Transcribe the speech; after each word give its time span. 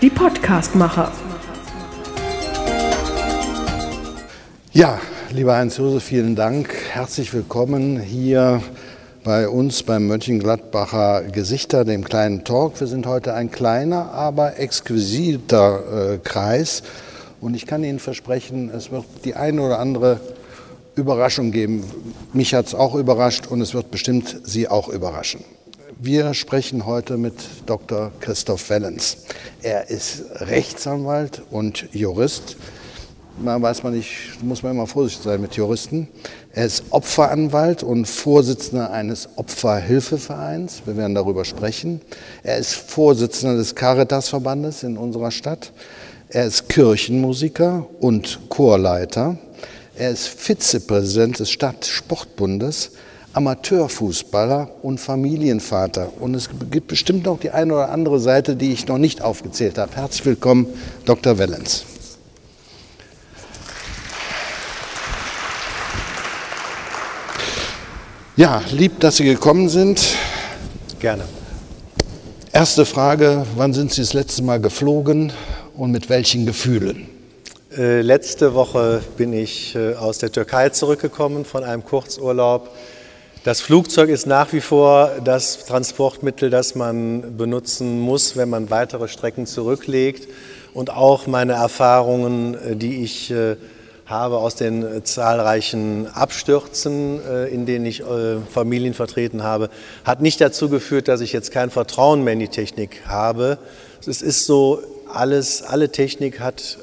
Die 0.00 0.10
Podcastmacher. 0.10 1.10
Ja, 4.72 5.00
lieber 5.32 5.56
Heinz-Josef, 5.56 6.04
vielen 6.04 6.36
Dank. 6.36 6.72
Herzlich 6.92 7.34
willkommen 7.34 7.98
hier 7.98 8.62
bei 9.24 9.48
uns 9.48 9.82
beim 9.82 10.06
Mönchengladbacher 10.06 11.24
Gesichter, 11.32 11.84
dem 11.84 12.04
kleinen 12.04 12.44
Talk. 12.44 12.78
Wir 12.78 12.86
sind 12.86 13.06
heute 13.06 13.34
ein 13.34 13.50
kleiner, 13.50 14.12
aber 14.12 14.60
exquisiter 14.60 16.12
äh, 16.12 16.18
Kreis. 16.18 16.84
Und 17.40 17.54
ich 17.54 17.66
kann 17.66 17.82
Ihnen 17.82 17.98
versprechen, 17.98 18.70
es 18.72 18.92
wird 18.92 19.04
die 19.24 19.34
eine 19.34 19.60
oder 19.60 19.80
andere 19.80 20.20
Überraschung 20.94 21.50
geben. 21.50 21.82
Mich 22.32 22.54
hat 22.54 22.66
es 22.66 22.74
auch 22.76 22.94
überrascht 22.94 23.48
und 23.48 23.60
es 23.62 23.74
wird 23.74 23.90
bestimmt 23.90 24.42
Sie 24.44 24.68
auch 24.68 24.88
überraschen. 24.88 25.42
Wir 26.00 26.32
sprechen 26.32 26.86
heute 26.86 27.16
mit 27.16 27.34
Dr. 27.66 28.12
Christoph 28.20 28.70
Wellens. 28.70 29.24
Er 29.62 29.90
ist 29.90 30.26
Rechtsanwalt 30.32 31.42
und 31.50 31.92
Jurist. 31.92 32.54
Man 33.42 33.60
weiß 33.60 33.82
man 33.82 33.94
nicht, 33.94 34.40
muss 34.40 34.62
man 34.62 34.76
immer 34.76 34.86
vorsichtig 34.86 35.24
sein 35.24 35.40
mit 35.40 35.56
Juristen. 35.56 36.06
Er 36.52 36.66
ist 36.66 36.84
Opferanwalt 36.90 37.82
und 37.82 38.06
Vorsitzender 38.06 38.92
eines 38.92 39.28
Opferhilfevereins. 39.34 40.82
Wir 40.84 40.96
werden 40.96 41.16
darüber 41.16 41.44
sprechen. 41.44 42.00
Er 42.44 42.58
ist 42.58 42.74
Vorsitzender 42.74 43.56
des 43.56 43.74
Caritasverbandes 43.74 44.84
in 44.84 44.96
unserer 44.96 45.32
Stadt. 45.32 45.72
Er 46.28 46.46
ist 46.46 46.68
Kirchenmusiker 46.68 47.88
und 47.98 48.38
Chorleiter. 48.48 49.36
Er 49.96 50.10
ist 50.10 50.28
Vizepräsident 50.28 51.40
des 51.40 51.50
Stadtsportbundes, 51.50 52.92
Amateurfußballer 53.32 54.70
und 54.82 54.98
Familienvater. 54.98 56.12
Und 56.20 56.34
es 56.34 56.48
gibt 56.70 56.88
bestimmt 56.88 57.24
noch 57.26 57.38
die 57.38 57.50
eine 57.50 57.74
oder 57.74 57.90
andere 57.90 58.20
Seite, 58.20 58.56
die 58.56 58.72
ich 58.72 58.86
noch 58.88 58.98
nicht 58.98 59.22
aufgezählt 59.22 59.78
habe. 59.78 59.94
Herzlich 59.94 60.24
willkommen, 60.24 60.66
Dr. 61.04 61.38
Wellens. 61.38 61.84
Ja, 68.36 68.62
lieb, 68.70 69.00
dass 69.00 69.16
Sie 69.16 69.24
gekommen 69.24 69.68
sind. 69.68 70.00
Gerne. 71.00 71.24
Erste 72.52 72.86
Frage, 72.86 73.44
wann 73.56 73.72
sind 73.72 73.92
Sie 73.92 74.00
das 74.00 74.14
letzte 74.14 74.42
Mal 74.42 74.60
geflogen 74.60 75.32
und 75.76 75.90
mit 75.90 76.08
welchen 76.08 76.46
Gefühlen? 76.46 77.08
Äh, 77.76 78.00
letzte 78.00 78.54
Woche 78.54 79.02
bin 79.16 79.32
ich 79.32 79.74
äh, 79.74 79.94
aus 79.94 80.18
der 80.18 80.32
Türkei 80.32 80.70
zurückgekommen 80.70 81.44
von 81.44 81.62
einem 81.64 81.84
Kurzurlaub. 81.84 82.70
Das 83.48 83.62
Flugzeug 83.62 84.10
ist 84.10 84.26
nach 84.26 84.52
wie 84.52 84.60
vor 84.60 85.10
das 85.24 85.64
Transportmittel, 85.64 86.50
das 86.50 86.74
man 86.74 87.38
benutzen 87.38 87.98
muss, 87.98 88.36
wenn 88.36 88.50
man 88.50 88.68
weitere 88.68 89.08
Strecken 89.08 89.46
zurücklegt. 89.46 90.28
Und 90.74 90.90
auch 90.90 91.26
meine 91.26 91.54
Erfahrungen, 91.54 92.56
äh, 92.56 92.76
die 92.76 93.02
ich 93.02 93.30
äh, 93.30 93.56
habe 94.04 94.36
aus 94.36 94.56
den 94.56 94.82
äh, 94.82 95.02
zahlreichen 95.02 96.08
Abstürzen, 96.08 97.20
in 97.50 97.64
denen 97.64 97.86
ich 97.86 98.02
Familien 98.52 98.92
vertreten 98.92 99.42
habe, 99.42 99.70
hat 100.04 100.20
nicht 100.20 100.42
dazu 100.42 100.68
geführt, 100.68 101.08
dass 101.08 101.22
ich 101.22 101.32
jetzt 101.32 101.50
kein 101.50 101.70
Vertrauen 101.70 102.22
mehr 102.24 102.34
in 102.34 102.40
die 102.40 102.48
Technik 102.48 103.00
habe. 103.06 103.56
Es 104.06 104.20
ist 104.20 104.44
so, 104.44 104.82
alles, 105.10 105.62
alle 105.62 105.90
Technik 105.90 106.38
hat 106.40 106.76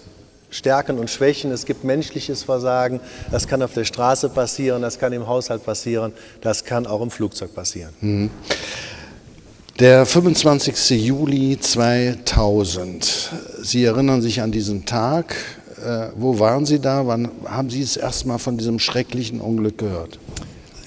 Stärken 0.55 0.97
und 0.99 1.09
Schwächen. 1.09 1.51
Es 1.51 1.65
gibt 1.65 1.83
menschliches 1.83 2.43
Versagen. 2.43 3.01
Das 3.29 3.47
kann 3.47 3.61
auf 3.61 3.73
der 3.73 3.83
Straße 3.83 4.29
passieren, 4.29 4.81
das 4.81 4.97
kann 4.99 5.11
im 5.11 5.27
Haushalt 5.27 5.65
passieren, 5.65 6.13
das 6.41 6.63
kann 6.63 6.87
auch 6.87 7.01
im 7.01 7.11
Flugzeug 7.11 7.53
passieren. 7.53 7.93
Mhm. 7.99 8.29
Der 9.79 10.05
25. 10.05 10.91
Juli 11.05 11.59
2000. 11.59 13.31
Sie 13.61 13.83
erinnern 13.83 14.21
sich 14.21 14.41
an 14.41 14.53
diesen 14.53 14.85
Tag. 14.85 15.35
Äh, 15.85 16.07
wo 16.15 16.39
waren 16.39 16.65
Sie 16.65 16.79
da? 16.79 17.05
Wann 17.05 17.29
haben 17.45 17.69
Sie 17.69 17.81
es 17.81 17.97
erstmal 17.97 18.39
von 18.39 18.57
diesem 18.57 18.79
schrecklichen 18.79 19.41
Unglück 19.41 19.77
gehört? 19.77 20.17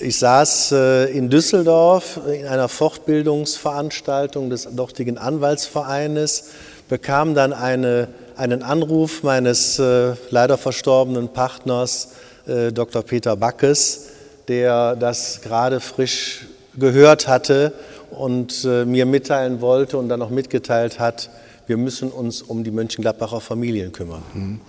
Ich 0.01 0.17
saß 0.19 0.73
äh, 0.73 1.05
in 1.11 1.29
Düsseldorf 1.29 2.21
in 2.33 2.47
einer 2.47 2.69
Fortbildungsveranstaltung 2.69 4.49
des 4.49 4.69
dortigen 4.73 5.19
Anwaltsvereines, 5.19 6.45
bekam 6.89 7.35
dann 7.35 7.53
eine 7.53 8.09
einen 8.39 8.63
Anruf 8.63 9.25
meines 9.25 9.81
äh, 9.81 10.15
leider 10.31 10.57
verstorbenen 10.57 11.29
Partners 11.29 12.13
äh, 12.47 12.73
Dr. 12.73 13.03
Peter 13.03 13.37
Backes, 13.37 14.11
der 14.47 14.95
das 14.95 15.41
gerade 15.43 15.81
frisch 15.81 16.47
gehört 16.77 17.27
hatte 17.27 17.73
und 18.11 18.65
äh, 18.65 18.85
mir 18.85 19.07
mitteilen 19.07 19.61
wollte 19.61 19.99
und 19.99 20.09
dann 20.09 20.23
auch 20.23 20.31
mitgeteilt 20.31 21.01
hat, 21.01 21.31
wir 21.69 21.77
müssen 21.77 22.11
uns 22.11 22.43
um 22.43 22.65
die 22.65 22.71
Mönchengladbacher 22.71 23.41
Familien 23.41 23.93
kümmern. 23.93 24.23
Mhm. 24.35 24.61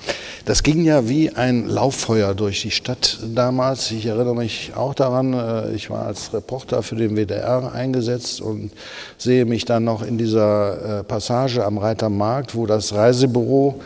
Das 0.46 0.64
ging 0.64 0.84
ja 0.84 1.08
wie 1.08 1.32
ein 1.32 1.68
Lauffeuer 1.68 2.36
durch 2.36 2.62
die 2.62 2.72
Stadt 2.72 3.20
damals. 3.34 3.90
Ich 3.92 4.06
erinnere 4.06 4.36
mich 4.36 4.74
auch 4.76 4.94
daran, 4.94 5.34
äh, 5.34 5.72
ich 5.72 5.90
war 5.90 6.06
als 6.06 6.34
Reporter 6.34 6.84
für 6.84 6.96
den 6.96 7.16
WDR 7.16 7.74
eingesetzt 7.74 8.42
und 8.42 8.72
sehe 9.18 9.46
mich 9.46 9.64
dann 9.66 9.86
noch 9.86 10.06
in 10.06 10.18
dieser 10.18 11.00
äh, 11.00 11.04
Passage 11.04 11.66
am 11.66 11.78
Reitermarkt, 11.78 12.54
wo 12.54 12.66
das 12.66 12.94
Reisebüro 12.94 13.80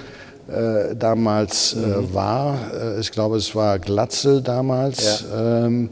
äh, 0.47 0.95
damals 0.95 1.75
mhm. 1.75 2.13
war. 2.13 2.57
Ich 2.99 3.11
glaube, 3.11 3.37
es 3.37 3.55
war 3.55 3.77
Glatzel 3.79 4.41
damals. 4.41 5.23
Ja. 5.31 5.65
Ähm, 5.65 5.89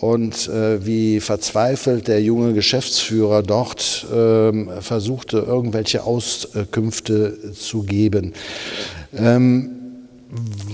und 0.00 0.48
äh, 0.48 0.84
wie 0.84 1.20
verzweifelt 1.20 2.08
der 2.08 2.22
junge 2.22 2.52
Geschäftsführer 2.52 3.42
dort 3.42 4.06
ähm, 4.12 4.70
versuchte, 4.80 5.38
irgendwelche 5.38 6.04
Auskünfte 6.04 7.52
zu 7.52 7.82
geben. 7.82 8.32
Ähm, 9.16 9.70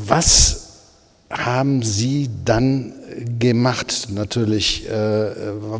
was 0.07 0.63
haben 1.31 1.83
Sie 1.83 2.29
dann 2.45 2.93
gemacht 3.39 4.09
natürlich? 4.11 4.89
Äh, 4.89 5.31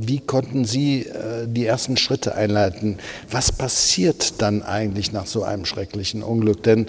wie 0.01 0.21
konnten 0.21 0.65
Sie 0.65 1.03
äh, 1.03 1.47
die 1.47 1.67
ersten 1.67 1.97
Schritte 1.97 2.35
einleiten? 2.35 2.99
Was 3.31 3.53
passiert 3.53 4.41
dann 4.41 4.63
eigentlich 4.63 5.13
nach 5.13 5.27
so 5.27 5.43
einem 5.43 5.65
schrecklichen 5.65 6.23
Unglück? 6.23 6.63
Denn 6.63 6.87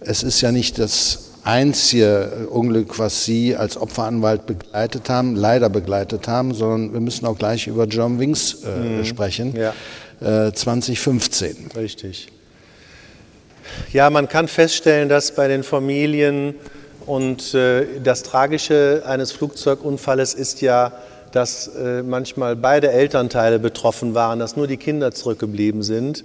es 0.00 0.22
ist 0.22 0.40
ja 0.40 0.50
nicht 0.50 0.78
das 0.78 1.29
einzige 1.44 2.48
Unglück, 2.50 2.98
was 2.98 3.24
Sie 3.24 3.56
als 3.56 3.76
Opferanwalt 3.76 4.46
begleitet 4.46 5.08
haben, 5.08 5.36
leider 5.36 5.68
begleitet 5.68 6.28
haben, 6.28 6.54
sondern 6.54 6.92
wir 6.92 7.00
müssen 7.00 7.26
auch 7.26 7.38
gleich 7.38 7.66
über 7.66 7.84
John 7.86 8.18
Wings 8.18 8.64
äh, 8.64 8.78
mhm. 8.78 9.04
sprechen. 9.04 9.54
Ja. 9.56 9.74
Äh, 10.48 10.52
2015. 10.52 11.70
Richtig. 11.76 12.28
Ja, 13.92 14.10
man 14.10 14.28
kann 14.28 14.48
feststellen, 14.48 15.08
dass 15.08 15.34
bei 15.34 15.48
den 15.48 15.62
Familien 15.62 16.54
und 17.06 17.54
äh, 17.54 17.86
das 18.02 18.22
Tragische 18.22 19.02
eines 19.06 19.32
Flugzeugunfalles 19.32 20.34
ist 20.34 20.60
ja, 20.60 20.92
dass 21.32 21.68
äh, 21.68 22.02
manchmal 22.02 22.56
beide 22.56 22.90
Elternteile 22.90 23.58
betroffen 23.58 24.14
waren, 24.14 24.38
dass 24.38 24.56
nur 24.56 24.66
die 24.66 24.76
Kinder 24.76 25.12
zurückgeblieben 25.12 25.82
sind. 25.82 26.24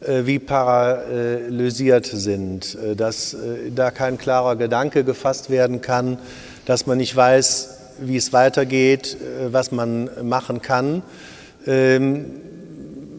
Äh, 0.00 0.26
wie 0.26 0.38
paralysiert 0.38 2.06
sind, 2.06 2.76
äh, 2.76 2.94
dass 2.94 3.34
äh, 3.34 3.72
da 3.74 3.90
kein 3.90 4.16
klarer 4.16 4.54
Gedanke 4.54 5.02
gefasst 5.02 5.50
werden 5.50 5.80
kann, 5.80 6.18
dass 6.66 6.86
man 6.86 6.98
nicht 6.98 7.16
weiß, 7.16 7.70
wie 8.00 8.16
es 8.16 8.32
weitergeht, 8.32 9.16
was 9.50 9.72
man 9.72 10.08
machen 10.22 10.62
kann. 10.62 11.02
Ähm, 11.66 12.26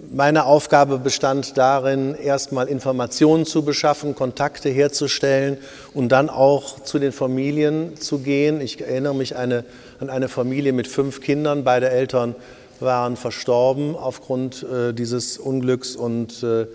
meine 0.10 0.46
Aufgabe 0.46 1.00
bestand 1.00 1.58
darin, 1.58 2.16
erstmal 2.16 2.70
Informationen 2.70 3.46
zu 3.46 3.64
beschaffen, 3.64 4.16
Kontakte 4.16 4.70
herzustellen 4.70 5.58
und 5.94 6.14
dann 6.14 6.30
auch 6.30 6.82
zu 6.82 6.98
den 6.98 7.12
Familien 7.12 7.98
zu 7.98 8.20
gehen. 8.20 8.62
Ich 8.62 8.80
erinnere 8.80 9.16
mich 9.16 9.36
an 9.36 9.66
eine 10.00 10.30
Familie 10.30 10.72
mit 10.72 10.88
fünf 10.88 11.20
Kindern, 11.20 11.66
beide 11.66 11.90
Eltern 11.90 12.36
waren 12.82 13.16
verstorben 13.16 13.96
aufgrund 13.96 14.64
äh, 14.64 14.94
dieses 14.94 15.38
Unglücks 15.38 15.96
und 15.96 16.44
äh, 16.44 16.68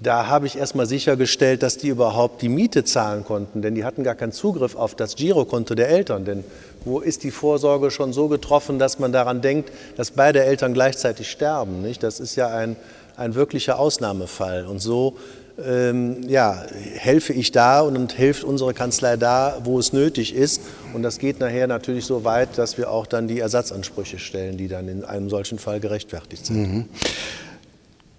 da 0.00 0.28
habe 0.28 0.46
ich 0.46 0.56
erstmal 0.56 0.86
sichergestellt, 0.86 1.62
dass 1.62 1.76
die 1.76 1.88
überhaupt 1.88 2.42
die 2.42 2.48
Miete 2.48 2.84
zahlen 2.84 3.24
konnten, 3.24 3.62
denn 3.62 3.74
die 3.74 3.84
hatten 3.84 4.04
gar 4.04 4.14
keinen 4.14 4.32
Zugriff 4.32 4.76
auf 4.76 4.94
das 4.94 5.16
Girokonto 5.16 5.74
der 5.74 5.88
Eltern. 5.88 6.24
Denn 6.24 6.44
wo 6.84 7.00
ist 7.00 7.24
die 7.24 7.32
Vorsorge 7.32 7.90
schon 7.90 8.12
so 8.12 8.28
getroffen, 8.28 8.78
dass 8.78 9.00
man 9.00 9.12
daran 9.12 9.40
denkt, 9.40 9.72
dass 9.96 10.12
beide 10.12 10.44
Eltern 10.44 10.72
gleichzeitig 10.72 11.28
sterben? 11.28 11.82
Nicht? 11.82 12.02
Das 12.04 12.20
ist 12.20 12.36
ja 12.36 12.48
ein, 12.48 12.76
ein 13.16 13.34
wirklicher 13.34 13.80
Ausnahmefall. 13.80 14.66
Und 14.66 14.78
so 14.78 15.16
ähm, 15.64 16.28
ja, 16.28 16.64
helfe 16.94 17.32
ich 17.32 17.50
da 17.52 17.80
und 17.80 18.12
hilft 18.12 18.44
unsere 18.44 18.74
Kanzlei 18.74 19.16
da, 19.16 19.58
wo 19.64 19.78
es 19.78 19.92
nötig 19.92 20.34
ist. 20.34 20.60
Und 20.94 21.02
das 21.02 21.18
geht 21.18 21.40
nachher 21.40 21.66
natürlich 21.66 22.04
so 22.04 22.24
weit, 22.24 22.58
dass 22.58 22.78
wir 22.78 22.90
auch 22.90 23.06
dann 23.06 23.28
die 23.28 23.40
Ersatzansprüche 23.40 24.18
stellen, 24.18 24.56
die 24.56 24.68
dann 24.68 24.88
in 24.88 25.04
einem 25.04 25.28
solchen 25.30 25.58
Fall 25.58 25.80
gerechtfertigt 25.80 26.46
sind. 26.46 26.72
Mhm. 26.72 26.84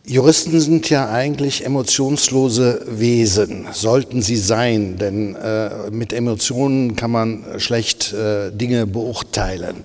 Juristen 0.10 0.60
sind 0.60 0.90
ja 0.90 1.08
eigentlich 1.08 1.64
emotionslose 1.64 2.82
Wesen, 2.88 3.68
sollten 3.74 4.24
sie 4.24 4.38
sein, 4.38 4.98
denn 4.98 5.36
äh, 5.36 5.92
mit 5.92 6.14
Emotionen 6.14 6.96
kann 6.96 7.12
man 7.12 7.46
schlecht 7.58 8.12
äh, 8.14 8.50
Dinge 8.50 8.88
beurteilen, 8.88 9.84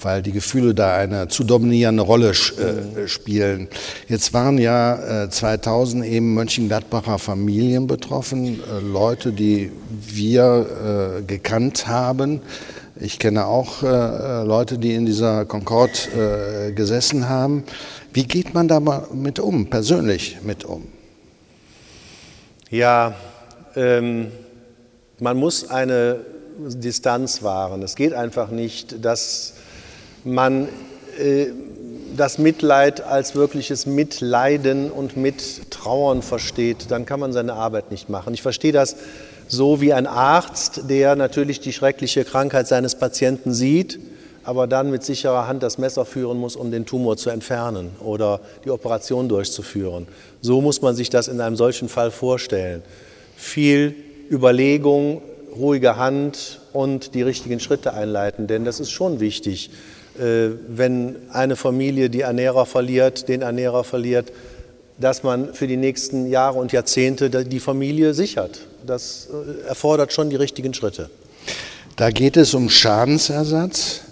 weil 0.00 0.22
die 0.22 0.30
Gefühle 0.30 0.74
da 0.74 0.94
eine 0.94 1.26
zu 1.26 1.42
dominierende 1.42 2.04
Rolle 2.04 2.30
äh, 2.30 3.08
spielen. 3.08 3.66
Jetzt 4.06 4.32
waren 4.32 4.58
ja 4.58 5.28
2000 5.28 6.04
äh, 6.04 6.08
eben 6.08 6.34
Mönchengladbacher 6.34 7.18
Familien 7.18 7.88
betroffen, 7.88 8.60
äh, 8.60 8.78
Leute, 8.80 9.32
die 9.32 9.72
wir 9.90 11.18
äh, 11.18 11.22
gekannt 11.22 11.88
haben. 11.88 12.42
Ich 13.00 13.18
kenne 13.18 13.46
auch 13.46 13.82
Leute, 13.82 14.78
die 14.78 14.94
in 14.94 15.04
dieser 15.04 15.44
Concorde 15.46 16.72
gesessen 16.76 17.28
haben. 17.28 17.64
Wie 18.14 18.28
geht 18.28 18.54
man 18.54 18.68
damit 18.68 19.40
um, 19.40 19.68
persönlich 19.68 20.38
mit 20.44 20.64
um? 20.64 20.86
Ja, 22.70 23.16
ähm, 23.74 24.30
man 25.18 25.36
muss 25.36 25.68
eine 25.68 26.20
Distanz 26.56 27.42
wahren. 27.42 27.82
Es 27.82 27.96
geht 27.96 28.12
einfach 28.12 28.50
nicht, 28.50 29.04
dass 29.04 29.54
man 30.22 30.68
äh, 31.18 31.46
das 32.16 32.38
Mitleid 32.38 33.00
als 33.00 33.34
wirkliches 33.34 33.84
Mitleiden 33.84 34.92
und 34.92 35.16
Mittrauern 35.16 36.22
versteht. 36.22 36.92
Dann 36.92 37.06
kann 37.06 37.18
man 37.18 37.32
seine 37.32 37.54
Arbeit 37.54 37.90
nicht 37.90 38.10
machen. 38.10 38.32
Ich 38.32 38.42
verstehe 38.42 38.70
das 38.70 38.94
so 39.48 39.80
wie 39.80 39.92
ein 39.92 40.06
Arzt, 40.06 40.82
der 40.88 41.16
natürlich 41.16 41.58
die 41.58 41.72
schreckliche 41.72 42.24
Krankheit 42.24 42.68
seines 42.68 42.94
Patienten 42.94 43.52
sieht 43.52 43.98
aber 44.44 44.66
dann 44.66 44.90
mit 44.90 45.02
sicherer 45.02 45.46
Hand 45.46 45.62
das 45.62 45.78
Messer 45.78 46.04
führen 46.04 46.38
muss, 46.38 46.56
um 46.56 46.70
den 46.70 46.86
Tumor 46.86 47.16
zu 47.16 47.30
entfernen 47.30 47.90
oder 48.00 48.40
die 48.64 48.70
Operation 48.70 49.28
durchzuführen. 49.28 50.06
So 50.40 50.60
muss 50.60 50.82
man 50.82 50.94
sich 50.94 51.10
das 51.10 51.28
in 51.28 51.40
einem 51.40 51.56
solchen 51.56 51.88
Fall 51.88 52.10
vorstellen. 52.10 52.82
Viel 53.36 53.94
Überlegung, 54.30 55.22
ruhige 55.56 55.96
Hand 55.96 56.60
und 56.72 57.14
die 57.14 57.22
richtigen 57.22 57.60
Schritte 57.60 57.94
einleiten, 57.94 58.46
denn 58.46 58.64
das 58.64 58.80
ist 58.80 58.90
schon 58.90 59.20
wichtig, 59.20 59.70
äh, 60.18 60.50
wenn 60.68 61.16
eine 61.32 61.56
Familie 61.56 62.10
die 62.10 62.20
Ernährer 62.20 62.66
verliert, 62.66 63.28
den 63.28 63.42
Ernährer 63.42 63.84
verliert, 63.84 64.32
dass 64.98 65.22
man 65.22 65.54
für 65.54 65.66
die 65.66 65.76
nächsten 65.76 66.28
Jahre 66.28 66.58
und 66.58 66.72
Jahrzehnte 66.72 67.30
die 67.30 67.60
Familie 67.60 68.14
sichert. 68.14 68.60
Das 68.86 69.28
äh, 69.28 69.68
erfordert 69.68 70.12
schon 70.12 70.30
die 70.30 70.36
richtigen 70.36 70.74
Schritte. 70.74 71.10
Da 71.96 72.10
geht 72.10 72.36
es 72.36 72.54
um 72.54 72.70
Schadensersatz. 72.70 74.03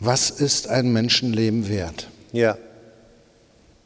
Was 0.00 0.30
ist 0.30 0.68
ein 0.68 0.92
Menschenleben 0.92 1.68
wert? 1.68 2.08
Ja. 2.32 2.56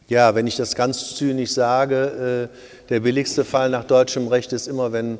Ja, 0.08 0.36
wenn 0.36 0.46
ich 0.46 0.54
das 0.54 0.76
ganz 0.76 1.16
zynisch 1.16 1.50
sage, 1.50 2.50
äh, 2.52 2.88
der 2.88 3.00
billigste 3.00 3.44
Fall 3.44 3.68
nach 3.68 3.84
deutschem 3.84 4.28
Recht 4.28 4.52
ist 4.52 4.68
immer, 4.68 4.92
wenn 4.92 5.18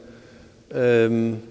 ähm, 0.73 1.43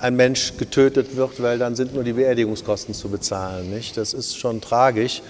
ein 0.00 0.16
Mensch 0.16 0.58
getötet 0.58 1.16
wird, 1.16 1.40
weil 1.40 1.58
dann 1.58 1.76
sind 1.76 1.94
nur 1.94 2.04
die 2.04 2.12
Beerdigungskosten 2.12 2.94
zu 2.94 3.08
bezahlen. 3.08 3.70
Nicht? 3.70 3.96
Das 3.96 4.12
ist 4.12 4.36
schon 4.36 4.60
tragisch. 4.60 5.22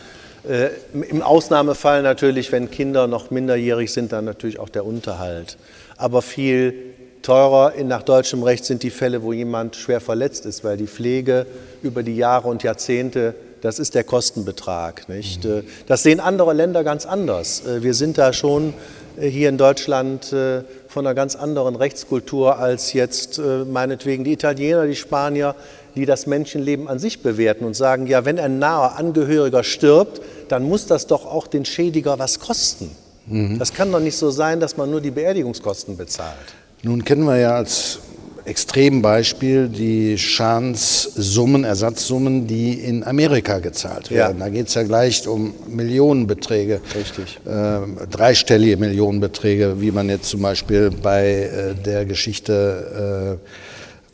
Äh, 0.48 0.70
Im 0.92 1.22
Ausnahmefall 1.22 2.02
natürlich, 2.02 2.50
wenn 2.50 2.72
Kinder 2.72 3.06
noch 3.06 3.30
minderjährig 3.30 3.92
sind, 3.92 4.10
dann 4.10 4.24
natürlich 4.24 4.58
auch 4.58 4.68
der 4.68 4.84
Unterhalt. 4.84 5.58
Aber 5.96 6.22
viel 6.22 6.93
teurer 7.24 7.72
nach 7.84 8.02
deutschem 8.02 8.42
Recht 8.42 8.64
sind 8.64 8.82
die 8.82 8.90
Fälle, 8.90 9.22
wo 9.22 9.32
jemand 9.32 9.76
schwer 9.76 10.00
verletzt 10.00 10.46
ist, 10.46 10.62
weil 10.62 10.76
die 10.76 10.86
Pflege 10.86 11.46
über 11.82 12.02
die 12.02 12.16
Jahre 12.16 12.48
und 12.48 12.62
Jahrzehnte 12.62 13.34
das 13.64 13.78
ist 13.78 13.94
der 13.94 14.04
Kostenbetrag. 14.04 15.08
Nicht? 15.08 15.44
Mhm. 15.44 15.64
Das 15.86 16.02
sehen 16.02 16.20
andere 16.20 16.52
Länder 16.52 16.84
ganz 16.84 17.06
anders. 17.06 17.64
Äh, 17.66 17.82
wir 17.82 17.94
sind 17.94 18.18
da 18.18 18.34
schon 18.34 18.74
äh, 19.16 19.26
hier 19.26 19.48
in 19.48 19.56
Deutschland 19.56 20.26
von 20.26 21.06
einer 21.06 21.14
ganz 21.14 21.34
anderen 21.34 21.74
Rechtskultur 21.74 22.58
als 22.58 22.92
jetzt 22.92 23.40
meinetwegen 23.40 24.22
die 24.22 24.32
Italiener, 24.32 24.86
die 24.86 24.94
Spanier, 24.94 25.56
die 25.96 26.06
das 26.06 26.26
Menschenleben 26.26 26.88
an 26.88 26.98
sich 26.98 27.22
bewerten 27.22 27.64
und 27.64 27.74
sagen, 27.74 28.06
ja, 28.06 28.24
wenn 28.24 28.38
ein 28.38 28.58
naher 28.58 28.96
Angehöriger 28.96 29.64
stirbt, 29.64 30.20
dann 30.48 30.62
muss 30.64 30.86
das 30.86 31.06
doch 31.06 31.24
auch 31.24 31.46
den 31.46 31.64
Schädiger 31.64 32.18
was 32.18 32.40
kosten. 32.40 32.90
Mhm. 33.26 33.58
Das 33.58 33.72
kann 33.72 33.90
doch 33.90 34.00
nicht 34.00 34.16
so 34.16 34.30
sein, 34.30 34.60
dass 34.60 34.76
man 34.76 34.90
nur 34.90 35.00
die 35.00 35.10
Beerdigungskosten 35.10 35.96
bezahlt. 35.96 36.54
Nun 36.84 37.02
kennen 37.02 37.24
wir 37.24 37.38
ja 37.38 37.56
als 37.56 37.98
Extrembeispiel 38.44 39.68
die 39.70 40.18
Schadenssummen, 40.18 41.64
Ersatzsummen, 41.64 42.46
die 42.46 42.74
in 42.74 43.02
Amerika 43.04 43.58
gezahlt 43.58 44.10
werden. 44.10 44.38
Ja. 44.38 44.44
Da 44.44 44.50
geht 44.50 44.68
es 44.68 44.74
ja 44.74 44.82
gleich 44.82 45.26
um 45.26 45.54
Millionenbeträge. 45.66 46.82
Richtig. 46.94 47.40
Äh, 47.46 48.06
dreistellige 48.10 48.76
Millionenbeträge, 48.76 49.80
wie 49.80 49.92
man 49.92 50.10
jetzt 50.10 50.28
zum 50.28 50.42
Beispiel 50.42 50.90
bei 50.90 51.24
äh, 51.26 51.74
der 51.74 52.04
Geschichte 52.04 53.38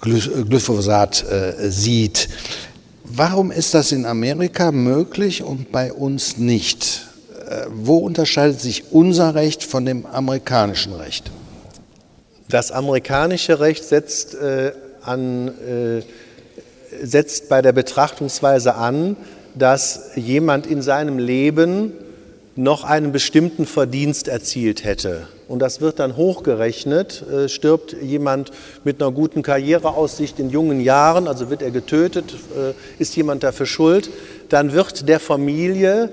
äh, 0.00 0.08
Glyphosat 0.08 1.24
äh, 1.28 1.70
sieht. 1.70 2.28
Warum 3.02 3.50
ist 3.50 3.74
das 3.74 3.90
in 3.90 4.06
Amerika 4.06 4.70
möglich 4.70 5.42
und 5.42 5.72
bei 5.72 5.92
uns 5.92 6.38
nicht? 6.38 7.08
Äh, 7.48 7.66
wo 7.74 7.96
unterscheidet 7.96 8.60
sich 8.60 8.84
unser 8.92 9.34
Recht 9.34 9.64
von 9.64 9.84
dem 9.84 10.06
amerikanischen 10.06 10.92
Recht? 10.92 11.32
Das 12.50 12.72
amerikanische 12.72 13.60
Recht 13.60 13.84
setzt, 13.84 14.34
äh, 14.34 14.72
an, 15.02 15.48
äh, 15.48 16.02
setzt 17.04 17.48
bei 17.48 17.62
der 17.62 17.72
Betrachtungsweise 17.72 18.74
an, 18.74 19.16
dass 19.54 20.10
jemand 20.16 20.66
in 20.66 20.82
seinem 20.82 21.18
Leben 21.18 21.92
noch 22.56 22.82
einen 22.82 23.12
bestimmten 23.12 23.66
Verdienst 23.66 24.26
erzielt 24.26 24.84
hätte. 24.84 25.28
Und 25.46 25.60
das 25.60 25.80
wird 25.80 26.00
dann 26.00 26.16
hochgerechnet. 26.16 27.24
Äh, 27.30 27.48
stirbt 27.48 27.96
jemand 28.02 28.50
mit 28.82 29.00
einer 29.00 29.12
guten 29.12 29.42
Karriereaussicht 29.42 30.40
in 30.40 30.50
jungen 30.50 30.80
Jahren, 30.80 31.28
also 31.28 31.50
wird 31.50 31.62
er 31.62 31.70
getötet, 31.70 32.34
äh, 32.56 32.72
ist 33.00 33.14
jemand 33.14 33.44
dafür 33.44 33.66
schuld, 33.66 34.10
dann 34.48 34.72
wird 34.72 35.08
der 35.08 35.20
Familie 35.20 36.10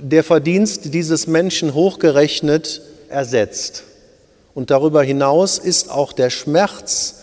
der 0.00 0.24
Verdienst 0.24 0.94
dieses 0.94 1.26
Menschen 1.26 1.74
hochgerechnet 1.74 2.80
ersetzt. 3.10 3.84
Und 4.58 4.72
darüber 4.72 5.04
hinaus 5.04 5.58
ist 5.58 5.88
auch 5.88 6.12
der 6.12 6.30
Schmerz 6.30 7.20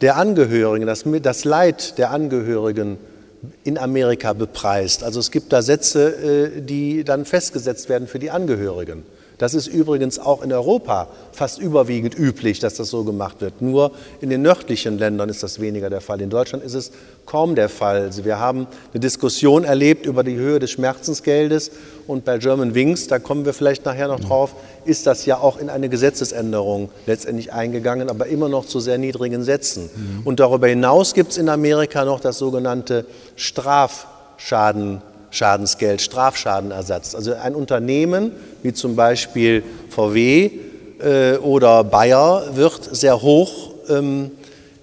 der 0.00 0.16
Angehörigen, 0.16 0.86
das, 0.86 1.04
das 1.20 1.44
Leid 1.44 1.98
der 1.98 2.12
Angehörigen 2.12 2.96
in 3.62 3.76
Amerika 3.76 4.32
bepreist. 4.32 5.04
Also 5.04 5.20
es 5.20 5.30
gibt 5.30 5.52
da 5.52 5.60
Sätze, 5.60 6.54
äh, 6.56 6.62
die 6.62 7.04
dann 7.04 7.26
festgesetzt 7.26 7.90
werden 7.90 8.08
für 8.08 8.18
die 8.18 8.30
Angehörigen. 8.30 9.02
Das 9.38 9.54
ist 9.54 9.68
übrigens 9.68 10.18
auch 10.18 10.42
in 10.42 10.52
Europa 10.52 11.08
fast 11.32 11.60
überwiegend 11.60 12.18
üblich, 12.18 12.58
dass 12.58 12.74
das 12.74 12.90
so 12.90 13.04
gemacht 13.04 13.40
wird. 13.40 13.62
Nur 13.62 13.92
in 14.20 14.30
den 14.30 14.42
nördlichen 14.42 14.98
Ländern 14.98 15.28
ist 15.28 15.44
das 15.44 15.60
weniger 15.60 15.88
der 15.88 16.00
Fall. 16.00 16.20
In 16.20 16.28
Deutschland 16.28 16.64
ist 16.64 16.74
es 16.74 16.90
kaum 17.24 17.54
der 17.54 17.68
Fall. 17.68 18.02
Also 18.02 18.24
wir 18.24 18.40
haben 18.40 18.66
eine 18.92 19.00
Diskussion 19.00 19.62
erlebt 19.62 20.06
über 20.06 20.24
die 20.24 20.34
Höhe 20.34 20.58
des 20.58 20.72
Schmerzensgeldes 20.72 21.70
und 22.08 22.24
bei 22.24 22.38
German 22.38 22.74
Wings, 22.74 23.06
da 23.06 23.18
kommen 23.18 23.44
wir 23.44 23.52
vielleicht 23.52 23.84
nachher 23.84 24.08
noch 24.08 24.20
drauf, 24.20 24.54
ist 24.84 25.06
das 25.06 25.24
ja 25.26 25.38
auch 25.38 25.58
in 25.58 25.70
eine 25.70 25.88
Gesetzesänderung 25.88 26.90
letztendlich 27.06 27.52
eingegangen, 27.52 28.08
aber 28.08 28.26
immer 28.26 28.48
noch 28.48 28.66
zu 28.66 28.80
sehr 28.80 28.98
niedrigen 28.98 29.44
Sätzen. 29.44 29.90
Mhm. 29.94 30.22
Und 30.24 30.40
darüber 30.40 30.66
hinaus 30.66 31.14
gibt 31.14 31.32
es 31.32 31.38
in 31.38 31.48
Amerika 31.48 32.04
noch 32.04 32.18
das 32.18 32.38
sogenannte 32.38 33.04
Strafschaden. 33.36 35.02
Schadensgeld, 35.30 36.00
Strafschadenersatz. 36.00 37.14
Also 37.14 37.34
ein 37.34 37.54
Unternehmen 37.54 38.32
wie 38.62 38.72
zum 38.72 38.96
Beispiel 38.96 39.62
VW 39.90 40.50
äh, 41.00 41.36
oder 41.36 41.84
Bayer 41.84 42.56
wird 42.56 42.88
sehr 42.92 43.20
hoch 43.22 43.74
ähm, 43.88 44.30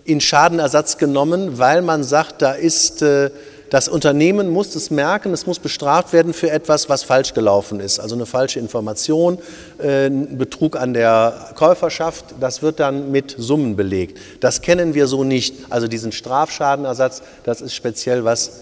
in 0.06 0.22
Schadenersatz 0.22 0.98
genommen, 0.98 1.58
weil 1.58 1.82
man 1.82 2.04
sagt, 2.04 2.42
da 2.42 2.52
ist 2.52 3.02
äh, 3.02 3.32
das 3.70 3.88
Unternehmen 3.88 4.50
muss 4.50 4.76
es 4.76 4.92
merken, 4.92 5.34
es 5.34 5.48
muss 5.48 5.60
bestraft 5.60 6.14
werden 6.14 6.34
für 6.34 6.52
etwas, 6.52 6.88
was 6.88 7.04
falsch 7.04 7.34
gelaufen 7.34 7.80
ist. 7.80 8.00
Also 8.00 8.16
eine 8.16 8.26
falsche 8.26 8.60
Information, 8.60 9.40
äh, 9.80 10.10
Betrug 10.10 10.78
an 10.78 10.94
der 10.94 11.52
Käuferschaft, 11.56 12.26
das 12.40 12.62
wird 12.62 12.80
dann 12.80 13.12
mit 13.12 13.36
Summen 13.38 13.76
belegt. 13.76 14.20
Das 14.40 14.62
kennen 14.62 14.94
wir 14.94 15.08
so 15.08 15.24
nicht. 15.24 15.56
Also 15.72 15.88
diesen 15.88 16.12
Strafschadenersatz, 16.12 17.24
das 17.44 17.62
ist 17.62 17.74
speziell 17.74 18.24
was 18.24 18.62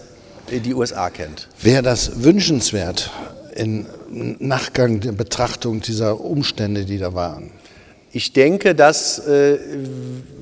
die 0.50 0.74
USA 0.74 1.10
kennt. 1.10 1.48
Wäre 1.60 1.82
das 1.82 2.22
wünschenswert 2.22 3.10
im 3.54 3.86
Nachgang 4.10 5.00
der 5.00 5.12
Betrachtung 5.12 5.80
dieser 5.80 6.20
Umstände, 6.20 6.84
die 6.84 6.98
da 6.98 7.14
waren? 7.14 7.50
Ich 8.16 8.32
denke, 8.32 8.76
dass 8.76 9.26
äh, 9.26 9.58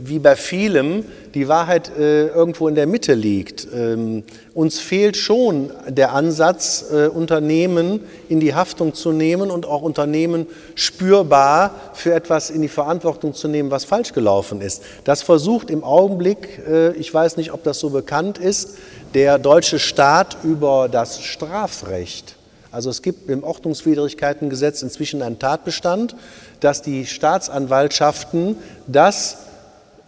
wie 0.05 0.19
bei 0.19 0.37
vielem 0.37 1.05
die 1.35 1.49
Wahrheit 1.49 1.91
äh, 1.97 2.27
irgendwo 2.27 2.69
in 2.69 2.75
der 2.75 2.87
Mitte 2.87 3.15
liegt. 3.15 3.67
Ähm, 3.75 4.25
uns 4.53 4.79
fehlt 4.79 5.17
schon 5.17 5.71
der 5.89 6.13
Ansatz, 6.13 6.85
äh, 6.93 7.07
Unternehmen 7.07 8.01
in 8.29 8.41
die 8.41 8.55
Haftung 8.55 8.93
zu 8.93 9.11
nehmen 9.13 9.51
und 9.51 9.65
auch 9.65 9.81
Unternehmen 9.81 10.47
spürbar 10.75 11.75
für 11.95 12.13
etwas 12.13 12.51
in 12.51 12.61
die 12.61 12.69
Verantwortung 12.69 13.33
zu 13.33 13.49
nehmen, 13.49 13.71
was 13.71 13.85
falsch 13.85 14.13
gelaufen 14.13 14.61
ist. 14.61 14.83
Das 15.05 15.23
versucht 15.23 15.71
im 15.71 15.83
Augenblick, 15.83 16.61
äh, 16.69 16.93
ich 16.93 17.13
weiß 17.13 17.39
nicht, 17.39 17.55
ob 17.55 17.65
das 17.65 17.79
so 17.79 17.89
bekannt 17.89 18.37
ist, 18.37 18.77
der 19.15 19.39
deutsche 19.39 19.79
Staat 19.79 20.39
über 20.43 20.89
das 20.91 21.23
Strafrecht 21.23 22.37
Also 22.71 22.91
es 22.91 23.03
gibt 23.03 23.29
im 23.29 23.45
Ordnungswidrigkeitengesetz 23.45 24.83
inzwischen 24.83 25.23
einen 25.23 25.39
Tatbestand, 25.39 26.17
dass 26.61 26.83
die 26.83 27.07
Staatsanwaltschaften 27.07 28.57
das 28.87 29.37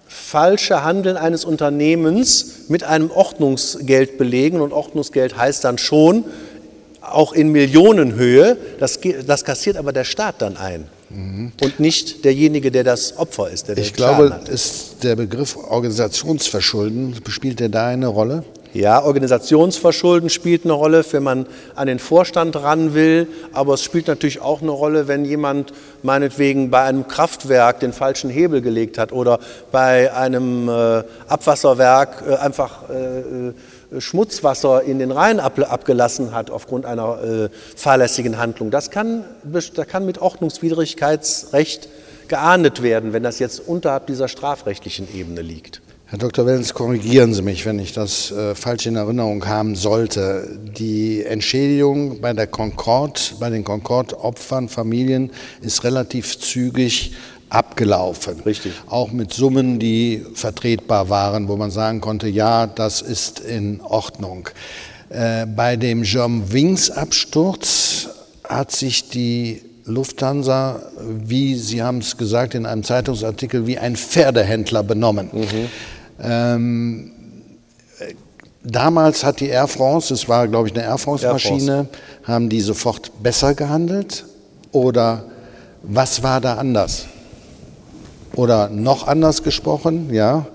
falsche 0.07 0.85
Handeln 0.85 1.17
eines 1.17 1.45
Unternehmens 1.45 2.69
mit 2.69 2.85
einem 2.85 3.11
Ordnungsgeld 3.11 4.17
belegen. 4.17 4.61
Und 4.61 4.73
Ordnungsgeld 4.73 5.37
heißt 5.37 5.65
dann 5.65 5.79
schon 5.79 6.25
auch 7.01 7.33
in 7.33 7.51
Millionenhöhe. 7.51 8.57
Das, 8.79 8.99
das 9.27 9.45
kassiert 9.45 9.77
aber 9.77 9.93
der 9.93 10.05
Staat 10.05 10.37
dann 10.39 10.57
ein. 10.57 10.87
Mhm. 11.11 11.53
Und 11.61 11.81
nicht 11.81 12.25
derjenige, 12.25 12.71
der 12.71 12.85
das 12.85 13.19
Opfer 13.19 13.51
ist. 13.51 13.69
Der 13.69 13.77
ich 13.77 13.93
glaube, 13.93 14.41
ist 14.51 15.03
der 15.03 15.17
Begriff 15.17 15.57
Organisationsverschulden, 15.57 17.17
spielt 17.29 17.61
der 17.61 17.69
da 17.69 17.89
eine 17.89 18.07
Rolle? 18.07 18.45
Ja, 18.75 19.05
Organisationsverschulden 19.05 20.31
spielt 20.31 20.65
eine 20.65 20.73
Rolle, 20.73 21.05
wenn 21.13 21.23
man 21.23 21.47
an 21.77 21.87
den 21.87 22.01
Vorstand 22.01 22.57
ran 22.57 22.93
will, 22.93 23.29
aber 23.53 23.75
es 23.75 23.85
spielt 23.85 24.09
natürlich 24.09 24.41
auch 24.41 24.63
eine 24.63 24.73
Rolle, 24.73 25.07
wenn 25.07 25.25
jemand 25.25 25.73
meinetwegen 26.03 26.71
bei 26.71 26.83
einem 26.83 27.07
Kraftwerk 27.07 27.79
den 27.79 27.93
falschen 27.93 28.31
Hebel 28.31 28.63
gelegt 28.63 28.99
hat 28.99 29.13
oder 29.13 29.39
bei 29.71 30.13
einem 30.13 30.69
äh, 30.69 31.05
Abwasserwerk 31.29 32.25
äh, 32.29 32.35
einfach 32.35 32.89
äh, 32.91 33.49
äh 33.49 33.53
Schmutzwasser 33.97 34.83
in 34.83 34.99
den 34.99 35.13
Rhein 35.13 35.39
ab, 35.39 35.57
abgelassen 35.71 36.35
hat 36.35 36.51
aufgrund 36.51 36.85
einer 36.85 37.23
äh, 37.23 37.49
fahrlässigen 37.77 38.39
Handlung. 38.39 38.73
Das 38.73 38.91
kann, 38.91 39.25
das 39.45 39.71
kann 39.87 40.05
mit 40.05 40.21
Ordnungswidrigkeitsrecht 40.21 41.89
geahndet 42.27 42.83
werden, 42.83 43.13
wenn 43.13 43.23
das 43.23 43.39
jetzt 43.39 43.61
unterhalb 43.61 44.09
dieser 44.09 44.27
strafrechtlichen 44.27 45.07
Ebene 45.15 45.43
liegt. 45.43 45.81
Herr 46.15 46.19
Dr. 46.21 46.47
Wellens, 46.47 46.73
korrigieren 46.73 47.35
Sie 47.35 47.43
mich, 47.43 47.67
wenn 47.67 47.81
ich 47.81 47.93
das 47.93 48.31
äh, 48.31 48.55
falsch 48.55 48.87
in 48.87 48.95
Erinnerung 48.95 49.49
haben 49.49 49.75
sollte. 49.75 50.61
Die 50.79 51.25
Entschädigung 51.25 52.21
bei 52.21 52.33
der 52.33 52.47
Concorde, 52.47 53.21
bei 53.41 53.51
den 53.51 53.65
Concorde-Opfern, 53.65 54.69
Familien 54.69 55.33
ist 55.61 55.83
relativ 55.83 56.39
zügig 56.39 57.15
abgelaufen. 57.49 58.39
Richtig. 58.47 58.75
Auch 58.87 59.11
mit 59.11 59.33
Summen, 59.33 59.81
die 59.81 60.25
vertretbar 60.35 61.09
waren, 61.09 61.49
wo 61.49 61.57
man 61.57 61.73
sagen 61.73 62.01
konnte, 62.01 62.29
ja, 62.29 62.69
das 62.69 63.03
ist 63.03 63.41
in 63.41 63.81
Ordnung. 63.81 64.51
Äh, 65.09 65.47
bei 65.47 65.75
dem 65.75 66.05
German 66.05 66.53
Wings 66.53 66.93
Absturz 66.93 68.09
hat 68.45 68.71
sich 68.71 69.09
die 69.09 69.63
Lufthansa, 69.85 70.81
wie 71.09 71.57
Sie 71.57 71.83
haben 71.83 71.99
es 71.99 72.17
gesagt 72.17 72.55
in 72.55 72.67
einem 72.67 72.85
Zeitungsartikel, 72.85 73.67
wie 73.67 73.79
ein 73.79 73.97
Pferdehändler 73.97 74.85
benommen. 74.85 75.31
Mhm. 75.33 75.69
Ähm, 76.21 77.13
damals 78.63 79.25
hat 79.25 79.41
die 79.41 79.49
Air 79.49 79.69
France, 79.69 80.13
es 80.15 80.29
war 80.29 80.49
glaube 80.49 80.69
ich 80.69 80.75
eine 80.75 80.85
Air 80.85 80.99
France-Maschine, 80.99 81.89
haben 82.25 82.49
die 82.49 82.61
sofort 82.61 83.11
besser 83.23 83.55
gehandelt? 83.55 84.25
Oder 84.73 85.25
was 85.83 86.23
war 86.23 86.41
da 86.41 86.55
anders? 86.57 87.07
Oder 88.35 88.69
noch 88.69 89.07
anders 89.07 89.43
gesprochen, 89.43 90.13
ja, 90.13 90.47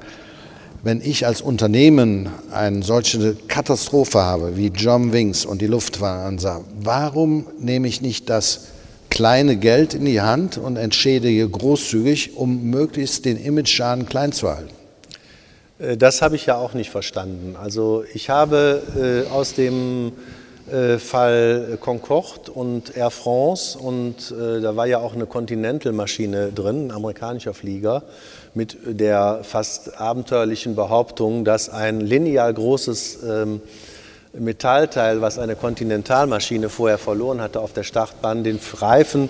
wenn 0.84 1.01
ich 1.01 1.25
als 1.25 1.42
Unternehmen 1.42 2.30
eine 2.51 2.84
solche 2.84 3.36
Katastrophe 3.48 4.20
habe 4.20 4.56
wie 4.58 4.68
John 4.68 5.12
Wings 5.12 5.46
und 5.46 5.62
die 5.62 5.68
Lufthansa, 5.68 6.62
warum 6.82 7.48
nehme 7.60 7.88
ich 7.88 8.01
nicht 8.01 8.30
das 8.30 8.68
kleine 9.10 9.58
Geld 9.58 9.94
in 9.94 10.06
die 10.06 10.22
Hand 10.22 10.58
und 10.58 10.78
entschädige 10.78 11.48
großzügig, 11.50 12.38
um 12.38 12.63
möglichst 12.70 13.25
den 13.25 13.38
Image-Schaden 13.38 14.06
klein 14.06 14.32
zu 14.32 14.50
halten? 14.50 14.78
Äh, 15.79 15.98
das 15.98 16.21
habe 16.21 16.36
ich 16.36 16.45
ja 16.45 16.57
auch 16.57 16.74
nicht 16.74 16.89
verstanden. 16.89 17.55
Also 17.59 18.03
ich 18.13 18.29
habe 18.29 19.25
äh, 19.27 19.31
aus 19.31 19.53
dem 19.53 20.12
äh, 20.71 20.98
Fall 21.00 21.77
Concorde 21.79 22.51
und 22.51 22.95
Air 22.95 23.09
France 23.09 23.77
und 23.77 24.31
da 24.31 24.75
war 24.75 24.86
ja 24.86 25.00
auch 25.00 25.15
eine 25.15 25.25
Continental-Maschine 25.25 26.51
drin, 26.51 26.88
ein 26.88 26.91
amerikanischer 26.91 27.53
Flieger, 27.53 28.03
mit 28.53 28.77
der 28.86 29.39
fast 29.43 30.00
abenteuerlichen 30.00 30.75
Behauptung, 30.75 31.45
dass 31.45 31.69
ein 31.69 32.01
lineal 32.01 32.53
großes 32.53 33.19
ähm, 33.24 33.62
Metallteil, 34.33 35.21
was 35.21 35.39
eine 35.39 35.55
Kontinentalmaschine 35.55 36.69
vorher 36.69 37.00
verloren 37.00 37.41
hatte 37.41 37.62
auf 37.62 37.74
der 37.74 37.83
Startbahn, 37.83 38.43
den 38.43 38.59
Reifen 38.79 39.29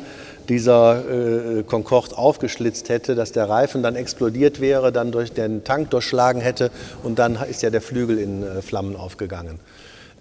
dieser 0.49 1.59
äh, 1.59 1.63
Concorde 1.63 2.17
aufgeschlitzt 2.17 2.89
hätte, 2.89 3.15
dass 3.15 3.31
der 3.31 3.47
Reifen 3.47 3.83
dann 3.83 3.95
explodiert 3.95 4.59
wäre, 4.59 4.91
dann 4.91 5.11
durch 5.11 5.31
den 5.31 5.63
Tank 5.63 5.91
durchschlagen 5.91 6.41
hätte 6.41 6.71
und 7.03 7.19
dann 7.19 7.37
ist 7.49 7.61
ja 7.61 7.69
der 7.69 7.81
Flügel 7.81 8.17
in 8.17 8.43
äh, 8.43 8.61
Flammen 8.61 8.95
aufgegangen. 8.95 9.59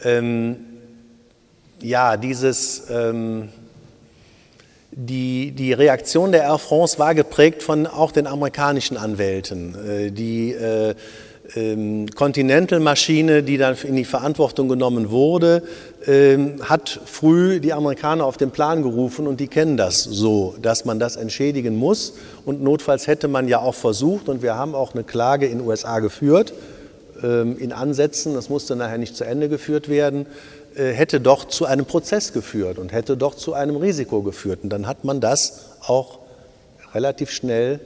Ähm, 0.05 0.57
ja, 1.81 2.17
dieses, 2.17 2.91
ähm, 2.91 3.49
die, 4.91 5.53
die 5.53 5.73
Reaktion 5.73 6.33
der 6.33 6.43
Air 6.43 6.59
France 6.59 6.99
war 6.99 7.15
geprägt 7.15 7.63
von 7.63 7.87
auch 7.87 8.13
den 8.13 8.27
amerikanischen 8.27 8.97
Anwälten, 8.97 9.75
äh, 9.75 10.11
die 10.11 10.53
äh, 10.53 10.95
Continental-Maschine, 11.55 13.43
die 13.43 13.57
dann 13.57 13.75
in 13.83 13.97
die 13.97 14.05
Verantwortung 14.05 14.69
genommen 14.69 15.11
wurde, 15.11 15.63
ähm, 16.07 16.57
hat 16.63 17.01
früh 17.07 17.59
die 17.61 17.73
Amerikaner 17.73 18.27
auf 18.27 18.37
den 18.37 18.51
Plan 18.51 18.83
gerufen 18.83 19.27
und 19.27 19.41
die 19.41 19.49
kennen 19.49 19.79
das 19.79 20.05
so, 20.05 20.57
dass 20.61 20.85
man 20.85 20.99
das 20.99 21.17
entschädigen 21.17 21.77
muss. 21.77 22.15
Und 22.45 22.63
notfalls 22.63 23.07
hätte 23.07 23.29
man 23.29 23.49
ja 23.49 23.61
auch 23.61 23.75
versucht, 23.75 24.29
und 24.29 24.43
wir 24.43 24.57
haben 24.57 24.75
auch 24.75 24.93
eine 24.95 25.05
Klage 25.05 25.47
in 25.47 25.59
den 25.59 25.67
USA 25.67 26.01
geführt, 26.01 26.53
ähm, 27.23 27.57
in 27.59 27.73
Ansätzen, 27.73 28.35
das 28.35 28.51
musste 28.51 28.77
nachher 28.77 28.99
nicht 28.99 29.17
zu 29.17 29.25
Ende 29.25 29.49
geführt 29.49 29.89
werden, 29.89 30.27
äh, 30.77 30.93
hätte 30.93 31.19
doch 31.19 31.47
zu 31.47 31.65
einem 31.65 31.87
Prozess 31.87 32.35
geführt 32.35 32.79
und 32.79 32.93
hätte 32.93 33.17
doch 33.17 33.35
zu 33.35 33.55
einem 33.55 33.77
Risiko 33.77 34.23
geführt. 34.23 34.61
Und 34.65 34.69
dann 34.69 34.87
hat 34.87 35.05
man 35.05 35.21
das 35.21 35.65
auch 35.81 36.19
relativ 36.95 37.31
schnell 37.31 37.81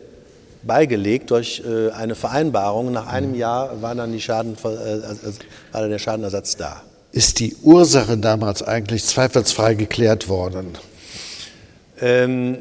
beigelegt 0.62 1.31
durch 1.31 1.62
äh, 1.66 1.90
eine 1.90 2.14
Vereinbarung. 2.14 2.92
Nach 2.92 3.07
einem 3.07 3.35
Jahr 3.35 3.83
war 3.83 3.95
dann, 3.95 4.19
Schaden, 4.21 4.54
äh, 4.54 4.64
war 4.64 5.81
dann 5.81 5.90
der 5.90 5.99
Schadenersatz 5.99 6.57
da. 6.57 6.83
Ist 7.12 7.40
die 7.40 7.54
Ursache 7.62 8.16
damals 8.16 8.62
eigentlich 8.62 9.04
zweifelsfrei 9.04 9.75
geklärt 9.75 10.28
worden? 10.28 10.78
Ähm, 12.00 12.59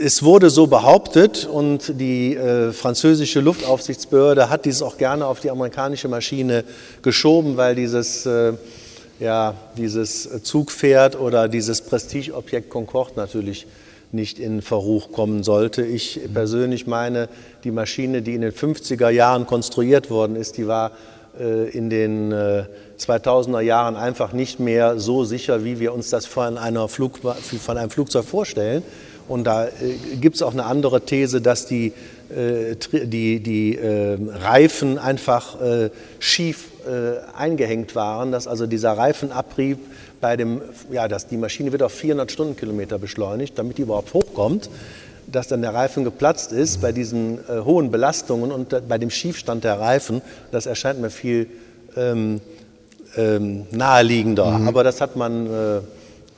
es 0.00 0.22
wurde 0.22 0.48
so 0.48 0.68
behauptet 0.68 1.44
und 1.44 2.00
die 2.00 2.36
äh, 2.36 2.72
französische 2.72 3.40
Luftaufsichtsbehörde 3.40 4.48
hat 4.48 4.64
dies 4.64 4.80
auch 4.80 4.96
gerne 4.96 5.26
auf 5.26 5.40
die 5.40 5.50
amerikanische 5.50 6.08
Maschine 6.08 6.64
geschoben, 7.02 7.56
weil 7.56 7.74
dieses, 7.74 8.24
äh, 8.24 8.52
ja, 9.18 9.54
dieses 9.76 10.42
Zugpferd 10.44 11.18
oder 11.18 11.48
dieses 11.48 11.82
Prestigeobjekt 11.82 12.70
Concorde 12.70 13.12
natürlich 13.16 13.66
nicht 14.12 14.38
in 14.38 14.62
Verruch 14.62 15.12
kommen 15.12 15.42
sollte. 15.42 15.84
Ich 15.84 16.20
persönlich 16.32 16.86
meine, 16.86 17.28
die 17.64 17.70
Maschine, 17.70 18.22
die 18.22 18.34
in 18.34 18.40
den 18.40 18.52
50er 18.52 19.10
Jahren 19.10 19.46
konstruiert 19.46 20.10
worden 20.10 20.36
ist, 20.36 20.56
die 20.56 20.66
war 20.66 20.92
äh, 21.38 21.68
in 21.70 21.88
den 21.88 22.32
2000er 22.98 23.60
äh, 23.60 23.64
Jahren 23.64 23.96
einfach 23.96 24.32
nicht 24.32 24.58
mehr 24.58 24.98
so 24.98 25.24
sicher, 25.24 25.64
wie 25.64 25.78
wir 25.78 25.92
uns 25.92 26.10
das 26.10 26.26
von, 26.26 26.58
Flug, 26.88 27.20
von 27.20 27.78
einem 27.78 27.90
Flugzeug 27.90 28.24
vorstellen. 28.24 28.82
Und 29.28 29.44
da 29.44 29.66
äh, 29.66 29.70
gibt 30.20 30.36
es 30.36 30.42
auch 30.42 30.52
eine 30.52 30.64
andere 30.64 31.02
These, 31.02 31.40
dass 31.40 31.66
die, 31.66 31.92
die, 32.30 33.40
die 33.40 33.78
Reifen 33.80 34.98
einfach 34.98 35.56
schief 36.18 36.66
eingehängt 37.34 37.94
waren, 37.94 38.32
dass 38.32 38.46
also 38.46 38.66
dieser 38.66 38.92
Reifenabrieb 38.92 39.78
bei 40.20 40.36
dem, 40.36 40.60
ja, 40.90 41.08
dass 41.08 41.26
die 41.26 41.36
Maschine 41.36 41.72
wird 41.72 41.82
auf 41.82 41.92
400 41.92 42.30
Stundenkilometer 42.30 42.98
beschleunigt, 42.98 43.58
damit 43.58 43.78
die 43.78 43.82
überhaupt 43.82 44.14
hochkommt, 44.14 44.68
dass 45.30 45.48
dann 45.48 45.62
der 45.62 45.74
Reifen 45.74 46.04
geplatzt 46.04 46.52
ist 46.52 46.80
bei 46.80 46.92
diesen 46.92 47.38
äh, 47.48 47.60
hohen 47.64 47.90
Belastungen 47.90 48.50
und 48.50 48.72
äh, 48.72 48.80
bei 48.86 48.98
dem 48.98 49.10
Schiefstand 49.10 49.64
der 49.64 49.78
Reifen. 49.78 50.22
Das 50.50 50.66
erscheint 50.66 51.00
mir 51.00 51.10
viel 51.10 51.48
ähm, 51.96 52.40
ähm, 53.16 53.66
naheliegender. 53.70 54.58
Mhm. 54.58 54.68
Aber 54.68 54.84
das 54.84 55.00
hat 55.00 55.16
man 55.16 55.46
äh, 55.46 55.80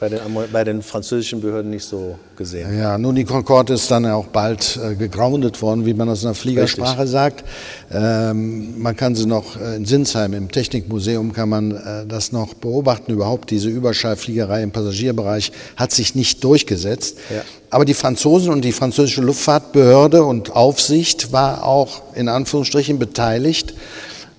bei 0.01 0.09
den, 0.09 0.21
bei 0.51 0.65
den, 0.65 0.81
französischen 0.81 1.43
Behörden 1.43 1.71
nicht 1.71 1.85
so 1.85 2.19
gesehen. 2.35 2.75
Ja, 2.77 2.97
nun, 2.97 3.15
die 3.15 3.25
Concorde 3.25 3.75
ist 3.75 3.91
dann 3.91 4.07
auch 4.07 4.29
bald 4.29 4.81
äh, 4.83 4.95
gegroundet 4.95 5.61
worden, 5.61 5.85
wie 5.85 5.93
man 5.93 6.09
das 6.09 6.23
in 6.23 6.29
der 6.29 6.35
Fliegersprache 6.35 7.01
Richtig. 7.01 7.11
sagt. 7.11 7.45
Ähm, 7.93 8.81
man 8.81 8.97
kann 8.97 9.15
sie 9.15 9.27
noch 9.27 9.61
äh, 9.61 9.77
in 9.77 9.85
Sinsheim 9.85 10.33
im 10.33 10.51
Technikmuseum 10.51 11.35
kann 11.35 11.51
man 11.51 11.73
äh, 11.73 12.07
das 12.07 12.33
noch 12.33 12.55
beobachten. 12.55 13.13
Überhaupt 13.13 13.51
diese 13.51 13.69
Überschallfliegerei 13.69 14.63
im 14.63 14.71
Passagierbereich 14.71 15.53
hat 15.77 15.93
sich 15.93 16.15
nicht 16.15 16.43
durchgesetzt. 16.43 17.19
Ja. 17.29 17.43
Aber 17.69 17.85
die 17.85 17.93
Franzosen 17.93 18.53
und 18.53 18.65
die 18.65 18.73
französische 18.73 19.21
Luftfahrtbehörde 19.21 20.25
und 20.25 20.57
Aufsicht 20.57 21.33
war 21.33 21.65
auch 21.65 22.15
in 22.15 22.29
Anführungsstrichen 22.29 22.99
beteiligt 22.99 23.75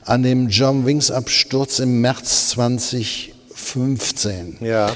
an 0.05 0.23
dem 0.23 0.49
John 0.49 0.87
Wings 0.87 1.11
Absturz 1.11 1.77
im 1.77 2.01
März 2.01 2.49
2015. 2.49 4.57
Ja. 4.61 4.89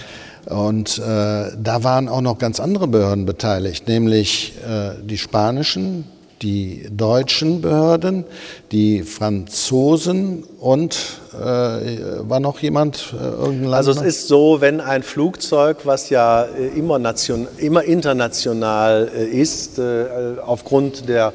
Und 0.45 0.99
äh, 0.99 1.01
da 1.01 1.83
waren 1.83 2.07
auch 2.07 2.21
noch 2.21 2.37
ganz 2.37 2.59
andere 2.59 2.87
Behörden 2.87 3.25
beteiligt, 3.25 3.87
nämlich 3.87 4.53
äh, 4.67 4.91
die 5.03 5.17
spanischen, 5.17 6.05
die 6.41 6.87
deutschen 6.91 7.61
Behörden, 7.61 8.25
die 8.71 9.01
Franzosen 9.03 10.43
und 10.59 10.97
äh, 11.33 11.39
war 11.39 12.39
noch 12.39 12.59
jemand 12.59 13.13
äh, 13.13 13.23
irgendein 13.23 13.63
Land? 13.63 13.73
Also 13.75 13.91
es 13.91 14.01
ist 14.01 14.27
so, 14.27 14.61
wenn 14.61 14.81
ein 14.81 15.01
Flugzeug, 15.01 15.77
was 15.85 16.09
ja 16.09 16.43
äh, 16.43 16.77
immer, 16.77 16.99
nation, 16.99 17.47
immer 17.57 17.83
international 17.83 19.09
äh, 19.15 19.25
ist, 19.25 19.79
äh, 19.79 20.05
aufgrund 20.45 21.09
der, 21.09 21.33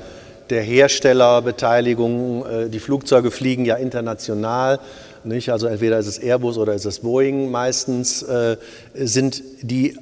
der 0.51 0.63
Herstellerbeteiligung, 0.63 2.45
die 2.73 2.81
Flugzeuge 2.81 3.31
fliegen 3.31 3.65
ja 3.65 3.77
international, 3.77 4.81
nicht? 5.25 5.51
Also 5.51 5.67
entweder 5.67 5.99
ist 5.99 6.07
es 6.07 6.19
Airbus 6.19 6.59
oder 6.59 6.75
ist 6.75 6.85
es 6.85 7.01
Boeing 7.01 7.51
meistens, 7.51 8.23
äh, 8.23 8.57
sind 8.95 9.43
die, 9.63 9.97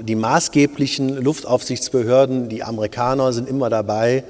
die 0.00 0.14
maßgeblichen 0.14 1.22
Luftaufsichtsbehörden, 1.22 2.48
die 2.48 2.62
Amerikaner 2.62 3.32
sind 3.32 3.48
immer 3.48 3.70
dabei, 3.70 4.24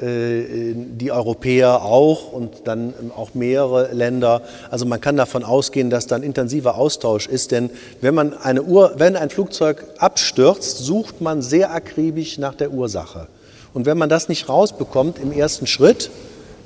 äh, 0.00 0.74
die 0.74 1.10
Europäer 1.10 1.82
auch 1.82 2.32
und 2.32 2.68
dann 2.68 2.94
auch 3.16 3.34
mehrere 3.34 3.92
Länder. 3.92 4.42
Also 4.70 4.86
man 4.86 5.00
kann 5.00 5.16
davon 5.16 5.42
ausgehen, 5.42 5.90
dass 5.90 6.06
da 6.06 6.14
ein 6.14 6.22
intensiver 6.22 6.76
Austausch 6.76 7.26
ist, 7.26 7.50
denn 7.50 7.70
wenn 8.00 8.14
man 8.14 8.32
eine 8.34 8.62
Uhr, 8.62 8.94
wenn 8.96 9.16
ein 9.16 9.30
Flugzeug 9.30 9.84
abstürzt, 9.98 10.78
sucht 10.78 11.20
man 11.20 11.42
sehr 11.42 11.72
akribisch 11.72 12.38
nach 12.38 12.54
der 12.54 12.70
Ursache. 12.72 13.26
Und 13.74 13.86
wenn 13.86 13.98
man 13.98 14.08
das 14.08 14.28
nicht 14.28 14.48
rausbekommt 14.48 15.18
im 15.18 15.32
ersten 15.32 15.66
Schritt, 15.66 16.10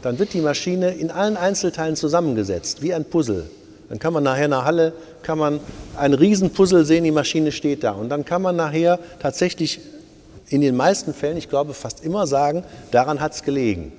dann 0.03 0.19
wird 0.19 0.35
die 0.35 0.41
Maschine 0.41 0.91
in 0.91 1.11
allen 1.11 1.37
Einzelteilen 1.37 1.97
zusammengesetzt, 1.97 2.83
wie 2.83 2.93
ein 2.93 3.05
Puzzle. 3.05 3.49
Dann 3.89 3.99
kann 3.99 4.13
man 4.13 4.23
nachher 4.23 4.47
in 4.47 4.51
der 4.51 4.65
Halle 4.65 4.93
kann 5.23 5.39
man 5.39 5.61
ein 5.97 6.15
Riesenpuzzle 6.15 6.85
sehen, 6.85 7.05
die 7.05 7.11
Maschine 7.11 7.53
steht 7.53 7.85
da. 7.85 7.93
Und 7.93 8.09
dann 8.09 8.25
kann 8.25 8.43
man 8.43 8.57
nachher 8.57 8.99
tatsächlich 9.21 9.81
in 10.49 10.61
den 10.61 10.77
meisten 10.77 11.15
Fällen, 11.15 11.37
ich 11.37 11.49
glaube 11.49 11.75
fast 11.75 12.05
immer 12.05 12.27
sagen, 12.27 12.65
daran 12.91 13.21
hat 13.21 13.35
es 13.35 13.43
gelegen. 13.43 13.93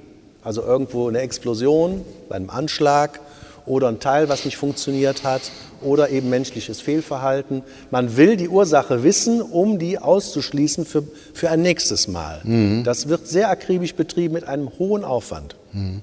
Also 0.43 0.61
irgendwo 0.61 1.07
eine 1.07 1.19
Explosion, 1.19 2.03
bei 2.27 2.35
einem 2.35 2.49
Anschlag 2.49 3.21
oder 3.65 3.87
ein 3.87 3.99
Teil, 3.99 4.29
was 4.29 4.45
nicht 4.45 4.57
funktioniert 4.57 5.23
hat 5.23 5.41
oder 5.81 6.09
eben 6.09 6.29
menschliches 6.29 6.81
Fehlverhalten. 6.81 7.63
Man 7.91 8.17
will 8.17 8.35
die 8.35 8.49
Ursache 8.49 9.03
wissen, 9.03 9.41
um 9.41 9.79
die 9.79 9.99
auszuschließen 9.99 10.85
für, 10.85 11.03
für 11.33 11.49
ein 11.49 11.61
nächstes 11.61 12.07
Mal. 12.07 12.41
Mhm. 12.43 12.83
Das 12.83 13.07
wird 13.07 13.27
sehr 13.27 13.49
akribisch 13.49 13.95
betrieben 13.95 14.33
mit 14.33 14.47
einem 14.47 14.69
hohen 14.79 15.03
Aufwand. 15.03 15.55
Mhm. 15.73 16.01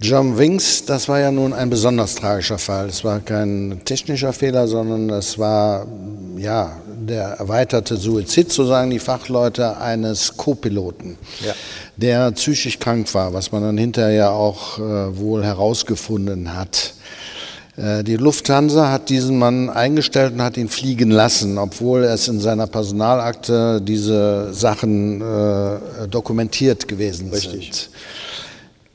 John 0.00 0.38
Winks, 0.38 0.84
das 0.84 1.08
war 1.08 1.18
ja 1.18 1.32
nun 1.32 1.52
ein 1.52 1.70
besonders 1.70 2.14
tragischer 2.14 2.58
Fall. 2.58 2.86
Es 2.86 3.02
war 3.02 3.18
kein 3.18 3.80
technischer 3.84 4.32
Fehler, 4.32 4.68
sondern 4.68 5.10
es 5.10 5.38
war 5.38 5.88
ja, 6.36 6.76
der 7.00 7.30
erweiterte 7.30 7.96
Suizid, 7.96 8.52
so 8.52 8.64
sagen 8.64 8.90
die 8.90 9.00
Fachleute, 9.00 9.76
eines 9.78 10.36
Co-Piloten, 10.36 11.18
ja. 11.44 11.52
der 11.96 12.30
psychisch 12.30 12.78
krank 12.78 13.12
war, 13.12 13.32
was 13.32 13.50
man 13.50 13.62
dann 13.62 13.76
hinterher 13.76 14.30
auch 14.30 14.78
äh, 14.78 15.16
wohl 15.18 15.44
herausgefunden 15.44 16.54
hat. 16.54 16.94
Äh, 17.76 18.04
die 18.04 18.16
Lufthansa 18.16 18.92
hat 18.92 19.08
diesen 19.08 19.38
Mann 19.38 19.68
eingestellt 19.68 20.34
und 20.34 20.42
hat 20.42 20.56
ihn 20.56 20.68
fliegen 20.68 21.10
lassen, 21.10 21.58
obwohl 21.58 22.04
es 22.04 22.28
in 22.28 22.38
seiner 22.38 22.68
Personalakte 22.68 23.80
diese 23.80 24.52
Sachen 24.52 25.20
äh, 25.20 26.08
dokumentiert 26.08 26.86
gewesen 26.86 27.30
Richtig. 27.30 27.64
sind. 27.64 27.90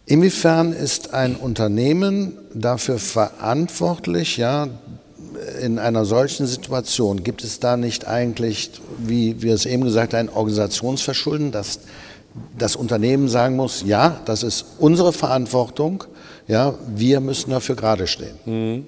Inwiefern 0.05 0.73
ist 0.73 1.13
ein 1.13 1.35
Unternehmen 1.35 2.37
dafür 2.53 2.99
verantwortlich, 2.99 4.37
ja, 4.37 4.67
in 5.61 5.79
einer 5.79 6.05
solchen 6.05 6.45
Situation, 6.45 7.23
gibt 7.23 7.43
es 7.43 7.59
da 7.59 7.77
nicht 7.77 8.07
eigentlich, 8.07 8.71
wie 8.97 9.41
wir 9.41 9.53
es 9.53 9.65
eben 9.65 9.83
gesagt 9.83 10.13
haben, 10.13 10.27
ein 10.27 10.33
Organisationsverschulden, 10.33 11.51
dass 11.51 11.79
das 12.57 12.75
Unternehmen 12.75 13.29
sagen 13.29 13.55
muss, 13.55 13.83
ja, 13.85 14.21
das 14.25 14.43
ist 14.43 14.65
unsere 14.79 15.13
Verantwortung, 15.13 16.03
ja, 16.47 16.75
wir 16.87 17.19
müssen 17.19 17.51
dafür 17.51 17.75
gerade 17.75 18.07
stehen. 18.07 18.35
Mhm. 18.45 18.85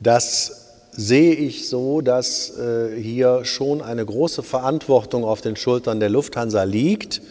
Das 0.00 0.62
sehe 0.92 1.34
ich 1.34 1.68
so, 1.68 2.00
dass 2.00 2.56
äh, 2.58 3.00
hier 3.00 3.44
schon 3.44 3.82
eine 3.82 4.04
große 4.04 4.42
Verantwortung 4.42 5.24
auf 5.24 5.40
den 5.40 5.56
Schultern 5.56 6.00
der 6.00 6.10
Lufthansa 6.10 6.62
liegt 6.64 7.22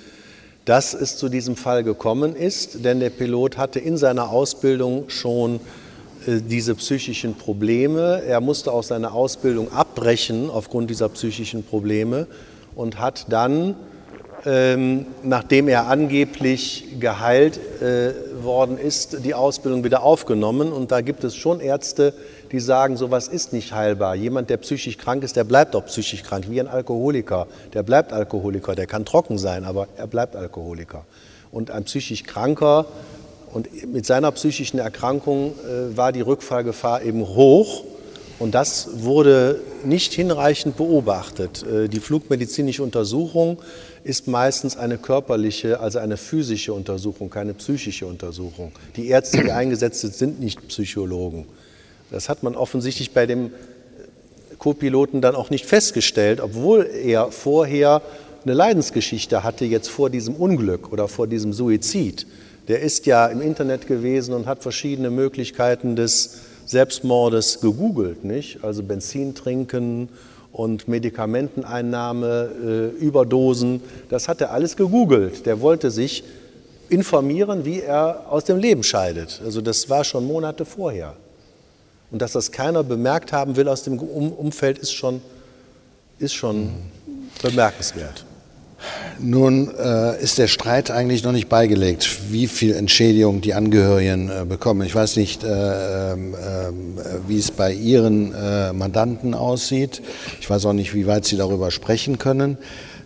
dass 0.71 0.93
es 0.93 1.17
zu 1.17 1.27
diesem 1.27 1.57
Fall 1.57 1.83
gekommen 1.83 2.33
ist, 2.33 2.85
denn 2.85 3.01
der 3.01 3.09
Pilot 3.09 3.57
hatte 3.57 3.77
in 3.77 3.97
seiner 3.97 4.29
Ausbildung 4.29 5.09
schon 5.09 5.55
äh, 6.25 6.39
diese 6.39 6.75
psychischen 6.75 7.35
Probleme. 7.35 8.23
Er 8.25 8.39
musste 8.39 8.71
auch 8.71 8.83
seine 8.83 9.11
Ausbildung 9.11 9.69
abbrechen 9.73 10.49
aufgrund 10.49 10.89
dieser 10.89 11.09
psychischen 11.09 11.65
Probleme 11.65 12.25
und 12.73 13.01
hat 13.01 13.25
dann, 13.27 13.75
ähm, 14.45 15.07
nachdem 15.23 15.67
er 15.67 15.87
angeblich 15.87 16.85
geheilt 17.01 17.59
äh, 17.81 18.13
worden 18.41 18.77
ist, 18.77 19.25
die 19.25 19.33
Ausbildung 19.33 19.83
wieder 19.83 20.03
aufgenommen. 20.03 20.71
Und 20.71 20.93
da 20.93 21.01
gibt 21.01 21.25
es 21.25 21.35
schon 21.35 21.59
Ärzte, 21.59 22.13
die 22.51 22.59
sagen, 22.59 22.97
sowas 22.97 23.27
ist 23.27 23.53
nicht 23.53 23.73
heilbar. 23.73 24.15
Jemand, 24.15 24.49
der 24.49 24.57
psychisch 24.57 24.97
krank 24.97 25.23
ist, 25.23 25.35
der 25.35 25.43
bleibt 25.43 25.75
auch 25.75 25.85
psychisch 25.85 26.23
krank, 26.23 26.45
wie 26.49 26.59
ein 26.59 26.67
Alkoholiker. 26.67 27.47
Der 27.73 27.83
bleibt 27.83 28.11
Alkoholiker, 28.11 28.75
der 28.75 28.87
kann 28.87 29.05
trocken 29.05 29.37
sein, 29.37 29.63
aber 29.63 29.87
er 29.95 30.07
bleibt 30.07 30.35
Alkoholiker. 30.35 31.05
Und 31.51 31.71
ein 31.71 31.83
psychisch 31.85 32.23
Kranker 32.23 32.85
und 33.53 33.67
mit 33.91 34.05
seiner 34.05 34.31
psychischen 34.31 34.79
Erkrankung 34.79 35.53
äh, 35.59 35.95
war 35.95 36.11
die 36.11 36.21
Rückfallgefahr 36.21 37.03
eben 37.03 37.27
hoch. 37.27 37.83
Und 38.39 38.55
das 38.55 38.89
wurde 38.93 39.61
nicht 39.83 40.13
hinreichend 40.13 40.77
beobachtet. 40.77 41.63
Äh, 41.63 41.87
die 41.89 41.99
flugmedizinische 41.99 42.81
Untersuchung 42.81 43.61
ist 44.03 44.27
meistens 44.27 44.77
eine 44.77 44.97
körperliche, 44.97 45.79
also 45.79 45.99
eine 45.99 46.17
physische 46.17 46.73
Untersuchung, 46.73 47.29
keine 47.29 47.53
psychische 47.53 48.07
Untersuchung. 48.07 48.71
Die 48.95 49.09
Ärzte, 49.09 49.43
die 49.43 49.51
eingesetzt 49.51 50.01
sind, 50.01 50.15
sind 50.15 50.39
nicht 50.39 50.67
Psychologen. 50.69 51.45
Das 52.11 52.29
hat 52.29 52.43
man 52.43 52.55
offensichtlich 52.55 53.13
bei 53.13 53.25
dem 53.25 53.51
Co-Piloten 54.59 55.21
dann 55.21 55.35
auch 55.35 55.49
nicht 55.49 55.65
festgestellt, 55.65 56.39
obwohl 56.39 56.85
er 56.85 57.31
vorher 57.31 58.01
eine 58.43 58.53
Leidensgeschichte 58.53 59.43
hatte, 59.43 59.65
jetzt 59.65 59.89
vor 59.89 60.09
diesem 60.09 60.35
Unglück 60.35 60.91
oder 60.91 61.07
vor 61.07 61.27
diesem 61.27 61.53
Suizid. 61.53 62.27
Der 62.67 62.81
ist 62.81 63.05
ja 63.05 63.27
im 63.27 63.41
Internet 63.41 63.87
gewesen 63.87 64.33
und 64.33 64.45
hat 64.45 64.61
verschiedene 64.61 65.09
Möglichkeiten 65.09 65.95
des 65.95 66.41
Selbstmordes 66.65 67.61
gegoogelt, 67.61 68.23
nicht? 68.23 68.63
Also 68.63 68.83
Benzin 68.83 69.35
trinken 69.35 70.09
und 70.51 70.87
Medikamenteneinnahme, 70.87 72.91
äh, 72.99 73.03
Überdosen, 73.03 73.81
das 74.09 74.27
hat 74.27 74.41
er 74.41 74.51
alles 74.51 74.75
gegoogelt. 74.75 75.45
Der 75.45 75.61
wollte 75.61 75.91
sich 75.91 76.23
informieren, 76.89 77.65
wie 77.65 77.81
er 77.81 78.25
aus 78.29 78.43
dem 78.43 78.57
Leben 78.57 78.83
scheidet. 78.83 79.41
Also 79.43 79.61
das 79.61 79.89
war 79.89 80.03
schon 80.03 80.27
Monate 80.27 80.65
vorher. 80.65 81.15
Und 82.11 82.21
dass 82.21 82.33
das 82.33 82.51
keiner 82.51 82.83
bemerkt 82.83 83.31
haben 83.31 83.55
will 83.55 83.67
aus 83.67 83.83
dem 83.83 83.97
Umfeld, 83.97 84.77
ist 84.77 84.93
schon, 84.93 85.21
ist 86.19 86.33
schon 86.33 86.71
bemerkenswert. 87.41 88.25
Nun 89.19 89.71
äh, 89.77 90.21
ist 90.21 90.39
der 90.39 90.47
Streit 90.47 90.89
eigentlich 90.89 91.23
noch 91.23 91.31
nicht 91.31 91.47
beigelegt, 91.47 92.31
wie 92.31 92.47
viel 92.47 92.73
Entschädigung 92.73 93.41
die 93.41 93.53
Angehörigen 93.53 94.29
äh, 94.29 94.45
bekommen. 94.45 94.81
Ich 94.81 94.95
weiß 94.95 95.17
nicht, 95.17 95.43
äh, 95.43 96.13
ähm, 96.13 96.33
äh 96.33 97.27
wie 97.27 97.37
es 97.37 97.51
bei 97.51 97.71
Ihren 97.71 98.33
äh, 98.33 98.73
Mandanten 98.73 99.35
aussieht. 99.35 100.01
Ich 100.39 100.49
weiß 100.49 100.65
auch 100.65 100.73
nicht, 100.73 100.95
wie 100.95 101.05
weit 101.05 101.25
Sie 101.25 101.37
darüber 101.37 101.69
sprechen 101.69 102.17
können. 102.17 102.57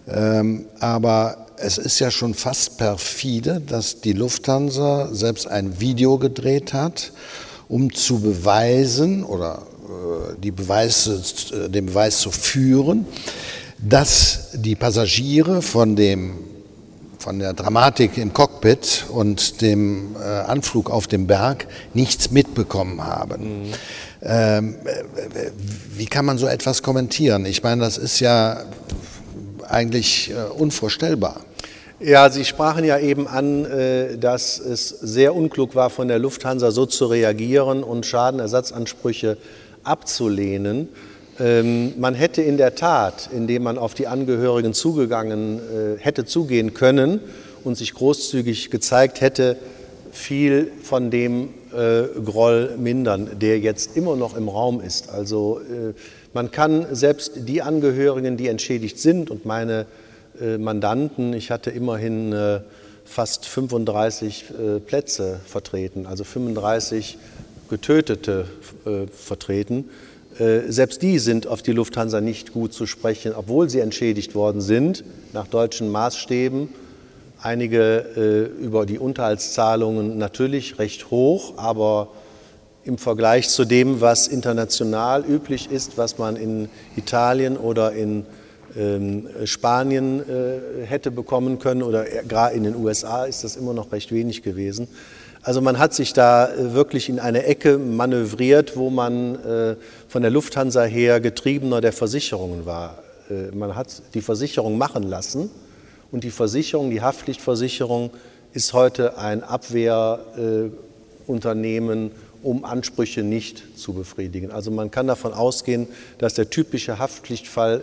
Ähm, 0.08 0.66
aber 0.80 1.48
es 1.58 1.78
ist 1.78 2.00
ja 2.00 2.10
schon 2.10 2.34
fast 2.34 2.78
perfide, 2.78 3.62
dass 3.66 4.00
die 4.00 4.14
Lufthansa 4.14 5.10
selbst 5.12 5.48
ein 5.48 5.80
Video 5.82 6.18
gedreht 6.18 6.74
hat 6.74 7.12
um 7.68 7.94
zu 7.94 8.20
beweisen 8.20 9.24
oder 9.24 9.64
äh, 9.86 10.36
die 10.42 10.52
Beweise, 10.52 11.22
äh, 11.52 11.70
den 11.70 11.88
Beweis 11.88 12.20
zu 12.20 12.32
führen, 12.32 13.06
dass 13.78 14.52
die 14.54 14.76
Passagiere 14.76 15.62
von, 15.62 15.96
dem, 15.96 16.36
von 17.20 17.40
der 17.40 17.54
Dramatik 17.54 18.18
im 18.18 18.34
Cockpit 18.34 19.06
und 19.10 19.62
dem 19.62 20.16
äh, 20.16 20.24
Anflug 20.24 20.90
auf 20.90 21.08
dem 21.08 21.28
Berg 21.28 21.68
nichts 21.94 22.32
mitbekommen 22.32 23.04
haben. 23.04 23.64
Mhm. 23.68 23.74
Ähm, 24.22 24.76
wie 25.96 26.06
kann 26.06 26.26
man 26.26 26.38
so 26.38 26.48
etwas 26.48 26.82
kommentieren? 26.82 27.46
Ich 27.46 27.62
meine, 27.62 27.82
das 27.82 27.98
ist 27.98 28.20
ja 28.20 28.64
eigentlich 29.68 30.32
unvorstellbar. 30.58 31.42
Ja, 32.08 32.30
Sie 32.30 32.46
sprachen 32.46 32.86
ja 32.86 33.00
eben 33.00 33.28
an, 33.28 33.66
äh, 33.66 34.20
dass 34.20 34.60
es 34.60 34.90
sehr 34.90 35.34
unklug 35.34 35.74
war, 35.74 35.90
von 35.90 36.08
der 36.08 36.20
Lufthansa 36.20 36.70
so 36.70 36.86
zu 36.86 37.08
reagieren 37.08 37.82
und 37.82 38.06
Schadenersatzansprüche 38.06 39.38
abzulehnen. 39.84 40.90
Ähm, 41.40 41.94
man 41.98 42.14
hätte 42.14 42.44
in 42.44 42.58
der 42.58 42.76
Tat, 42.76 43.32
indem 43.34 43.64
man 43.64 43.80
auf 43.80 43.96
die 43.96 44.06
Angehörigen 44.06 44.76
zugegangen 44.76 45.58
äh, 45.58 46.00
hätte 46.00 46.26
zugehen 46.26 46.76
können 46.76 47.22
und 47.64 47.76
sich 47.76 47.96
großzügig 47.96 48.70
gezeigt 48.70 49.20
hätte, 49.20 49.58
viel 50.12 50.72
von 50.84 51.10
dem 51.10 51.56
äh, 51.76 52.04
Groll 52.24 52.76
mindern, 52.78 53.32
der 53.42 53.58
jetzt 53.58 53.98
immer 53.98 54.16
noch 54.16 54.38
im 54.38 54.48
Raum 54.48 54.80
ist. 54.80 55.10
Also 55.10 55.60
man 56.36 56.52
kann 56.52 56.86
selbst 56.92 57.32
die 57.48 57.64
Angehörigen, 57.64 58.38
die 58.38 58.48
entschädigt 58.48 59.00
sind 59.00 59.32
und 59.32 59.48
meine 59.48 59.88
Mandanten. 60.58 61.34
Ich 61.34 61.52
hatte 61.52 61.70
immerhin 61.72 62.34
fast 63.06 63.46
35 63.46 64.46
äh, 64.50 64.80
Plätze 64.80 65.40
vertreten, 65.46 66.08
also 66.08 66.24
35 66.24 67.18
Getötete 67.70 68.46
äh, 68.86 69.08
vertreten. 69.08 69.90
Äh, 70.38 70.72
selbst 70.72 71.02
die 71.02 71.20
sind 71.20 71.48
auf 71.48 71.62
die 71.62 71.72
Lufthansa 71.72 72.20
nicht 72.20 72.52
gut 72.52 72.74
zu 72.74 72.88
sprechen, 72.88 73.34
obwohl 73.36 73.70
sie 73.70 73.80
entschädigt 73.80 74.36
worden 74.36 74.60
sind 74.60 75.04
nach 75.34 75.48
deutschen 75.48 75.90
Maßstäben. 75.92 76.70
Einige 77.42 78.52
äh, 78.60 78.64
über 78.64 78.86
die 78.86 78.98
Unterhaltszahlungen 78.98 80.18
natürlich 80.18 80.80
recht 80.80 81.12
hoch, 81.12 81.54
aber 81.58 82.10
im 82.84 82.98
Vergleich 82.98 83.50
zu 83.50 83.66
dem, 83.66 84.02
was 84.02 84.28
international 84.28 85.24
üblich 85.24 85.72
ist, 85.72 85.98
was 85.98 86.18
man 86.18 86.36
in 86.36 86.70
Italien 86.96 87.58
oder 87.58 87.94
in 87.94 88.26
Spanien 89.46 90.20
äh, 90.20 90.84
hätte 90.86 91.10
bekommen 91.10 91.60
können 91.60 91.82
oder 91.82 92.04
gerade 92.28 92.54
in 92.56 92.66
den 92.66 92.76
USA 92.76 93.24
ist 93.24 93.46
das 93.46 93.56
immer 93.56 93.74
noch 93.74 93.94
recht 93.94 94.12
wenig 94.12 94.44
gewesen. 94.44 94.90
Also 95.44 95.62
man 95.62 95.80
hat 95.80 95.94
sich 95.94 96.12
da 96.12 96.54
äh, 96.54 96.74
wirklich 96.74 97.08
in 97.08 97.20
eine 97.20 97.44
Ecke 97.44 97.78
manövriert, 97.78 98.76
wo 98.76 98.90
man 98.90 99.36
äh, 99.36 99.78
von 100.10 100.24
der 100.24 100.32
Lufthansa 100.32 100.84
her 100.84 101.22
getriebener 101.22 101.80
der 101.82 101.94
Versicherungen 101.94 102.66
war. 102.66 103.00
Man 103.56 103.76
hat 103.76 104.04
die 104.14 104.22
Versicherung 104.22 104.78
machen 104.78 105.02
lassen 105.02 105.50
und 106.12 106.24
die 106.24 106.30
Versicherung, 106.30 106.92
die 106.92 107.02
Haftpflichtversicherung, 107.02 108.12
ist 108.54 108.74
heute 108.74 109.18
ein 109.18 109.44
Abwehrunternehmen, 109.44 112.12
um 112.44 112.64
Ansprüche 112.64 113.24
nicht 113.24 113.80
zu 113.80 113.94
befriedigen. 113.94 114.52
Also 114.52 114.70
man 114.70 114.92
kann 114.92 115.08
davon 115.08 115.34
ausgehen, 115.34 115.88
dass 116.20 116.36
der 116.36 116.52
typische 116.52 117.00
Haftpflichtfall 117.00 117.82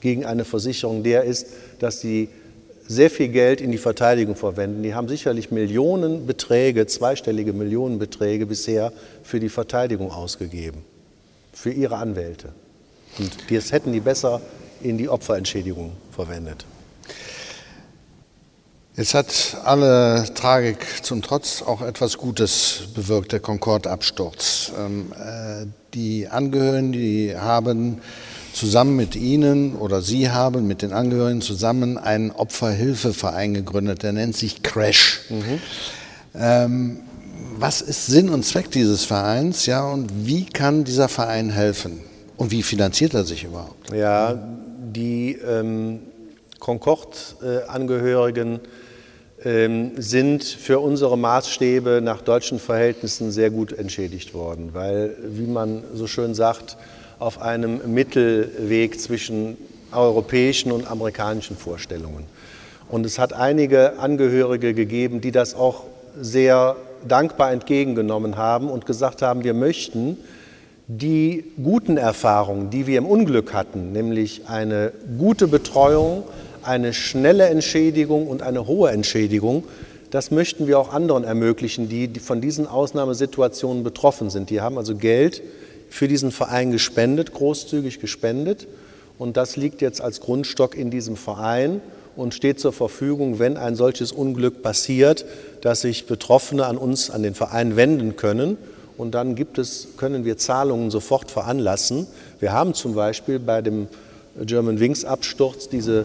gegen 0.00 0.24
eine 0.24 0.44
Versicherung 0.44 1.02
der 1.02 1.24
ist, 1.24 1.46
dass 1.78 2.00
sie 2.00 2.28
sehr 2.86 3.10
viel 3.10 3.28
Geld 3.28 3.60
in 3.60 3.70
die 3.70 3.78
Verteidigung 3.78 4.34
verwenden. 4.34 4.82
Die 4.82 4.94
haben 4.94 5.08
sicherlich 5.08 5.50
Millionenbeträge, 5.50 6.86
zweistellige 6.86 7.52
Millionenbeträge 7.52 8.46
bisher 8.46 8.92
für 9.22 9.40
die 9.40 9.50
Verteidigung 9.50 10.10
ausgegeben, 10.10 10.82
für 11.52 11.70
ihre 11.70 11.96
Anwälte. 11.96 12.48
Und 13.18 13.30
das 13.50 13.72
hätten 13.72 13.92
die 13.92 14.00
besser 14.00 14.40
in 14.80 14.96
die 14.96 15.08
Opferentschädigung 15.08 15.92
verwendet. 16.10 16.64
Jetzt 18.96 19.14
hat 19.14 19.56
alle 19.64 20.24
Tragik 20.34 21.04
zum 21.04 21.22
Trotz 21.22 21.62
auch 21.62 21.82
etwas 21.82 22.18
Gutes 22.18 22.88
bewirkt, 22.94 23.30
der 23.30 23.38
Concorde-Absturz. 23.38 24.72
Ähm, 24.76 25.12
äh, 25.12 25.66
die 25.94 26.26
Angehörigen, 26.26 26.90
die 26.90 27.36
haben 27.36 28.00
zusammen 28.58 28.96
mit 28.96 29.16
Ihnen 29.16 29.76
oder 29.76 30.02
Sie 30.02 30.30
haben 30.30 30.66
mit 30.66 30.82
den 30.82 30.92
Angehörigen 30.92 31.40
zusammen 31.40 31.96
einen 31.96 32.32
Opferhilfeverein 32.32 33.54
gegründet, 33.54 34.02
der 34.02 34.12
nennt 34.12 34.36
sich 34.36 34.62
Crash. 34.62 35.20
Mhm. 35.30 35.60
Ähm, 36.34 36.98
was 37.56 37.80
ist 37.80 38.06
Sinn 38.06 38.28
und 38.30 38.44
Zweck 38.44 38.70
dieses 38.70 39.04
Vereins, 39.04 39.66
ja, 39.66 39.88
und 39.88 40.26
wie 40.26 40.44
kann 40.44 40.84
dieser 40.84 41.08
Verein 41.08 41.50
helfen? 41.50 42.00
Und 42.36 42.50
wie 42.50 42.62
finanziert 42.62 43.14
er 43.14 43.24
sich 43.24 43.44
überhaupt? 43.44 43.92
Ja, 43.92 44.36
die 44.94 45.32
ähm, 45.34 46.00
Concorde-Angehörigen 46.58 48.60
ähm, 49.44 49.92
sind 49.96 50.42
für 50.44 50.80
unsere 50.80 51.16
Maßstäbe 51.16 52.00
nach 52.02 52.22
deutschen 52.22 52.58
Verhältnissen 52.58 53.30
sehr 53.30 53.50
gut 53.50 53.72
entschädigt 53.72 54.34
worden, 54.34 54.70
weil, 54.72 55.16
wie 55.22 55.46
man 55.46 55.84
so 55.94 56.08
schön 56.08 56.34
sagt, 56.34 56.76
auf 57.18 57.40
einem 57.40 57.92
Mittelweg 57.92 59.00
zwischen 59.00 59.56
europäischen 59.92 60.72
und 60.72 60.90
amerikanischen 60.90 61.56
Vorstellungen. 61.56 62.24
Und 62.88 63.04
es 63.04 63.18
hat 63.18 63.32
einige 63.32 63.98
Angehörige 63.98 64.74
gegeben, 64.74 65.20
die 65.20 65.32
das 65.32 65.54
auch 65.54 65.84
sehr 66.20 66.76
dankbar 67.06 67.52
entgegengenommen 67.52 68.36
haben 68.36 68.68
und 68.70 68.86
gesagt 68.86 69.22
haben, 69.22 69.44
wir 69.44 69.54
möchten 69.54 70.16
die 70.86 71.44
guten 71.62 71.98
Erfahrungen, 71.98 72.70
die 72.70 72.86
wir 72.86 72.98
im 72.98 73.06
Unglück 73.06 73.52
hatten, 73.52 73.92
nämlich 73.92 74.48
eine 74.48 74.92
gute 75.18 75.46
Betreuung, 75.46 76.24
eine 76.62 76.94
schnelle 76.94 77.46
Entschädigung 77.48 78.26
und 78.26 78.42
eine 78.42 78.66
hohe 78.66 78.90
Entschädigung, 78.90 79.64
das 80.10 80.30
möchten 80.30 80.66
wir 80.66 80.78
auch 80.78 80.92
anderen 80.92 81.24
ermöglichen, 81.24 81.88
die 81.88 82.08
von 82.18 82.40
diesen 82.40 82.66
Ausnahmesituationen 82.66 83.84
betroffen 83.84 84.30
sind. 84.30 84.48
Die 84.48 84.62
haben 84.62 84.78
also 84.78 84.94
Geld 84.96 85.42
für 85.88 86.08
diesen 86.08 86.32
Verein 86.32 86.72
gespendet, 86.72 87.32
großzügig 87.32 88.00
gespendet. 88.00 88.66
Und 89.18 89.36
das 89.36 89.56
liegt 89.56 89.82
jetzt 89.82 90.00
als 90.00 90.20
Grundstock 90.20 90.76
in 90.76 90.90
diesem 90.90 91.16
Verein 91.16 91.80
und 92.16 92.34
steht 92.34 92.60
zur 92.60 92.72
Verfügung, 92.72 93.38
wenn 93.38 93.56
ein 93.56 93.74
solches 93.74 94.12
Unglück 94.12 94.62
passiert, 94.62 95.24
dass 95.60 95.82
sich 95.82 96.06
Betroffene 96.06 96.66
an 96.66 96.76
uns, 96.76 97.10
an 97.10 97.22
den 97.22 97.34
Verein 97.34 97.76
wenden 97.76 98.16
können. 98.16 98.58
Und 98.96 99.12
dann 99.12 99.34
gibt 99.34 99.58
es, 99.58 99.88
können 99.96 100.24
wir 100.24 100.36
Zahlungen 100.36 100.90
sofort 100.90 101.30
veranlassen. 101.30 102.06
Wir 102.40 102.52
haben 102.52 102.74
zum 102.74 102.94
Beispiel 102.94 103.38
bei 103.38 103.62
dem 103.62 103.86
German 104.40 104.80
Wings 104.80 105.04
Absturz 105.04 105.68
diese 105.68 106.04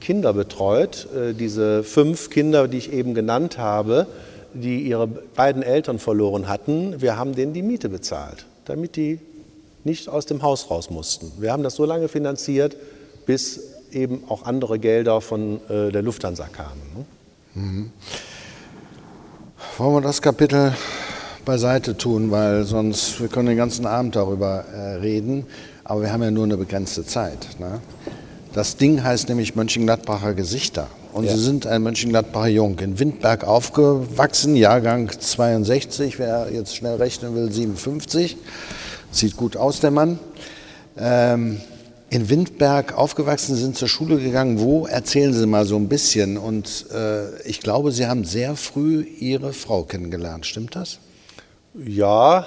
Kinder 0.00 0.32
betreut, 0.32 1.08
äh, 1.14 1.34
diese 1.34 1.82
fünf 1.82 2.30
Kinder, 2.30 2.68
die 2.68 2.78
ich 2.78 2.92
eben 2.92 3.14
genannt 3.14 3.58
habe, 3.58 4.06
die 4.54 4.82
ihre 4.82 5.06
beiden 5.06 5.62
Eltern 5.62 5.98
verloren 5.98 6.48
hatten. 6.48 7.00
Wir 7.00 7.16
haben 7.16 7.34
denen 7.34 7.52
die 7.52 7.62
Miete 7.62 7.88
bezahlt 7.88 8.46
damit 8.64 8.96
die 8.96 9.18
nicht 9.84 10.08
aus 10.08 10.26
dem 10.26 10.42
Haus 10.42 10.70
raus 10.70 10.90
mussten. 10.90 11.32
Wir 11.38 11.52
haben 11.52 11.62
das 11.62 11.74
so 11.74 11.84
lange 11.84 12.08
finanziert, 12.08 12.76
bis 13.26 13.60
eben 13.92 14.24
auch 14.28 14.44
andere 14.44 14.78
Gelder 14.78 15.20
von 15.20 15.60
äh, 15.68 15.90
der 15.90 16.02
Lufthansa 16.02 16.46
kamen. 16.46 16.80
Ne? 16.96 17.04
Mhm. 17.54 17.90
Wollen 19.78 19.94
wir 19.94 20.00
das 20.00 20.22
Kapitel 20.22 20.74
beiseite 21.44 21.96
tun, 21.96 22.30
weil 22.30 22.64
sonst, 22.64 23.20
wir 23.20 23.28
können 23.28 23.48
den 23.48 23.56
ganzen 23.56 23.86
Abend 23.86 24.16
darüber 24.16 24.64
äh, 24.72 24.94
reden, 24.96 25.46
aber 25.84 26.02
wir 26.02 26.12
haben 26.12 26.22
ja 26.22 26.30
nur 26.30 26.44
eine 26.44 26.56
begrenzte 26.56 27.04
Zeit. 27.04 27.58
Ne? 27.58 27.80
Das 28.52 28.76
Ding 28.76 29.02
heißt 29.02 29.28
nämlich 29.28 29.56
Mönchengladbacher 29.56 30.34
Gesichter. 30.34 30.88
Und 31.12 31.24
ja. 31.24 31.32
Sie 31.32 31.42
sind 31.42 31.66
ein 31.66 31.82
Mönchengladbacher 31.82 32.48
Jung, 32.48 32.78
in 32.78 32.98
Windberg 32.98 33.44
aufgewachsen, 33.44 34.56
Jahrgang 34.56 35.10
62, 35.10 36.18
wer 36.18 36.48
jetzt 36.50 36.74
schnell 36.74 36.96
rechnen 36.96 37.34
will, 37.34 37.52
57. 37.52 38.36
Sieht 39.10 39.36
gut 39.36 39.56
aus, 39.56 39.80
der 39.80 39.90
Mann. 39.90 40.18
Ähm, 40.96 41.60
in 42.08 42.28
Windberg 42.28 42.96
aufgewachsen, 42.96 43.56
sind 43.56 43.76
zur 43.76 43.88
Schule 43.88 44.18
gegangen. 44.18 44.60
Wo? 44.60 44.86
Erzählen 44.86 45.32
Sie 45.32 45.46
mal 45.46 45.64
so 45.66 45.76
ein 45.76 45.88
bisschen. 45.88 46.36
Und 46.36 46.86
äh, 46.94 47.40
ich 47.42 47.60
glaube, 47.60 47.92
Sie 47.92 48.06
haben 48.06 48.24
sehr 48.24 48.56
früh 48.56 49.02
Ihre 49.02 49.52
Frau 49.52 49.84
kennengelernt. 49.84 50.46
Stimmt 50.46 50.76
das? 50.76 50.98
Ja, 51.74 52.46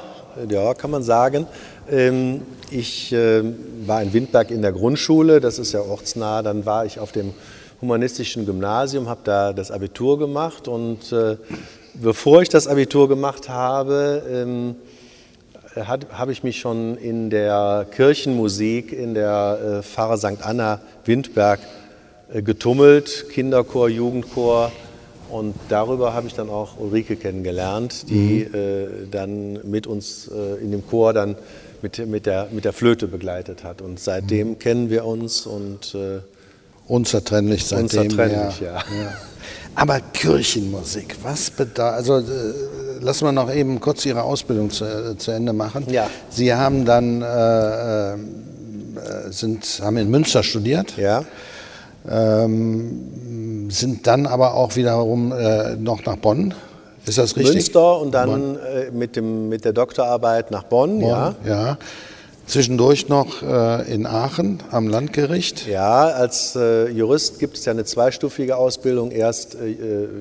ja, 0.49 0.73
kann 0.75 0.91
man 0.91 1.01
sagen. 1.01 1.47
Ähm, 1.89 2.41
ich 2.69 3.11
äh, 3.13 3.43
war 3.85 4.03
in 4.03 4.13
Windberg 4.13 4.51
in 4.51 4.61
der 4.61 4.71
Grundschule, 4.71 5.39
das 5.39 5.57
ist 5.57 5.71
ja 5.71 5.81
ortsnah. 5.81 6.43
Dann 6.43 6.65
war 6.65 6.85
ich 6.85 6.99
auf 6.99 7.11
dem 7.11 7.33
humanistischen 7.85 8.47
Gymnasium, 8.47 9.07
habe 9.07 9.21
da 9.23 9.53
das 9.53 9.69
Abitur 9.69 10.17
gemacht 10.17 10.67
und 10.67 11.11
äh, 11.11 11.37
bevor 11.93 12.41
ich 12.41 12.49
das 12.49 12.67
Abitur 12.67 13.07
gemacht 13.07 13.47
habe, 13.47 14.23
ähm, 14.27 14.75
habe 15.75 16.31
ich 16.31 16.43
mich 16.43 16.59
schon 16.59 16.97
in 16.97 17.29
der 17.29 17.85
Kirchenmusik 17.91 18.91
in 18.91 19.13
der 19.13 19.81
äh, 19.81 19.83
Pfarrer 19.83 20.17
St. 20.17 20.41
Anna 20.41 20.81
Windberg 21.03 21.59
äh, 22.33 22.41
getummelt, 22.41 23.27
Kinderchor, 23.31 23.89
Jugendchor. 23.89 24.71
Und 25.29 25.53
darüber 25.69 26.13
habe 26.13 26.27
ich 26.27 26.33
dann 26.33 26.49
auch 26.49 26.79
Ulrike 26.79 27.17
kennengelernt, 27.17 28.09
die 28.09 28.47
mhm. 28.49 28.55
äh, 28.55 28.87
dann 29.11 29.69
mit 29.69 29.85
uns 29.85 30.27
äh, 30.27 30.63
in 30.63 30.71
dem 30.71 30.87
Chor 30.87 31.13
dann 31.13 31.35
mit, 31.81 32.07
mit, 32.07 32.25
der, 32.25 32.47
mit 32.51 32.65
der 32.65 32.73
Flöte 32.73 33.07
begleitet 33.07 33.63
hat. 33.63 33.81
Und 33.81 33.99
seitdem 33.99 34.49
mhm. 34.49 34.59
kennen 34.59 34.89
wir 34.89 35.05
uns 35.05 35.45
und 35.45 35.93
äh, 35.93 36.21
Unzertrennlich 36.87 37.65
seitdem. 37.65 38.01
Unzertrennlich, 38.03 38.59
ja. 38.59 38.75
ja. 38.75 39.13
Aber 39.75 39.99
Kirchenmusik, 39.99 41.17
was 41.23 41.49
bedeutet, 41.49 41.79
also 41.79 42.19
äh, 42.19 42.23
lassen 43.01 43.25
wir 43.25 43.31
noch 43.33 43.53
eben 43.53 43.79
kurz 43.79 44.05
Ihre 44.05 44.23
Ausbildung 44.23 44.69
zu, 44.69 44.85
äh, 44.85 45.17
zu 45.17 45.31
Ende 45.31 45.51
machen. 45.51 45.85
Ja. 45.89 46.09
Sie 46.29 46.53
haben 46.53 46.85
dann, 46.85 47.21
äh, 47.21 48.13
äh, 48.13 48.17
sind, 49.31 49.81
haben 49.83 49.97
in 49.97 50.09
Münster 50.09 50.43
studiert. 50.43 50.95
Ja. 50.97 51.25
Ähm, 52.07 53.69
sind 53.69 54.07
dann 54.07 54.27
aber 54.27 54.53
auch 54.53 54.75
wiederum 54.75 55.31
äh, 55.31 55.75
noch 55.75 56.05
nach 56.05 56.17
Bonn. 56.17 56.53
Ist 57.05 57.17
das 57.17 57.35
richtig? 57.35 57.55
Münster 57.55 57.99
und 57.99 58.11
dann 58.11 58.57
äh, 58.57 58.91
mit, 58.91 59.15
dem, 59.15 59.49
mit 59.49 59.65
der 59.65 59.73
Doktorarbeit 59.73 60.51
nach 60.51 60.63
Bonn, 60.63 60.99
Bonn 60.99 61.09
ja. 61.09 61.35
ja. 61.45 61.77
Zwischendurch 62.47 63.09
noch 63.09 63.41
äh, 63.41 63.91
in 63.91 64.05
Aachen 64.05 64.61
am 64.69 64.87
Landgericht? 64.87 65.67
Ja, 65.67 66.05
als 66.05 66.55
äh, 66.55 66.89
Jurist 66.89 67.39
gibt 67.39 67.57
es 67.57 67.65
ja 67.65 67.71
eine 67.71 67.85
zweistufige 67.85 68.55
Ausbildung. 68.57 69.11
Erst 69.11 69.55
äh, 69.55 69.75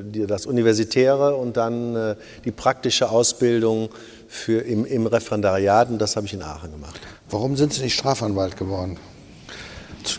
die, 0.04 0.26
das 0.26 0.46
Universitäre 0.46 1.34
und 1.34 1.56
dann 1.58 1.94
äh, 1.94 2.16
die 2.44 2.50
praktische 2.50 3.10
Ausbildung 3.10 3.90
für 4.26 4.60
im, 4.60 4.86
im 4.86 5.06
Referendariat. 5.06 5.90
Und 5.90 5.98
das 5.98 6.16
habe 6.16 6.26
ich 6.26 6.32
in 6.32 6.42
Aachen 6.42 6.72
gemacht. 6.72 6.98
Warum 7.28 7.56
sind 7.56 7.74
Sie 7.74 7.82
nicht 7.82 7.94
Strafanwalt 7.94 8.56
geworden? 8.56 8.98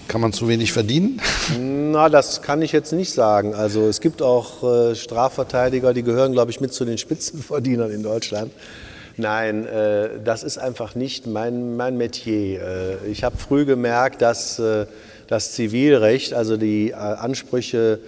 Kann 0.07 0.21
man 0.21 0.33
zu 0.33 0.47
wenig 0.47 0.71
verdienen? 0.71 1.21
Na, 1.59 2.09
das 2.09 2.41
kann 2.41 2.61
ich 2.61 2.71
jetzt 2.71 2.91
nicht 2.91 3.13
sagen. 3.13 3.55
Also 3.55 3.87
es 3.87 3.99
gibt 3.99 4.21
auch 4.21 4.63
äh, 4.63 4.95
Strafverteidiger, 4.95 5.93
die 5.93 6.03
gehören, 6.03 6.33
glaube 6.33 6.51
ich, 6.51 6.61
mit 6.61 6.73
zu 6.73 6.85
den 6.85 6.97
Spitzenverdienern 6.97 7.91
in 7.91 8.03
Deutschland. 8.03 8.51
Nein, 9.17 9.65
äh, 9.65 10.10
das 10.23 10.43
ist 10.43 10.58
einfach 10.58 10.95
nicht 10.95 11.25
mein, 11.25 11.78
mein 11.78 11.97
Metier. 11.97 12.62
Äh, 12.62 13.08
ich 13.10 13.23
habe 13.23 13.38
früh 13.38 13.65
gemerkt, 13.65 14.21
dass 14.21 14.60
äh, 14.60 14.86
das 15.28 15.54
Zivilrecht, 15.54 16.34
also 16.34 16.58
die 16.58 16.91
äh, 16.91 16.95
Ansprüche 16.95 17.99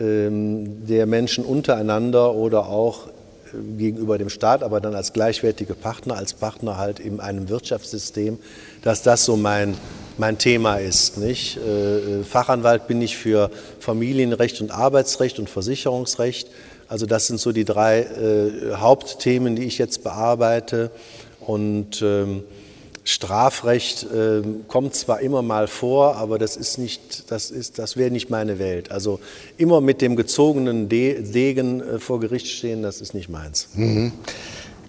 ähm, 0.00 0.86
der 0.86 1.06
Menschen 1.06 1.44
untereinander 1.44 2.34
oder 2.34 2.66
auch 2.66 3.08
äh, 3.08 3.76
gegenüber 3.76 4.18
dem 4.18 4.30
Staat, 4.30 4.62
aber 4.62 4.80
dann 4.80 4.94
als 4.94 5.12
gleichwertige 5.12 5.74
Partner, 5.74 6.16
als 6.16 6.32
Partner 6.32 6.78
halt 6.78 7.00
in 7.00 7.20
einem 7.20 7.48
Wirtschaftssystem, 7.48 8.38
dass 8.82 9.02
das 9.02 9.24
so 9.24 9.36
mein, 9.36 9.76
mein 10.16 10.38
Thema 10.38 10.76
ist. 10.76 11.18
Nicht? 11.18 11.58
Äh, 11.58 12.22
Fachanwalt 12.24 12.86
bin 12.86 13.02
ich 13.02 13.16
für 13.16 13.50
Familienrecht 13.80 14.60
und 14.60 14.70
Arbeitsrecht 14.70 15.38
und 15.38 15.50
Versicherungsrecht. 15.50 16.48
Also 16.92 17.06
das 17.06 17.26
sind 17.26 17.40
so 17.40 17.52
die 17.52 17.64
drei 17.64 18.00
äh, 18.00 18.74
Hauptthemen, 18.74 19.56
die 19.56 19.62
ich 19.62 19.78
jetzt 19.78 20.04
bearbeite. 20.04 20.90
Und 21.40 22.02
ähm, 22.02 22.42
Strafrecht 23.02 24.04
äh, 24.12 24.42
kommt 24.68 24.94
zwar 24.94 25.20
immer 25.20 25.40
mal 25.40 25.68
vor, 25.68 26.16
aber 26.16 26.38
das 26.38 26.54
ist 26.54 26.76
nicht, 26.76 27.30
das 27.30 27.50
ist, 27.50 27.78
das 27.78 27.96
wäre 27.96 28.10
nicht 28.10 28.28
meine 28.28 28.58
Welt. 28.58 28.90
Also 28.90 29.20
immer 29.56 29.80
mit 29.80 30.02
dem 30.02 30.16
gezogenen 30.16 30.90
De 30.90 31.22
Degen 31.22 31.80
äh, 31.80 31.98
vor 31.98 32.20
Gericht 32.20 32.48
stehen, 32.48 32.82
das 32.82 33.00
ist 33.00 33.14
nicht 33.14 33.30
meins. 33.30 33.68
Mhm. 33.72 34.12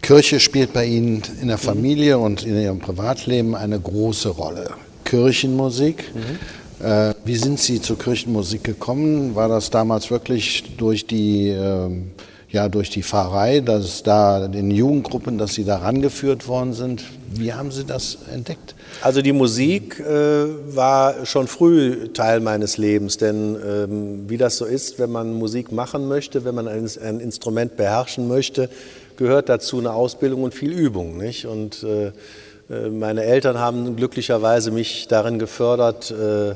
Kirche 0.02 0.42
spielt 0.42 0.74
bei 0.74 0.86
Ihnen 0.86 1.24
in 1.42 1.48
der 1.48 1.58
Familie 1.58 2.18
mhm. 2.18 2.24
und 2.24 2.44
in 2.44 2.60
Ihrem 2.60 2.80
Privatleben 2.80 3.56
eine 3.56 3.80
große 3.80 4.28
Rolle. 4.28 4.72
Kirchenmusik. 5.06 6.14
Mhm. 6.14 6.40
Äh, 6.82 7.14
wie 7.26 7.36
sind 7.36 7.60
Sie 7.60 7.82
zur 7.82 7.98
Kirchenmusik 7.98 8.64
gekommen? 8.64 9.36
War 9.36 9.48
das 9.48 9.70
damals 9.70 10.12
wirklich 10.12 10.76
durch 10.78 11.06
die 11.06 11.50
ähm, 11.50 12.12
ja 12.54 12.70
durch 12.70 12.92
die 12.92 13.02
Pfarrei, 13.02 13.62
dass 13.62 14.04
da 14.04 14.46
in 14.46 14.70
Jugendgruppen, 14.70 15.40
dass 15.40 15.56
Sie 15.56 15.66
da 15.66 15.78
rangeführt 15.78 16.48
worden 16.48 16.74
sind. 16.74 17.04
Wie 17.32 17.52
haben 17.52 17.72
Sie 17.72 17.84
das 17.84 18.20
entdeckt? 18.32 18.76
Also 19.02 19.24
die 19.24 19.34
Musik 19.34 20.00
äh, 20.00 20.06
war 20.76 21.26
schon 21.26 21.48
früh 21.48 22.10
Teil 22.10 22.40
meines 22.42 22.78
Lebens, 22.78 23.18
denn 23.18 23.56
ähm, 23.56 24.30
wie 24.30 24.38
das 24.38 24.58
so 24.58 24.66
ist, 24.66 25.00
wenn 25.00 25.12
man 25.12 25.34
Musik 25.34 25.72
machen 25.72 26.08
möchte, 26.08 26.46
wenn 26.46 26.54
man 26.54 26.68
ein, 26.68 26.88
ein, 27.04 27.20
Instrument 27.20 27.76
beherrschen 27.76 28.28
möchte, 28.28 28.70
gehört 29.18 29.50
dazu 29.50 29.80
eine 29.80 29.92
Ausbildung 29.92 30.44
und 30.44 30.54
viel 30.54 30.72
Übung. 30.72 31.18
Nicht? 31.18 31.48
Und 31.48 31.84
äh, 31.84 32.08
äh 32.08 32.12
meine 32.70 33.24
Eltern 33.24 33.60
haben 33.60 33.96
glücklicherweise 33.96 34.72
mich 34.72 35.08
darin 35.08 35.38
gefördert, 35.38 36.12
äh, 36.12 36.56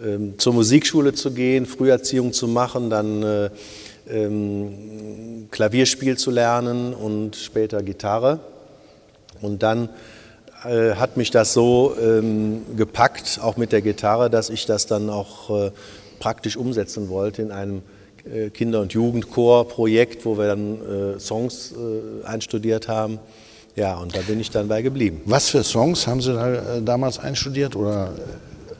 ähm, 0.00 0.38
zur 0.38 0.52
Musikschule 0.54 1.12
zu 1.12 1.32
gehen, 1.32 1.66
Früherziehung 1.66 2.32
zu 2.32 2.46
machen, 2.46 2.90
dann 2.90 3.22
äh, 3.22 3.50
ähm, 4.08 5.48
Klavierspiel 5.50 6.16
zu 6.16 6.30
lernen 6.30 6.94
und 6.94 7.36
später 7.36 7.82
Gitarre. 7.82 8.38
Und 9.40 9.62
dann 9.62 9.88
äh, 10.64 10.92
hat 10.94 11.16
mich 11.16 11.30
das 11.30 11.52
so 11.52 11.94
ähm, 12.00 12.62
gepackt, 12.76 13.40
auch 13.42 13.56
mit 13.56 13.72
der 13.72 13.82
Gitarre, 13.82 14.30
dass 14.30 14.50
ich 14.50 14.66
das 14.66 14.86
dann 14.86 15.10
auch 15.10 15.50
äh, 15.50 15.70
praktisch 16.20 16.56
umsetzen 16.56 17.08
wollte 17.08 17.42
in 17.42 17.50
einem 17.50 17.82
äh, 18.32 18.50
Kinder- 18.50 18.80
und 18.80 18.92
Jugendchor-Projekt, 18.92 20.24
wo 20.24 20.38
wir 20.38 20.46
dann 20.46 21.16
äh, 21.16 21.20
Songs 21.20 21.72
äh, 21.72 22.26
einstudiert 22.26 22.88
haben. 22.88 23.18
Ja, 23.78 23.94
und 23.94 24.16
da 24.16 24.22
bin 24.22 24.40
ich 24.40 24.50
dann 24.50 24.66
bei 24.66 24.82
geblieben. 24.82 25.20
Was 25.24 25.50
für 25.50 25.62
Songs 25.62 26.08
haben 26.08 26.20
Sie 26.20 26.34
da 26.34 26.78
äh, 26.78 26.82
damals 26.82 27.20
einstudiert? 27.20 27.76
Oder? 27.76 28.12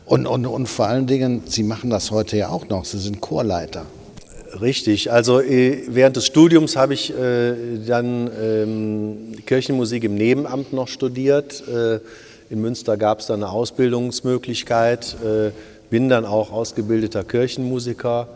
Und, 0.06 0.26
und, 0.26 0.44
und 0.44 0.66
vor 0.66 0.88
allen 0.88 1.06
Dingen, 1.06 1.42
Sie 1.46 1.62
machen 1.62 1.88
das 1.88 2.11
heute 2.11 2.37
ja 2.37 2.48
auch 2.48 2.68
noch, 2.68 2.84
Sie 2.84 2.98
sind 2.98 3.20
Chorleiter. 3.20 3.87
Richtig, 4.61 5.12
also 5.12 5.40
äh, 5.40 5.84
während 5.87 6.16
des 6.16 6.26
Studiums 6.26 6.74
habe 6.74 6.94
ich 6.94 7.16
äh, 7.16 7.78
dann 7.87 8.28
ähm, 8.42 9.34
Kirchenmusik 9.46 10.02
im 10.02 10.16
Nebenamt 10.16 10.72
noch 10.72 10.88
studiert. 10.88 11.62
Äh, 11.68 12.00
in 12.50 12.61
Münster 12.61 12.96
gab 12.96 13.20
es 13.20 13.26
dann 13.26 13.44
eine 13.44 13.52
Ausbildungsmöglichkeit, 13.52 15.16
bin 15.90 16.08
dann 16.08 16.24
auch 16.24 16.50
ausgebildeter 16.50 17.22
Kirchenmusiker, 17.22 18.26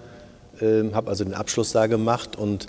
ähm, 0.61 0.95
habe 0.95 1.09
also 1.09 1.25
den 1.25 1.33
Abschluss 1.33 1.73
da 1.73 1.87
gemacht 1.87 2.37
und 2.37 2.67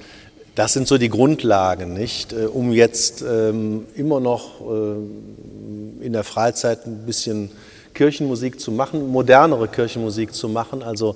das 0.56 0.74
sind 0.74 0.88
so 0.88 0.98
die 0.98 1.10
Grundlagen, 1.10 1.94
nicht? 1.94 2.34
Um 2.34 2.72
jetzt 2.72 3.24
ähm, 3.28 3.86
immer 3.96 4.20
noch 4.20 4.62
in 4.62 6.14
der 6.14 6.24
Freizeit 6.24 6.86
ein 6.86 7.06
bisschen 7.06 7.50
Kirchenmusik 7.94 8.60
zu 8.60 8.72
machen, 8.72 9.08
modernere 9.10 9.68
Kirchenmusik 9.68 10.34
zu 10.34 10.50
machen, 10.50 10.84
also 10.84 11.16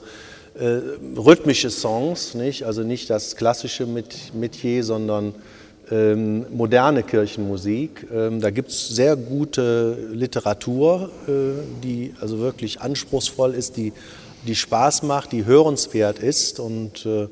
äh, 0.60 0.80
rhythmische 1.18 1.70
Songs, 1.70 2.34
nicht? 2.34 2.64
also 2.64 2.84
nicht 2.84 3.10
das 3.10 3.36
klassische 3.36 3.86
Metier, 3.86 4.84
sondern 4.84 5.36
ähm, 5.92 6.46
moderne 6.52 7.04
Kirchenmusik. 7.04 8.08
Ähm, 8.14 8.42
da 8.42 8.50
gibt 8.50 8.72
es 8.72 8.88
sehr 8.90 9.16
gute 9.16 9.98
Literatur, 10.12 11.10
äh, 11.28 11.32
die 11.84 12.14
also 12.20 12.40
wirklich 12.40 12.82
anspruchsvoll 12.82 13.54
ist, 13.54 13.78
die, 13.78 13.94
die 14.46 14.56
Spaß 14.56 15.04
macht, 15.04 15.32
die 15.32 15.46
hörenswert 15.46 16.20
ist 16.20 16.60
und 16.60 17.06
äh, 17.06 17.28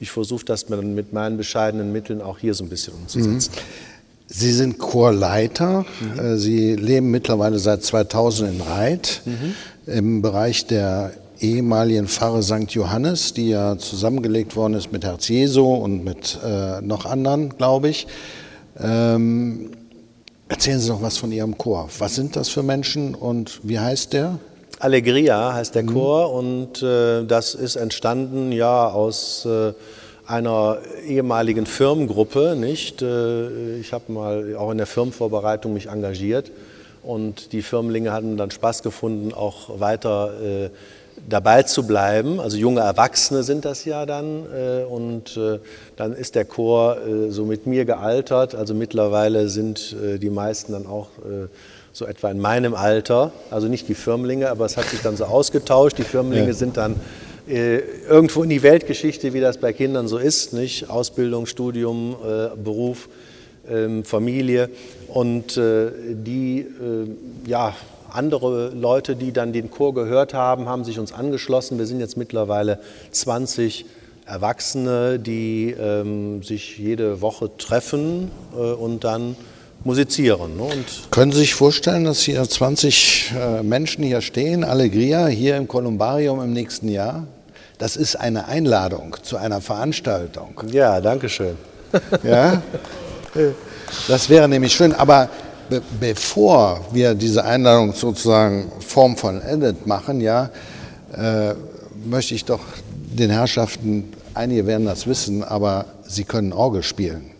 ich 0.00 0.10
versuche 0.10 0.44
das 0.44 0.68
mit 0.68 1.12
meinen 1.12 1.36
bescheidenen 1.36 1.92
Mitteln 1.92 2.20
auch 2.20 2.38
hier 2.38 2.54
so 2.54 2.64
ein 2.64 2.68
bisschen 2.68 2.94
umzusetzen. 2.94 3.52
Mhm. 3.54 3.94
Sie 4.26 4.52
sind 4.52 4.78
Chorleiter. 4.78 5.84
Mhm. 6.00 6.18
Äh, 6.18 6.38
Sie 6.38 6.76
leben 6.76 7.10
mittlerweile 7.10 7.58
seit 7.58 7.82
2000 7.82 8.50
in 8.50 8.60
Reit 8.60 9.22
mhm. 9.24 9.92
im 9.92 10.22
Bereich 10.22 10.66
der 10.66 11.12
ehemaligen 11.40 12.08
Pfarre 12.08 12.42
St. 12.42 12.70
Johannes, 12.70 13.34
die 13.34 13.50
ja 13.50 13.76
zusammengelegt 13.76 14.56
worden 14.56 14.74
ist 14.74 14.92
mit 14.92 15.04
Herz 15.04 15.28
Jesu 15.28 15.66
und 15.74 16.04
mit 16.04 16.38
äh, 16.44 16.80
noch 16.80 17.06
anderen, 17.06 17.50
glaube 17.56 17.88
ich. 17.88 18.06
Ähm, 18.80 19.70
erzählen 20.48 20.80
Sie 20.80 20.88
noch 20.88 21.02
was 21.02 21.16
von 21.18 21.32
Ihrem 21.32 21.58
Chor. 21.58 21.88
Was 21.98 22.14
sind 22.14 22.36
das 22.36 22.48
für 22.48 22.62
Menschen 22.62 23.14
und 23.14 23.60
wie 23.62 23.78
heißt 23.78 24.12
der? 24.12 24.38
Allegria 24.80 25.54
heißt 25.54 25.74
der 25.74 25.84
mhm. 25.84 25.92
Chor 25.92 26.32
und 26.32 26.82
äh, 26.82 27.24
das 27.24 27.54
ist 27.54 27.76
entstanden 27.76 28.52
ja 28.52 28.88
aus 28.88 29.46
äh, 29.46 29.72
einer 30.26 30.78
ehemaligen 31.06 31.66
Firmengruppe, 31.66 32.56
nicht? 32.56 33.02
Äh, 33.02 33.76
ich 33.78 33.92
habe 33.92 34.12
mal 34.12 34.56
auch 34.56 34.70
in 34.70 34.78
der 34.78 34.86
Firmenvorbereitung 34.86 35.72
mich 35.72 35.88
engagiert 35.88 36.50
und 37.02 37.52
die 37.52 37.62
Firmlinge 37.62 38.12
hatten 38.12 38.36
dann 38.36 38.50
Spaß 38.50 38.82
gefunden, 38.82 39.34
auch 39.34 39.78
weiter 39.80 40.32
äh, 40.42 40.70
dabei 41.28 41.62
zu 41.62 41.86
bleiben. 41.86 42.40
Also 42.40 42.56
junge 42.56 42.80
Erwachsene 42.80 43.42
sind 43.42 43.64
das 43.64 43.84
ja 43.84 44.06
dann. 44.06 44.46
Äh, 44.52 44.84
und 44.84 45.36
äh, 45.36 45.58
dann 45.96 46.14
ist 46.14 46.34
der 46.34 46.46
Chor 46.46 46.96
so 47.28 47.44
mit 47.44 47.66
mir 47.66 47.84
gealtert. 47.84 48.54
Also 48.54 48.74
mittlerweile 48.74 49.48
sind 49.48 49.94
die 50.20 50.30
meisten 50.30 50.72
dann 50.72 50.86
auch 50.86 51.08
so 51.94 52.04
etwa 52.06 52.30
in 52.30 52.40
meinem 52.40 52.74
Alter. 52.74 53.32
Also 53.50 53.68
nicht 53.68 53.88
die 53.88 53.94
Firmlinge, 53.94 54.50
aber 54.50 54.66
es 54.66 54.76
hat 54.76 54.86
sich 54.86 55.00
dann 55.00 55.16
so 55.16 55.24
ausgetauscht. 55.24 55.96
Die 55.96 56.02
Firmlinge 56.02 56.48
ja. 56.48 56.52
sind 56.52 56.76
dann 56.76 56.96
irgendwo 57.46 58.42
in 58.42 58.48
die 58.48 58.62
Weltgeschichte, 58.62 59.32
wie 59.32 59.40
das 59.40 59.58
bei 59.58 59.72
Kindern 59.72 60.08
so 60.08 60.18
ist. 60.18 60.52
Nicht? 60.52 60.90
Ausbildung, 60.90 61.46
Studium, 61.46 62.16
Beruf, 62.62 63.08
ähm, 63.70 64.02
Familie. 64.02 64.70
Und 65.08 65.56
die 65.56 66.66
ja, 67.46 67.74
andere 68.10 68.70
Leute, 68.70 69.14
die 69.14 69.32
dann 69.32 69.52
den 69.52 69.70
Chor 69.70 69.94
gehört 69.94 70.34
haben, 70.34 70.68
haben 70.68 70.84
sich 70.84 70.98
uns 70.98 71.12
angeschlossen. 71.12 71.78
Wir 71.78 71.86
sind 71.86 72.00
jetzt 72.00 72.16
mittlerweile 72.16 72.78
20 73.12 73.86
Erwachsene, 74.26 75.18
die 75.18 75.74
ähm, 75.78 76.42
sich 76.42 76.78
jede 76.78 77.20
Woche 77.20 77.50
treffen 77.58 78.30
äh, 78.56 78.58
und 78.58 79.04
dann 79.04 79.36
musizieren. 79.84 80.56
Ne? 80.56 80.68
Können 81.10 81.32
Sie 81.32 81.38
sich 81.38 81.54
vorstellen, 81.54 82.04
dass 82.04 82.20
hier 82.20 82.42
20 82.42 83.34
äh, 83.36 83.62
Menschen 83.62 84.02
hier 84.02 84.20
stehen, 84.20 84.64
Allegria, 84.64 85.26
hier 85.26 85.56
im 85.56 85.68
Kolumbarium 85.68 86.42
im 86.42 86.52
nächsten 86.52 86.88
Jahr? 86.88 87.26
Das 87.78 87.96
ist 87.96 88.16
eine 88.16 88.46
Einladung 88.46 89.16
zu 89.22 89.36
einer 89.36 89.60
Veranstaltung. 89.60 90.60
Ja, 90.70 91.00
danke 91.00 91.28
schön. 91.28 91.56
Ja, 92.24 92.60
das 94.08 94.28
wäre 94.28 94.48
nämlich 94.48 94.72
schön. 94.72 94.92
Aber 94.92 95.28
be 95.68 95.80
bevor 96.00 96.80
wir 96.92 97.14
diese 97.14 97.44
Einladung 97.44 97.92
sozusagen 97.92 98.70
formvollendet 98.80 99.86
machen, 99.86 100.20
ja, 100.20 100.50
äh, 101.16 101.54
möchte 102.04 102.34
ich 102.34 102.44
doch 102.44 102.60
den 102.84 103.30
Herrschaften, 103.30 104.12
einige 104.34 104.66
werden 104.66 104.86
das 104.86 105.06
wissen, 105.06 105.44
aber 105.44 105.86
sie 106.06 106.24
können 106.24 106.52
Orgel 106.52 106.82
spielen. 106.82 107.33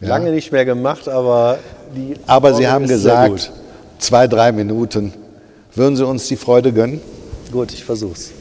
Ja? 0.00 0.08
Lange 0.08 0.30
nicht 0.30 0.52
mehr 0.52 0.64
gemacht, 0.64 1.08
aber 1.08 1.58
die. 1.94 2.14
Aber 2.26 2.54
Sie 2.54 2.68
haben 2.68 2.86
gesagt, 2.86 3.50
zwei, 3.98 4.26
drei 4.26 4.52
Minuten. 4.52 5.12
Würden 5.74 5.96
Sie 5.96 6.06
uns 6.06 6.26
die 6.28 6.36
Freude 6.36 6.72
gönnen? 6.72 7.00
Gut, 7.50 7.72
ich 7.72 7.84
versuch's. 7.84 8.32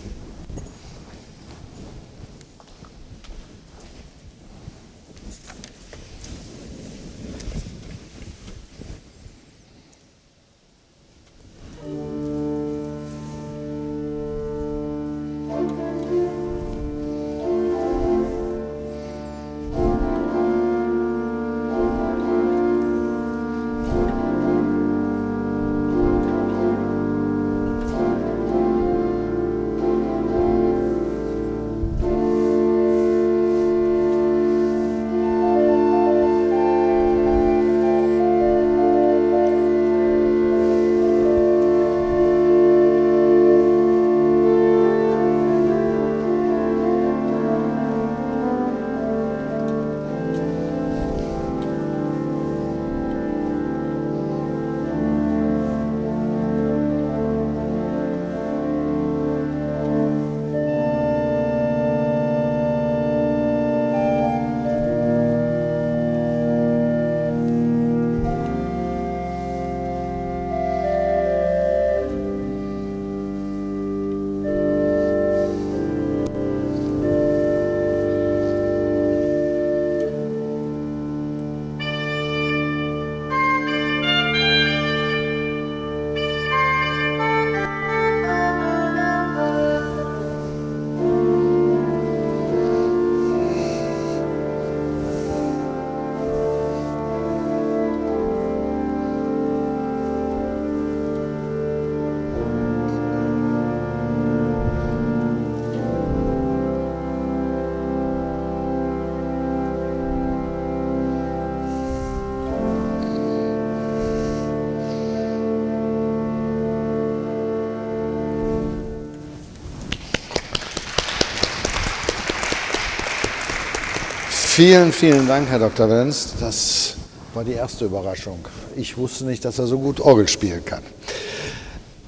Vielen, 124.58 124.92
vielen 124.92 125.28
Dank, 125.28 125.48
Herr 125.50 125.60
Dr. 125.60 125.88
Wenz. 125.88 126.34
Das 126.40 126.96
war 127.36 127.44
die 127.44 127.52
erste 127.52 127.86
Überraschung. 127.86 128.40
Ich 128.76 128.98
wusste 128.98 129.26
nicht, 129.26 129.46
dass 129.46 129.60
er 129.60 129.68
so 129.68 129.78
gut 129.78 130.00
Orgel 130.00 130.28
spielen 130.28 130.66
kann. 130.66 130.82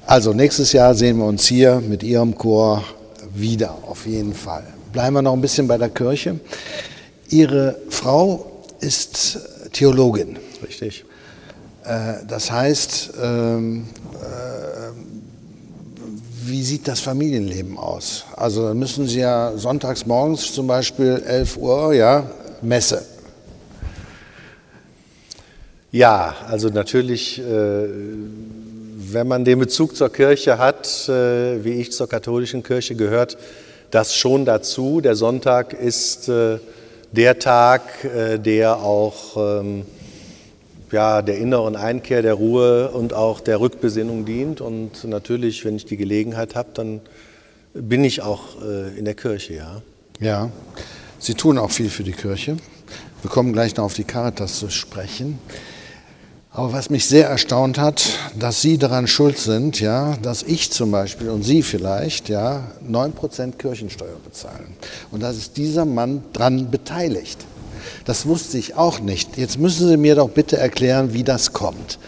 Also 0.04 0.32
nächstes 0.32 0.72
Jahr 0.72 0.96
sehen 0.96 1.18
wir 1.18 1.26
uns 1.26 1.46
hier 1.46 1.80
mit 1.80 2.02
Ihrem 2.02 2.36
Chor 2.36 2.82
wieder, 3.32 3.78
auf 3.86 4.04
jeden 4.04 4.34
Fall. 4.34 4.64
Bleiben 4.92 5.14
wir 5.14 5.22
noch 5.22 5.34
ein 5.34 5.40
bisschen 5.40 5.68
bei 5.68 5.78
der 5.78 5.90
Kirche. 5.90 6.40
Ihre 7.28 7.76
Frau 7.88 8.64
ist 8.80 9.38
Theologin. 9.72 10.36
Richtig. 10.60 11.04
Äh, 11.84 12.14
das 12.26 12.50
heißt, 12.50 13.12
ähm, 13.22 13.86
äh, 14.14 14.90
wie 16.46 16.64
sieht 16.64 16.88
das 16.88 16.98
Familienleben 16.98 17.78
aus? 17.78 18.24
Also 18.34 18.66
dann 18.66 18.78
müssen 18.80 19.06
Sie 19.06 19.20
ja 19.20 19.52
sonntags 19.56 20.04
morgens 20.04 20.52
zum 20.52 20.66
Beispiel 20.66 21.22
11 21.24 21.56
Uhr, 21.56 21.94
ja, 21.94 22.28
Messe. 22.62 23.04
Ja, 25.92 26.36
also 26.48 26.68
natürlich, 26.68 27.40
äh, 27.40 27.42
wenn 27.42 29.26
man 29.26 29.44
den 29.44 29.58
Bezug 29.58 29.96
zur 29.96 30.12
Kirche 30.12 30.56
hat, 30.58 31.08
äh, 31.08 31.64
wie 31.64 31.80
ich 31.80 31.90
zur 31.90 32.08
katholischen 32.08 32.62
Kirche 32.62 32.94
gehört, 32.94 33.36
das 33.90 34.14
schon 34.14 34.44
dazu. 34.44 35.00
Der 35.00 35.16
Sonntag 35.16 35.72
ist 35.72 36.28
äh, 36.28 36.58
der 37.10 37.40
Tag, 37.40 37.82
der 38.44 38.76
auch 38.76 39.60
ähm, 39.60 39.84
ja, 40.92 41.22
der 41.22 41.38
inneren 41.38 41.74
Einkehr, 41.74 42.22
der 42.22 42.34
Ruhe 42.34 42.90
und 42.90 43.14
auch 43.14 43.40
der 43.40 43.58
Rückbesinnung 43.58 44.24
dient. 44.24 44.60
Und 44.60 45.02
natürlich, 45.02 45.64
wenn 45.64 45.74
ich 45.74 45.86
die 45.86 45.96
Gelegenheit 45.96 46.54
habe, 46.54 46.68
dann 46.74 47.00
bin 47.74 48.04
ich 48.04 48.22
auch 48.22 48.62
in 48.96 49.04
der 49.04 49.14
Kirche, 49.14 49.54
ja. 49.54 49.82
Ja, 50.20 50.50
Sie 51.22 51.34
tun 51.34 51.58
auch 51.58 51.70
viel 51.70 51.90
für 51.90 52.02
die 52.02 52.12
Kirche. 52.12 52.56
Wir 53.20 53.30
kommen 53.30 53.52
gleich 53.52 53.76
noch 53.76 53.84
auf 53.84 53.94
die 53.94 54.04
Caritas 54.04 54.58
zu 54.58 54.70
sprechen. 54.70 55.38
Aber 56.50 56.72
was 56.72 56.88
mich 56.88 57.06
sehr 57.06 57.28
erstaunt 57.28 57.78
hat, 57.78 58.02
dass 58.38 58.62
Sie 58.62 58.78
daran 58.78 59.06
schuld 59.06 59.36
sind, 59.36 59.80
ja, 59.80 60.16
dass 60.22 60.42
ich 60.42 60.72
zum 60.72 60.90
Beispiel 60.90 61.28
und 61.28 61.42
Sie 61.42 61.62
vielleicht 61.62 62.30
ja, 62.30 62.72
9% 62.90 63.56
Kirchensteuer 63.58 64.16
bezahlen. 64.24 64.74
Und 65.10 65.22
dass 65.22 65.36
ist 65.36 65.58
dieser 65.58 65.84
Mann 65.84 66.22
dran 66.32 66.70
beteiligt. 66.70 67.44
Das 68.06 68.24
wusste 68.24 68.56
ich 68.56 68.76
auch 68.76 69.00
nicht. 69.00 69.36
Jetzt 69.36 69.58
müssen 69.58 69.88
Sie 69.88 69.98
mir 69.98 70.14
doch 70.14 70.30
bitte 70.30 70.56
erklären, 70.56 71.12
wie 71.12 71.22
das 71.22 71.52
kommt. 71.52 71.98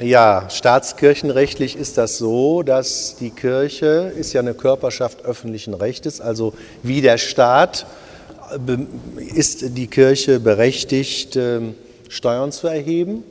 Ja, 0.00 0.48
staatskirchenrechtlich 0.48 1.76
ist 1.76 1.98
das 1.98 2.16
so, 2.16 2.62
dass 2.62 3.16
die 3.16 3.30
Kirche 3.30 4.12
ist 4.16 4.32
ja 4.32 4.40
eine 4.40 4.54
Körperschaft 4.54 5.24
öffentlichen 5.24 5.74
Rechtes, 5.74 6.20
also 6.20 6.54
wie 6.84 7.00
der 7.00 7.18
Staat 7.18 7.86
ist 9.34 9.76
die 9.76 9.86
Kirche 9.86 10.40
berechtigt, 10.40 11.36
ähm, 11.36 11.74
Steuern 12.08 12.52
zu 12.52 12.66
erheben. 12.66 13.24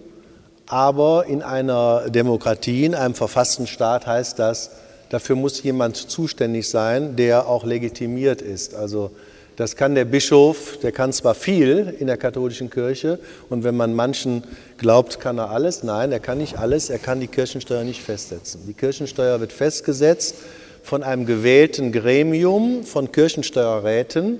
Aber 0.67 1.25
in 1.25 1.41
einer 1.41 2.09
Demokratie, 2.09 2.85
in 2.85 2.95
einem 2.95 3.13
verfassten 3.13 3.67
Staat 3.67 4.07
heißt 4.07 4.39
das, 4.39 4.71
dafür 5.09 5.35
muss 5.35 5.61
jemand 5.61 5.97
zuständig 5.97 6.69
sein, 6.69 7.15
der 7.15 7.47
auch 7.47 7.65
legitimiert 7.65 8.41
ist. 8.41 8.73
Also 8.73 9.11
das 9.57 9.75
kann 9.75 9.95
der 9.95 10.05
Bischof, 10.05 10.79
der 10.81 10.93
kann 10.93 11.11
zwar 11.11 11.35
viel 11.35 11.93
in 11.99 12.07
der 12.07 12.17
katholischen 12.17 12.69
Kirche 12.69 13.19
und 13.49 13.63
wenn 13.63 13.75
man 13.75 13.93
manchen 13.93 14.43
glaubt, 14.77 15.19
kann 15.19 15.37
er 15.37 15.51
alles. 15.51 15.83
Nein, 15.83 16.11
er 16.11 16.21
kann 16.21 16.37
nicht 16.37 16.57
alles, 16.57 16.89
er 16.89 16.99
kann 16.99 17.19
die 17.19 17.27
Kirchensteuer 17.27 17.83
nicht 17.83 18.01
festsetzen. 18.01 18.61
Die 18.65 18.73
Kirchensteuer 18.73 19.39
wird 19.41 19.51
festgesetzt 19.51 20.35
von 20.83 21.03
einem 21.03 21.25
gewählten 21.25 21.91
Gremium 21.91 22.83
von 22.85 23.11
Kirchensteuerräten 23.11 24.39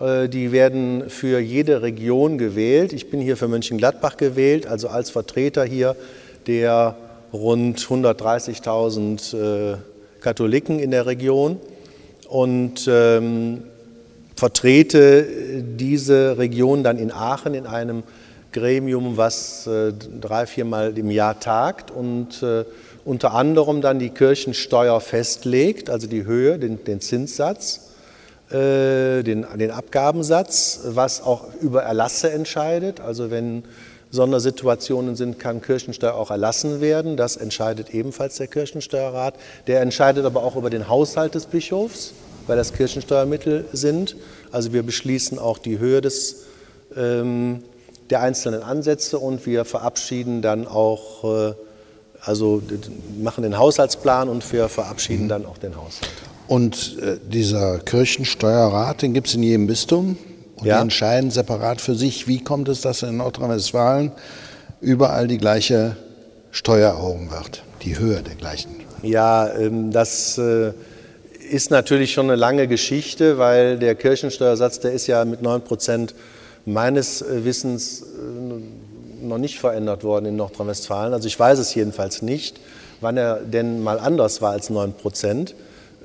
die 0.00 0.52
werden 0.52 1.10
für 1.10 1.40
jede 1.40 1.82
Region 1.82 2.38
gewählt. 2.38 2.92
Ich 2.92 3.10
bin 3.10 3.20
hier 3.20 3.36
für 3.36 3.48
Mönchengladbach 3.48 4.16
gewählt, 4.16 4.66
also 4.66 4.88
als 4.88 5.10
Vertreter 5.10 5.64
hier 5.64 5.96
der 6.46 6.96
rund 7.32 7.78
130.000 7.80 9.74
äh, 9.74 9.76
Katholiken 10.20 10.78
in 10.78 10.90
der 10.90 11.06
Region 11.06 11.58
und 12.28 12.88
ähm, 12.90 13.62
vertrete 14.34 15.26
diese 15.62 16.38
Region 16.38 16.82
dann 16.82 16.98
in 16.98 17.12
Aachen 17.12 17.54
in 17.54 17.66
einem 17.66 18.02
Gremium, 18.52 19.16
was 19.16 19.66
äh, 19.66 19.92
drei, 19.92 20.46
viermal 20.46 20.96
im 20.96 21.10
Jahr 21.10 21.38
tagt 21.38 21.90
und 21.90 22.42
äh, 22.42 22.64
unter 23.04 23.34
anderem 23.34 23.80
dann 23.80 23.98
die 23.98 24.10
Kirchensteuer 24.10 25.00
festlegt, 25.00 25.90
also 25.90 26.06
die 26.06 26.24
Höhe, 26.24 26.58
den, 26.58 26.84
den 26.84 27.00
Zinssatz 27.00 27.80
äh, 27.84 27.87
den, 28.50 29.46
den 29.56 29.70
Abgabensatz, 29.70 30.80
was 30.84 31.22
auch 31.22 31.44
über 31.60 31.82
Erlasse 31.82 32.30
entscheidet. 32.30 33.00
Also 33.00 33.30
wenn 33.30 33.64
Sondersituationen 34.10 35.16
sind, 35.16 35.38
kann 35.38 35.60
Kirchensteuer 35.60 36.14
auch 36.14 36.30
erlassen 36.30 36.80
werden. 36.80 37.16
Das 37.16 37.36
entscheidet 37.36 37.90
ebenfalls 37.90 38.36
der 38.36 38.46
Kirchensteuerrat. 38.46 39.34
Der 39.66 39.80
entscheidet 39.80 40.24
aber 40.24 40.42
auch 40.42 40.56
über 40.56 40.70
den 40.70 40.88
Haushalt 40.88 41.34
des 41.34 41.46
Bischofs, 41.46 42.12
weil 42.46 42.56
das 42.56 42.72
Kirchensteuermittel 42.72 43.66
sind. 43.72 44.16
Also 44.50 44.72
wir 44.72 44.82
beschließen 44.82 45.38
auch 45.38 45.58
die 45.58 45.78
Höhe 45.78 46.00
des, 46.00 46.44
ähm, 46.96 47.62
der 48.08 48.22
einzelnen 48.22 48.62
Ansätze 48.62 49.18
und 49.18 49.44
wir 49.44 49.66
verabschieden 49.66 50.40
dann 50.40 50.66
auch, 50.66 51.24
äh, 51.24 51.54
also 52.20 52.62
machen 53.20 53.42
den 53.42 53.58
Haushaltsplan 53.58 54.30
und 54.30 54.50
wir 54.52 54.68
verabschieden 54.68 55.24
mhm. 55.24 55.28
dann 55.28 55.46
auch 55.46 55.58
den 55.58 55.76
Haushalt. 55.76 56.10
Und 56.48 56.98
äh, 57.00 57.18
dieser 57.30 57.78
Kirchensteuerrat, 57.78 59.02
den 59.02 59.14
gibt 59.14 59.28
es 59.28 59.34
in 59.34 59.42
jedem 59.42 59.66
Bistum. 59.66 60.16
Und 60.56 60.66
ja. 60.66 60.76
die 60.76 60.82
entscheiden 60.82 61.30
separat 61.30 61.80
für 61.80 61.94
sich, 61.94 62.26
wie 62.26 62.42
kommt 62.42 62.68
es, 62.68 62.80
dass 62.80 63.02
in 63.02 63.18
Nordrhein-Westfalen 63.18 64.10
überall 64.80 65.28
die 65.28 65.38
gleiche 65.38 65.96
Steuer 66.50 66.90
erhoben 66.90 67.30
wird, 67.30 67.62
die 67.82 67.98
Höhe 67.98 68.22
der 68.22 68.34
gleichen. 68.34 68.70
Ja, 69.02 69.52
ähm, 69.54 69.92
das 69.92 70.38
äh, 70.38 70.72
ist 71.50 71.70
natürlich 71.70 72.12
schon 72.12 72.26
eine 72.26 72.36
lange 72.36 72.66
Geschichte, 72.66 73.38
weil 73.38 73.78
der 73.78 73.94
Kirchensteuersatz, 73.94 74.80
der 74.80 74.92
ist 74.92 75.06
ja 75.06 75.24
mit 75.24 75.42
9 75.42 75.62
Prozent 75.62 76.14
meines 76.64 77.22
äh, 77.22 77.44
Wissens 77.44 78.02
äh, 78.02 79.24
noch 79.24 79.38
nicht 79.38 79.58
verändert 79.58 80.02
worden 80.02 80.26
in 80.26 80.36
Nordrhein-Westfalen. 80.36 81.12
Also 81.12 81.28
ich 81.28 81.38
weiß 81.38 81.58
es 81.58 81.74
jedenfalls 81.74 82.22
nicht, 82.22 82.58
wann 83.00 83.16
er 83.16 83.36
denn 83.36 83.82
mal 83.82 83.98
anders 83.98 84.42
war 84.42 84.52
als 84.52 84.70
9 84.70 84.92
Prozent. 84.94 85.54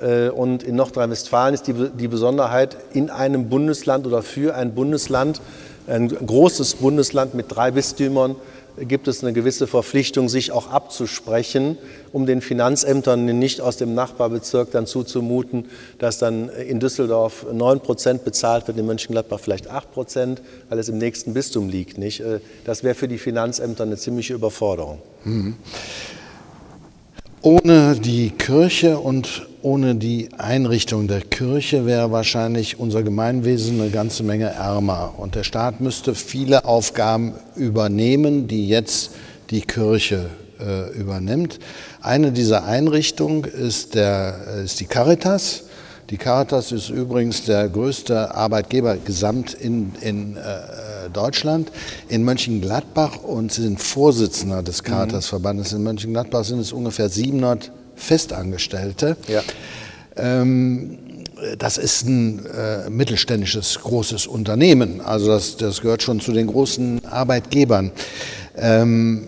Äh, 0.02 0.30
und 0.30 0.64
in 0.64 0.76
Nordrhein-Westfalen 0.76 1.54
ist 1.54 1.68
die, 1.68 1.74
die 1.74 2.08
Besonderheit, 2.08 2.78
in 2.94 3.10
einem 3.10 3.50
Bundesland 3.50 4.08
oder 4.08 4.22
für 4.22 4.56
ein 4.56 4.74
Bundesland, 4.74 5.42
ein 5.88 6.10
großes 6.10 6.76
Bundesland 6.76 7.34
mit 7.34 7.48
drei 7.50 7.72
Bistümern, 7.72 8.36
gibt 8.78 9.08
es 9.08 9.24
eine 9.24 9.34
gewisse 9.34 9.68
Verpflichtung, 9.68 10.30
sich 10.30 10.52
auch 10.52 10.70
abzusprechen, 10.72 11.78
um 12.12 12.26
den 12.26 12.42
Finanzämtern 12.42 13.26
nicht 13.26 13.62
aus 13.62 13.78
dem 13.78 13.94
Nachbarbezirk 13.94 14.72
dann 14.72 14.88
zuzumuten, 14.88 15.66
dass 16.00 16.18
dann 16.18 16.50
in 16.50 16.80
Düsseldorf 16.80 17.46
9 17.52 17.82
Prozent 17.82 18.26
bezahlt 18.26 18.68
wird, 18.68 18.78
in 18.78 18.86
Mönchengladbach 18.86 19.40
vielleicht 19.40 19.70
8 19.70 19.92
Prozent, 19.92 20.42
weil 20.70 20.80
es 20.80 20.90
im 20.90 20.98
nächsten 20.98 21.34
Bistum 21.34 21.70
liegt. 21.70 21.98
Nicht? 21.98 22.22
Äh, 22.22 22.40
das 22.66 22.84
wäre 22.84 22.96
für 22.96 23.08
die 23.08 23.18
Finanzämter 23.20 23.84
eine 23.84 23.98
ziemliche 23.98 24.34
Überforderung. 24.34 25.00
Mhm. 25.24 25.56
Ohne 27.46 27.98
die 27.98 28.30
Kirche 28.30 29.00
und 29.00 29.48
ohne 29.62 29.96
die 29.96 30.30
Einrichtung 30.38 31.10
der 31.10 31.20
Kirche 31.20 31.86
wäre 31.86 32.10
wahrscheinlich 32.10 32.80
unser 32.80 33.04
Gemeinwesen 33.04 33.82
eine 33.82 33.90
ganze 33.90 34.24
Menge 34.24 34.46
ärmer. 34.46 35.16
Und 35.18 35.36
der 35.36 35.44
Staat 35.44 35.82
müsste 35.82 36.16
viele 36.16 36.64
Aufgaben 36.64 37.34
übernehmen, 37.58 38.48
die 38.48 38.70
jetzt 38.70 39.12
die 39.50 39.60
Kirche 39.60 40.30
äh, 40.58 40.90
übernimmt. 40.98 41.60
Eine 42.02 42.32
dieser 42.32 42.64
Einrichtungen 42.64 43.44
ist, 43.44 43.96
der, 43.96 44.38
ist 44.64 44.80
die 44.80 44.86
Caritas. 44.86 45.64
Die 46.12 46.18
Caritas 46.18 46.72
ist 46.72 46.90
übrigens 46.90 47.44
der 47.44 47.68
größte 47.68 48.34
Arbeitgeber 48.34 48.96
gesamt 48.96 49.54
in, 49.54 49.92
in 50.00 50.38
äh, 50.38 50.40
Deutschland. 51.10 51.72
In 52.10 52.24
Mönchengladbach 52.24 53.24
und 53.24 53.52
sie 53.52 53.64
sind 53.64 53.82
Vorsitzender 53.82 54.64
des 54.64 54.84
Caritas-Verbandes 54.84 55.74
in 55.74 55.84
Mönchengladbach 55.84 56.44
sind 56.44 56.60
es 56.60 56.72
ungefähr 56.72 57.10
700 57.10 57.72
Festangestellte. 57.96 59.18
Ja. 59.28 59.42
Ähm, 60.16 60.98
das 61.58 61.78
ist 61.78 62.08
ein 62.08 62.46
äh, 62.46 62.90
mittelständisches 62.90 63.80
großes 63.82 64.28
Unternehmen. 64.28 65.02
Also 65.02 65.28
das, 65.28 65.58
das 65.58 65.82
gehört 65.82 66.04
schon 66.04 66.20
zu 66.20 66.32
den 66.32 66.48
großen 66.48 67.06
Arbeitgebern. 67.06 67.92
Ähm, 68.56 69.28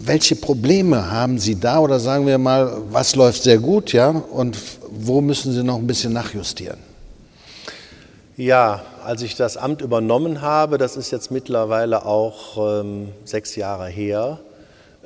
welche 0.00 0.36
Probleme 0.36 1.10
haben 1.10 1.38
Sie 1.38 1.60
da 1.60 1.80
oder 1.80 2.00
sagen 2.00 2.26
wir 2.26 2.38
mal, 2.38 2.78
was 2.90 3.14
läuft 3.14 3.42
sehr 3.42 3.58
gut, 3.58 3.92
ja, 3.92 4.08
und 4.08 4.56
wo 4.90 5.20
müssen 5.20 5.52
Sie 5.52 5.62
noch 5.62 5.76
ein 5.76 5.86
bisschen 5.86 6.14
nachjustieren? 6.14 6.78
Ja, 8.36 8.82
als 9.08 9.22
ich 9.22 9.36
das 9.36 9.56
Amt 9.56 9.80
übernommen 9.80 10.42
habe, 10.42 10.76
das 10.76 10.98
ist 10.98 11.10
jetzt 11.12 11.30
mittlerweile 11.30 12.04
auch 12.04 12.82
ähm, 12.82 13.08
sechs 13.24 13.56
Jahre 13.56 13.86
her, 13.86 14.38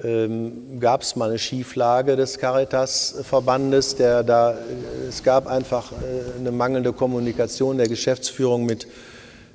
ähm, 0.02 0.80
gab 0.80 1.02
es 1.02 1.14
mal 1.14 1.28
eine 1.28 1.38
Schieflage 1.38 2.16
des 2.16 2.38
Caritas-Verbandes. 2.38 3.94
Der 3.94 4.24
da, 4.24 4.56
es 5.08 5.22
gab 5.22 5.46
einfach 5.46 5.92
äh, 5.92 6.40
eine 6.40 6.50
mangelnde 6.50 6.92
Kommunikation 6.92 7.78
der 7.78 7.86
Geschäftsführung 7.86 8.66
mit, 8.66 8.88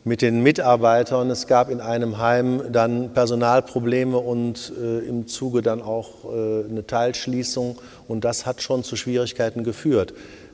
mit 0.06 0.22
den 0.22 0.42
Mitarbeitern. 0.42 1.30
Es 1.30 1.48
gab 1.48 1.70
in 1.70 1.82
einem 1.82 2.18
Heim 2.18 2.72
dann 2.72 3.10
Personalprobleme 3.14 4.18
und 4.18 4.72
äh, 4.82 5.00
im 5.00 5.28
Zuge 5.28 5.62
dann 5.62 5.82
auch 5.82 6.24
äh, 6.24 6.70
eine 6.70 6.88
Teilschließung. 6.88 7.80
Und 8.08 8.24
das 8.24 8.46
hat 8.46 8.62
schon 8.62 8.86
zu 8.86 8.96
Schwierigkeiten 8.96 9.66
geführt. 9.66 10.14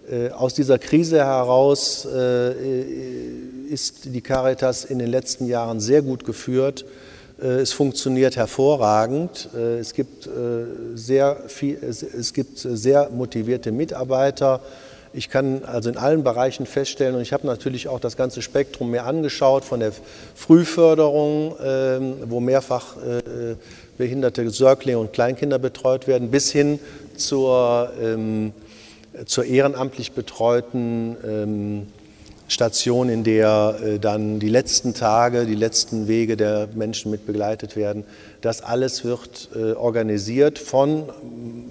Äh, 0.09 0.29
aus 0.29 0.53
dieser 0.53 0.79
Krise 0.79 1.17
heraus 1.17 2.05
äh, 2.05 2.81
ist 3.69 4.05
die 4.05 4.21
Caritas 4.21 4.85
in 4.85 4.99
den 4.99 5.09
letzten 5.09 5.47
Jahren 5.47 5.79
sehr 5.79 6.01
gut 6.01 6.25
geführt 6.25 6.85
äh, 7.41 7.61
es 7.61 7.73
funktioniert 7.73 8.35
hervorragend. 8.35 9.49
Äh, 9.55 9.79
es 9.79 9.93
gibt, 9.93 10.27
äh, 10.27 10.29
sehr 10.95 11.37
viel, 11.47 11.77
es 11.83 12.33
gibt 12.33 12.57
sehr 12.57 13.09
motivierte 13.09 13.71
Mitarbeiter. 13.71 14.61
Ich 15.15 15.29
kann 15.29 15.63
also 15.63 15.89
in 15.89 15.97
allen 15.97 16.23
Bereichen 16.23 16.65
feststellen, 16.65 17.15
und 17.15 17.21
ich 17.21 17.33
habe 17.33 17.45
natürlich 17.45 17.87
auch 17.87 17.99
das 17.99 18.17
ganze 18.17 18.41
Spektrum 18.41 18.89
mehr 18.89 19.05
angeschaut, 19.05 19.63
von 19.63 19.79
der 19.79 19.91
Frühförderung, 20.33 21.55
ähm, 21.63 22.15
wo 22.25 22.39
mehrfach 22.39 22.95
behinderte 23.95 24.49
Säuglinge 24.49 24.97
und 24.97 25.13
Kleinkinder 25.13 25.59
betreut 25.59 26.07
werden, 26.07 26.31
bis 26.31 26.51
hin 26.51 26.79
zur, 27.15 27.91
ähm, 28.01 28.53
zur 29.25 29.45
ehrenamtlich 29.45 30.13
betreuten 30.13 31.15
ähm, 31.25 31.87
Station, 32.47 33.09
in 33.09 33.23
der 33.23 33.79
äh, 33.83 33.99
dann 33.99 34.39
die 34.39 34.49
letzten 34.49 34.93
Tage, 34.93 35.45
die 35.45 35.55
letzten 35.55 36.07
Wege 36.07 36.37
der 36.37 36.69
Menschen 36.73 37.11
mit 37.11 37.25
begleitet 37.25 37.75
werden. 37.75 38.03
Das 38.41 38.61
alles 38.61 39.03
wird 39.03 39.49
äh, 39.55 39.73
organisiert 39.73 40.59
von 40.59 41.09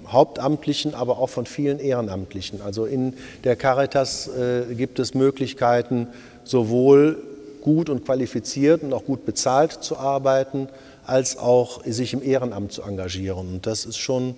Hauptamtlichen, 0.07 0.93
aber 0.95 1.19
auch 1.19 1.29
von 1.29 1.45
vielen 1.45 1.79
Ehrenamtlichen. 1.79 2.61
Also 2.61 2.85
in 2.85 3.13
der 3.43 3.55
Caritas 3.55 4.27
äh, 4.27 4.73
gibt 4.73 4.99
es 4.99 5.13
Möglichkeiten, 5.13 6.07
sowohl 6.43 7.17
gut 7.61 7.89
und 7.89 8.03
qualifiziert 8.03 8.83
und 8.83 8.93
auch 8.93 9.05
gut 9.05 9.25
bezahlt 9.25 9.83
zu 9.83 9.97
arbeiten, 9.97 10.67
als 11.05 11.37
auch 11.37 11.83
sich 11.85 12.13
im 12.13 12.23
Ehrenamt 12.23 12.73
zu 12.73 12.81
engagieren. 12.81 13.47
Und 13.47 13.67
das 13.67 13.85
ist 13.85 13.97
schon, 13.97 14.35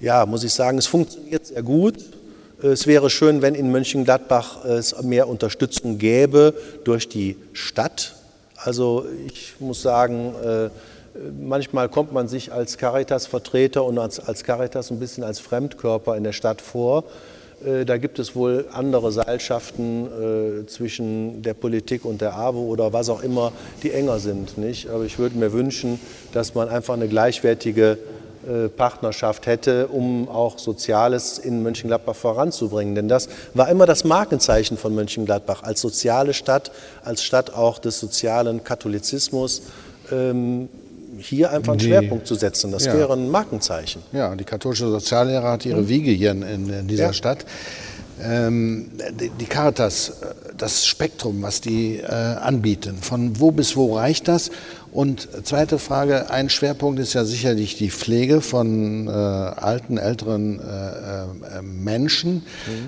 ja, 0.00 0.26
muss 0.26 0.44
ich 0.44 0.52
sagen, 0.52 0.76
es 0.76 0.86
funktioniert 0.86 1.46
sehr 1.46 1.62
gut. 1.62 1.96
Es 2.60 2.88
wäre 2.88 3.08
schön, 3.08 3.40
wenn 3.40 3.54
in 3.54 3.70
Mönchengladbach 3.70 4.64
es 4.64 5.00
mehr 5.02 5.28
Unterstützung 5.28 5.98
gäbe 5.98 6.54
durch 6.82 7.08
die 7.08 7.36
Stadt. 7.52 8.16
Also 8.56 9.06
ich 9.28 9.54
muss 9.60 9.80
sagen, 9.80 10.34
äh, 10.44 10.68
manchmal 11.40 11.88
kommt 11.88 12.12
man 12.12 12.26
sich 12.26 12.52
als 12.52 12.76
Caritas-Vertreter 12.76 13.84
und 13.84 13.96
als, 14.00 14.42
Caritas 14.42 14.90
ein 14.90 14.98
bisschen 14.98 15.22
als 15.22 15.38
Fremdkörper 15.38 16.16
in 16.16 16.24
der 16.24 16.32
Stadt 16.32 16.60
vor. 16.60 17.04
Äh, 17.64 17.84
da 17.84 17.96
gibt 17.96 18.18
es 18.18 18.34
wohl 18.34 18.64
andere 18.72 19.12
Seilschaften 19.12 20.06
äh, 20.62 20.66
zwischen 20.66 21.42
der 21.42 21.54
Politik 21.54 22.04
und 22.04 22.20
der 22.20 22.34
AWO 22.34 22.62
oder 22.62 22.92
was 22.92 23.08
auch 23.08 23.22
immer, 23.22 23.52
die 23.84 23.92
enger 23.92 24.18
sind. 24.18 24.54
Aber 24.92 25.04
ich 25.04 25.20
würde 25.20 25.38
mir 25.38 25.52
wünschen, 25.52 26.00
dass 26.32 26.56
man 26.56 26.68
einfach 26.68 26.94
eine 26.94 27.06
gleichwertige 27.06 27.98
Partnerschaft 28.68 29.46
hätte, 29.46 29.88
um 29.88 30.28
auch 30.28 30.58
Soziales 30.58 31.38
in 31.38 31.62
Mönchengladbach 31.62 32.16
voranzubringen. 32.16 32.94
Denn 32.94 33.08
das 33.08 33.28
war 33.54 33.68
immer 33.68 33.86
das 33.86 34.04
Markenzeichen 34.04 34.76
von 34.76 34.94
Mönchengladbach 34.94 35.62
als 35.62 35.80
soziale 35.80 36.34
Stadt, 36.34 36.70
als 37.04 37.22
Stadt 37.22 37.54
auch 37.54 37.78
des 37.78 38.00
sozialen 38.00 38.64
Katholizismus. 38.64 39.62
Ähm, 40.10 40.68
hier 41.18 41.50
einfach 41.50 41.72
einen 41.72 41.80
die, 41.80 41.86
Schwerpunkt 41.86 42.26
zu 42.26 42.34
setzen. 42.34 42.70
Das 42.70 42.84
ja. 42.84 42.94
wäre 42.94 43.12
ein 43.12 43.28
Markenzeichen. 43.28 44.02
Ja, 44.12 44.34
die 44.34 44.44
katholische 44.44 44.88
Soziallehre 44.88 45.48
hat 45.48 45.66
ihre 45.66 45.82
mhm. 45.82 45.88
Wiege 45.88 46.10
hier 46.10 46.30
in, 46.30 46.42
in 46.42 46.88
dieser 46.88 47.06
ja. 47.06 47.12
Stadt. 47.12 47.44
Ähm, 48.20 48.90
die, 49.20 49.30
die 49.30 49.44
Caritas, 49.44 50.12
das 50.56 50.86
Spektrum, 50.86 51.42
was 51.42 51.60
die 51.60 51.98
äh, 51.98 52.06
anbieten, 52.06 52.96
von 53.00 53.38
wo 53.38 53.52
bis 53.52 53.76
wo 53.76 53.94
reicht 53.96 54.26
das? 54.26 54.50
Und 54.98 55.28
zweite 55.44 55.78
Frage, 55.78 56.32
ein 56.32 56.50
Schwerpunkt 56.50 56.98
ist 56.98 57.14
ja 57.14 57.24
sicherlich 57.24 57.76
die 57.76 57.88
Pflege 57.88 58.40
von 58.40 59.06
äh, 59.06 59.10
alten, 59.10 59.96
älteren 59.96 60.58
äh, 60.58 60.62
äh 60.62 61.62
Menschen. 61.62 62.32
Mhm. 62.32 62.42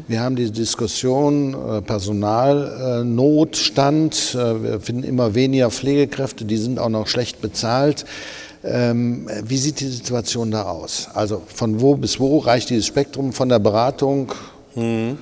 Wir 0.08 0.20
haben 0.20 0.34
die 0.34 0.50
Diskussion 0.50 1.54
äh, 1.54 1.82
Personalnotstand. 1.82 4.34
Äh, 4.34 4.60
wir 4.60 4.80
finden 4.80 5.04
immer 5.04 5.36
weniger 5.36 5.70
Pflegekräfte, 5.70 6.44
die 6.44 6.56
sind 6.56 6.80
auch 6.80 6.88
noch 6.88 7.06
schlecht 7.06 7.40
bezahlt. 7.40 8.06
Ähm, 8.64 9.28
wie 9.44 9.58
sieht 9.58 9.78
die 9.78 9.86
Situation 9.86 10.50
da 10.50 10.64
aus? 10.64 11.10
Also 11.14 11.42
von 11.46 11.80
wo 11.80 11.94
bis 11.94 12.18
wo 12.18 12.38
reicht 12.38 12.70
dieses 12.70 12.86
Spektrum 12.86 13.32
von 13.32 13.48
der 13.48 13.60
Beratung, 13.60 14.32
mhm. 14.74 15.16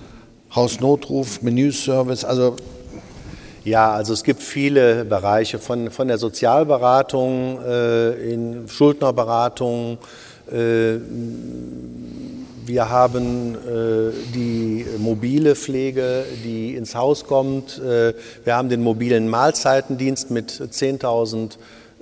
Hausnotruf, 0.55 1.43
Menüservice? 1.43 2.24
Also 2.24 2.57
ja, 3.65 3.93
also 3.93 4.13
es 4.13 4.25
gibt 4.25 4.43
viele 4.43 5.05
Bereiche 5.05 5.59
von, 5.59 5.91
von 5.91 6.09
der 6.09 6.19
Sozialberatung 6.19 7.61
äh, 7.63 8.33
in 8.33 8.69
Schuldnerberatung. 8.69 9.99
Äh, 10.51 10.99
wir 12.69 12.91
haben 12.91 13.55
äh, 13.55 14.13
die 14.35 14.85
mobile 14.99 15.57
Pflege, 15.57 16.25
die 16.45 16.75
ins 16.75 16.95
Haus 16.95 17.25
kommt. 17.25 17.79
Äh, 17.79 18.13
wir 18.45 18.57
haben 18.57 18.69
den 18.69 18.83
mobilen 18.83 19.29
Mahlzeitendienst 19.29 20.31
mit 20.31 20.51
10.000 20.51 21.57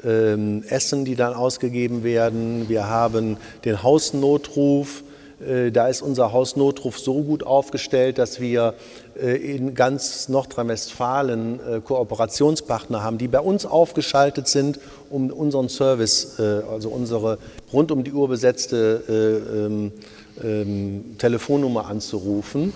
ähm, 0.05 0.65
Essen, 0.69 1.05
die 1.05 1.15
dann 1.15 1.35
ausgegeben 1.35 2.03
werden. 2.05 2.69
Wir 2.69 2.89
haben 2.89 3.37
den 3.65 3.83
Hausnotruf. 3.83 5.05
Äh, 5.41 5.71
da 5.71 5.89
ist 5.89 6.03
unser 6.03 6.33
Hausnotruf 6.33 6.99
so 6.99 7.23
gut 7.23 7.45
aufgestellt, 7.45 8.19
dass 8.19 8.41
wir 8.41 8.75
in 9.21 9.75
ganz 9.75 10.29
Nordrhein-Westfalen 10.29 11.61
äh, 11.61 11.81
Kooperationspartner 11.81 13.03
haben, 13.03 13.19
die 13.19 13.29
bei 13.29 13.41
uns 13.41 13.65
aufgeschaltet 13.65 14.49
sind, 14.49 14.79
um 15.09 15.31
unseren 15.31 15.69
Service, 15.69 16.41
also 16.41 16.89
unsere 16.89 17.39
rund 17.73 17.93
um 17.93 18.03
die 18.03 18.13
Uhr 18.13 18.29
besetzte 18.29 19.03
ähm, 19.09 19.93
ähm, 20.43 21.17
Telefonnummer 21.17 21.87
anzurufen. 21.87 22.73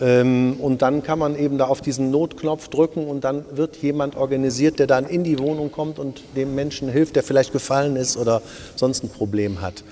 Ähm, 0.00 0.56
und 0.58 0.80
dann 0.80 1.02
kann 1.02 1.18
man 1.18 1.38
eben 1.38 1.58
da 1.58 1.66
auf 1.66 1.82
diesen 1.82 2.10
Notknopf 2.10 2.68
drücken 2.68 3.06
und 3.06 3.24
dann 3.24 3.44
wird 3.54 3.76
jemand 3.76 4.16
organisiert, 4.16 4.78
der 4.78 4.86
dann 4.86 5.06
in 5.06 5.22
die 5.22 5.38
Wohnung 5.38 5.70
kommt 5.70 5.98
und 5.98 6.22
dem 6.36 6.54
Menschen 6.54 6.88
hilft, 6.88 7.16
der 7.16 7.22
vielleicht 7.22 7.52
gefallen 7.52 7.96
ist 7.96 8.16
oder 8.16 8.40
sonst 8.76 9.04
ein 9.04 9.10
Problem 9.10 9.60
hat. 9.60 9.84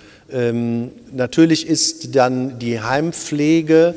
Natürlich 1.13 1.67
ist 1.67 2.15
dann 2.15 2.59
die 2.61 2.81
Heimpflege 2.81 3.97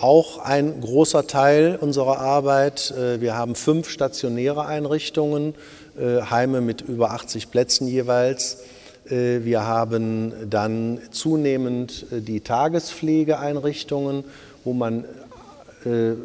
auch 0.00 0.38
ein 0.38 0.80
großer 0.80 1.26
Teil 1.26 1.78
unserer 1.80 2.18
Arbeit. 2.18 2.92
Äh, 2.92 3.20
wir 3.20 3.36
haben 3.36 3.54
fünf 3.54 3.88
stationäre 3.88 4.66
Einrichtungen, 4.66 5.54
äh, 5.98 6.22
Heime 6.22 6.60
mit 6.60 6.82
über 6.82 7.10
80 7.10 7.50
Plätzen 7.50 7.86
jeweils. 7.86 8.62
Äh, 9.06 9.44
wir 9.44 9.66
haben 9.66 10.32
dann 10.48 10.98
zunehmend 11.10 12.06
die 12.10 12.40
Tagespflegeeinrichtungen, 12.40 14.24
wo 14.64 14.72
man 14.72 15.04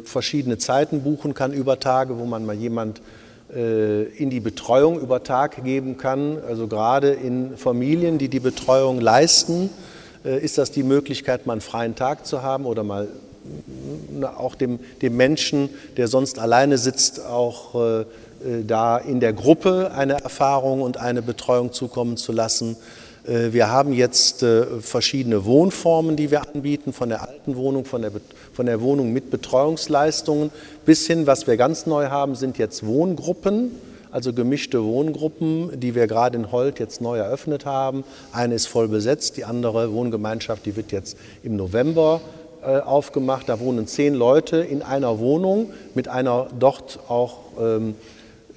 verschiedene 0.04 0.58
Zeiten 0.58 1.00
buchen 1.00 1.32
kann 1.32 1.54
über 1.54 1.80
Tage, 1.80 2.18
wo 2.18 2.26
man 2.26 2.44
mal 2.44 2.54
jemand 2.54 3.00
in 3.48 4.28
die 4.28 4.40
Betreuung 4.40 5.00
über 5.00 5.22
Tag 5.22 5.64
geben 5.64 5.96
kann. 5.96 6.36
Also 6.46 6.66
gerade 6.66 7.12
in 7.12 7.56
Familien, 7.56 8.18
die 8.18 8.28
die 8.28 8.40
Betreuung 8.40 9.00
leisten, 9.00 9.70
ist 10.24 10.58
das 10.58 10.72
die 10.72 10.82
Möglichkeit, 10.82 11.46
mal 11.46 11.54
einen 11.54 11.62
freien 11.62 11.94
Tag 11.94 12.26
zu 12.26 12.42
haben 12.42 12.66
oder 12.66 12.84
mal 12.84 13.08
auch 14.36 14.54
dem, 14.54 14.78
dem 15.02 15.16
Menschen, 15.16 15.70
der 15.96 16.08
sonst 16.08 16.38
alleine 16.38 16.78
sitzt, 16.78 17.24
auch 17.24 17.74
äh, 17.74 18.04
da 18.66 18.98
in 18.98 19.20
der 19.20 19.32
Gruppe 19.32 19.92
eine 19.94 20.22
Erfahrung 20.22 20.82
und 20.82 20.98
eine 20.98 21.22
Betreuung 21.22 21.72
zukommen 21.72 22.16
zu 22.16 22.32
lassen. 22.32 22.76
Wir 23.24 23.70
haben 23.70 23.92
jetzt 23.92 24.44
verschiedene 24.80 25.44
Wohnformen, 25.44 26.14
die 26.14 26.30
wir 26.30 26.46
anbieten, 26.46 26.92
von 26.92 27.08
der 27.08 27.28
alten 27.28 27.56
Wohnung, 27.56 27.84
von 27.84 28.02
der, 28.02 28.12
von 28.52 28.66
der 28.66 28.80
Wohnung 28.82 29.12
mit 29.12 29.30
Betreuungsleistungen 29.30 30.50
bis 30.84 31.08
hin, 31.08 31.26
was 31.26 31.48
wir 31.48 31.56
ganz 31.56 31.86
neu 31.86 32.06
haben, 32.06 32.36
sind 32.36 32.56
jetzt 32.56 32.86
Wohngruppen, 32.86 33.72
also 34.12 34.32
gemischte 34.32 34.84
Wohngruppen, 34.84 35.80
die 35.80 35.94
wir 35.94 36.06
gerade 36.06 36.38
in 36.38 36.52
Holt 36.52 36.78
jetzt 36.78 37.00
neu 37.00 37.18
eröffnet 37.18 37.66
haben. 37.66 38.04
Eine 38.32 38.54
ist 38.54 38.66
voll 38.66 38.88
besetzt, 38.88 39.36
die 39.36 39.44
andere 39.44 39.92
Wohngemeinschaft, 39.92 40.64
die 40.64 40.76
wird 40.76 40.92
jetzt 40.92 41.16
im 41.42 41.56
November 41.56 42.20
äh, 42.66 42.80
aufgemacht. 42.80 43.48
Da 43.48 43.60
wohnen 43.60 43.86
zehn 43.86 44.14
Leute 44.14 44.56
in 44.58 44.82
einer 44.82 45.18
Wohnung 45.18 45.70
mit 45.94 46.08
einer 46.08 46.48
dort 46.58 46.98
auch 47.08 47.38
ähm, 47.60 47.94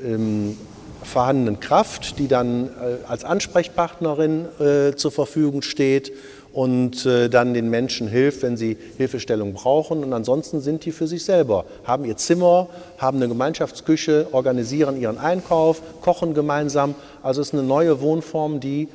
ähm, 0.03 0.57
vorhandenen 1.03 1.59
Kraft, 1.59 2.19
die 2.19 2.27
dann 2.27 2.67
äh, 2.67 3.07
als 3.07 3.23
Ansprechpartnerin 3.23 4.45
äh, 4.59 4.95
zur 4.95 5.11
Verfügung 5.11 5.61
steht 5.61 6.11
und 6.51 7.05
äh, 7.05 7.29
dann 7.29 7.53
den 7.53 7.69
Menschen 7.69 8.07
hilft, 8.07 8.41
wenn 8.41 8.57
sie 8.57 8.77
Hilfestellung 8.97 9.53
brauchen. 9.53 10.03
Und 10.03 10.11
ansonsten 10.13 10.61
sind 10.61 10.85
die 10.85 10.91
für 10.91 11.07
sich 11.07 11.23
selber, 11.23 11.65
haben 11.83 12.03
ihr 12.03 12.17
Zimmer, 12.17 12.67
haben 12.97 13.17
eine 13.17 13.27
Gemeinschaftsküche, 13.27 14.27
organisieren 14.31 14.99
ihren 14.99 15.17
Einkauf, 15.17 15.81
kochen 16.01 16.33
gemeinsam. 16.33 16.95
Also 17.21 17.41
es 17.41 17.49
ist 17.49 17.53
eine 17.53 17.63
neue 17.63 18.01
Wohnform, 18.01 18.59
die 18.59 18.87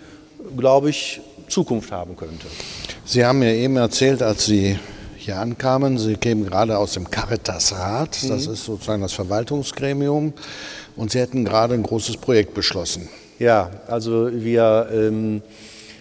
glaube 0.57 0.91
ich, 0.91 1.21
Zukunft 1.49 1.93
haben 1.93 2.17
könnte. 2.17 2.47
Sie 3.05 3.25
haben 3.25 3.39
mir 3.39 3.55
eben 3.55 3.77
erzählt, 3.77 4.23
als 4.23 4.47
Sie 4.47 4.79
hier 5.25 5.39
ankamen, 5.39 5.97
Sie 5.97 6.17
kämen 6.17 6.45
gerade 6.45 6.77
aus 6.77 6.93
dem 6.93 7.11
Caritas-Rat, 7.11 8.29
das 8.29 8.47
mhm. 8.47 8.53
ist 8.53 8.65
sozusagen 8.65 9.01
das 9.01 9.15
Verwaltungsgremium, 9.15 10.35
und 10.97 11.11
Sie 11.11 11.19
hätten 11.19 11.45
gerade 11.45 11.75
ein 11.75 11.83
großes 11.83 12.19
Projekt 12.19 12.53
beschlossen. 12.53 13.09
Ja, 13.39 13.71
also 13.89 14.31
wir 14.31 14.89
ähm, 14.93 15.43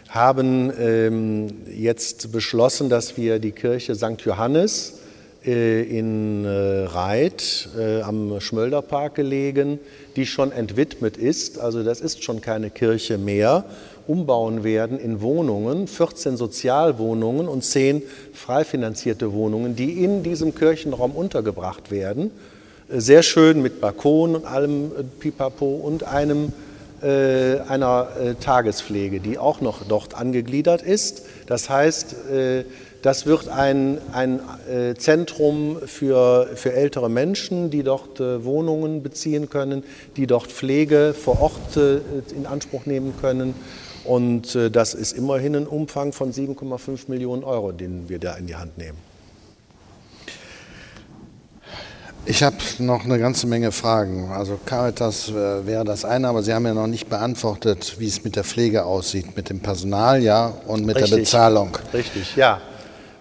haben 0.10 0.72
ähm, 0.78 1.54
jetzt 1.74 2.32
beschlossen, 2.32 2.90
dass 2.90 3.16
wir 3.16 3.40
die 3.40 3.52
Kirche 3.52 3.96
St. 3.96 4.22
Johannes 4.26 5.00
äh, 5.46 5.84
in 5.84 6.46
äh, 6.46 6.50
Reit 6.86 7.70
äh, 7.78 8.02
am 8.02 8.40
Schmölderpark 8.42 9.16
gelegen, 9.16 9.80
die 10.16 10.26
schon 10.26 10.52
entwidmet 10.52 11.18
ist, 11.18 11.60
also 11.60 11.82
das 11.84 12.02
ist 12.02 12.24
schon 12.24 12.42
keine 12.42 12.70
Kirche 12.70 13.18
mehr, 13.18 13.64
umbauen 14.08 14.64
werden 14.64 15.00
in 15.00 15.22
Wohnungen, 15.22 15.88
14 15.88 16.38
Sozialwohnungen 16.38 17.48
und 17.48 17.64
10 17.64 18.02
frei 18.34 18.64
finanzierte 18.64 19.34
Wohnungen, 19.34 19.76
die 19.76 20.04
in 20.04 20.24
diesem 20.24 20.56
Kirchenraum 20.56 21.12
untergebracht 21.12 21.92
werden. 21.92 22.32
Sehr 22.90 23.24
schön 23.24 23.62
mit 23.62 23.82
Balkon 23.82 24.36
und 24.36 24.46
allem 24.46 24.92
Pipapo 25.20 25.66
und 25.66 26.04
einem 26.04 26.52
äh, 27.04 27.60
einer 27.68 28.08
äh, 28.18 28.36
Tagespflege, 28.36 29.20
die 29.20 29.38
auch 29.38 29.60
noch 29.60 29.84
dort 29.86 30.16
angegliedert 30.16 30.82
ist. 30.82 31.24
Das 31.48 31.70
heißt, 31.70 32.16
äh, 32.32 32.64
das 33.02 33.26
wird 33.26 33.50
ein, 33.50 33.98
ein 34.14 34.40
Zentrum 34.98 35.80
für, 35.86 36.48
für 36.56 36.72
ältere 36.72 37.10
Menschen, 37.10 37.70
die 37.70 37.84
dort 37.84 38.22
Wohnungen 38.22 39.04
beziehen 39.04 39.50
können, 39.50 39.84
die 40.16 40.26
dort 40.26 40.48
Pflege 40.48 41.14
vor 41.14 41.42
Ort 41.42 41.76
in 42.34 42.46
Anspruch 42.46 42.86
nehmen 42.86 43.14
können. 43.20 43.56
Und 44.06 44.58
das 44.72 44.94
ist 44.94 45.14
immerhin 45.14 45.56
ein 45.56 45.68
Umfang 45.68 46.12
von 46.12 46.34
7,5 46.34 47.04
Millionen 47.08 47.44
Euro, 47.44 47.72
den 47.72 48.10
wir 48.10 48.20
da 48.20 48.36
in 48.36 48.48
die 48.48 48.56
Hand 48.56 48.78
nehmen. 48.78 48.98
Ich 52.26 52.42
habe 52.42 52.56
noch 52.80 53.04
eine 53.04 53.20
ganze 53.20 53.48
Menge 53.48 53.74
Fragen. 53.74 54.32
Also 54.32 54.58
Caritas 54.66 55.28
äh, 55.30 55.66
wäre 55.66 55.84
das 55.84 56.06
eine, 56.06 56.30
aber 56.30 56.42
Sie 56.42 56.54
haben 56.54 56.66
ja 56.66 56.74
noch 56.74 56.88
nicht 56.88 57.10
beantwortet, 57.10 57.96
wie 58.00 58.08
es 58.08 58.24
mit 58.24 58.38
der 58.38 58.46
Pflege 58.46 58.86
aussieht, 58.86 59.36
mit 59.36 59.50
dem 59.50 59.60
Personal 59.60 60.24
ja 60.24 60.54
und 60.66 60.86
mit 60.86 60.96
Richtig. 60.96 61.12
der 61.12 61.18
Bezahlung. 61.18 61.78
Richtig, 61.94 62.38
ja. 62.38 62.62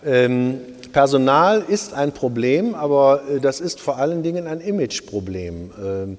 Ähm, 0.05 0.61
Personal 0.93 1.64
ist 1.66 1.95
ein 1.95 2.12
Problem, 2.12 2.76
aber 2.76 3.22
äh, 3.28 3.41
das 3.41 3.59
ist 3.59 3.80
vor 3.80 3.99
allen 3.99 4.22
Dingen 4.22 4.47
ein 4.47 4.61
Imageproblem. 4.61 5.70
Ähm, 5.83 6.18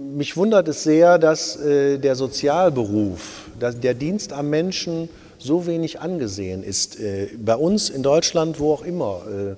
mich 0.00 0.36
wundert 0.36 0.68
es 0.68 0.82
sehr, 0.82 1.18
dass 1.18 1.56
äh, 1.56 1.98
der 1.98 2.16
Sozialberuf, 2.16 3.46
dass 3.58 3.78
der 3.78 3.94
Dienst 3.94 4.32
am 4.32 4.50
Menschen 4.50 5.08
so 5.38 5.66
wenig 5.66 6.00
angesehen 6.00 6.62
ist. 6.62 6.98
Äh, 6.98 7.28
bei 7.38 7.56
uns 7.56 7.90
in 7.90 8.02
Deutschland, 8.02 8.60
wo 8.60 8.72
auch 8.72 8.84
immer. 8.84 9.22
Äh, 9.28 9.54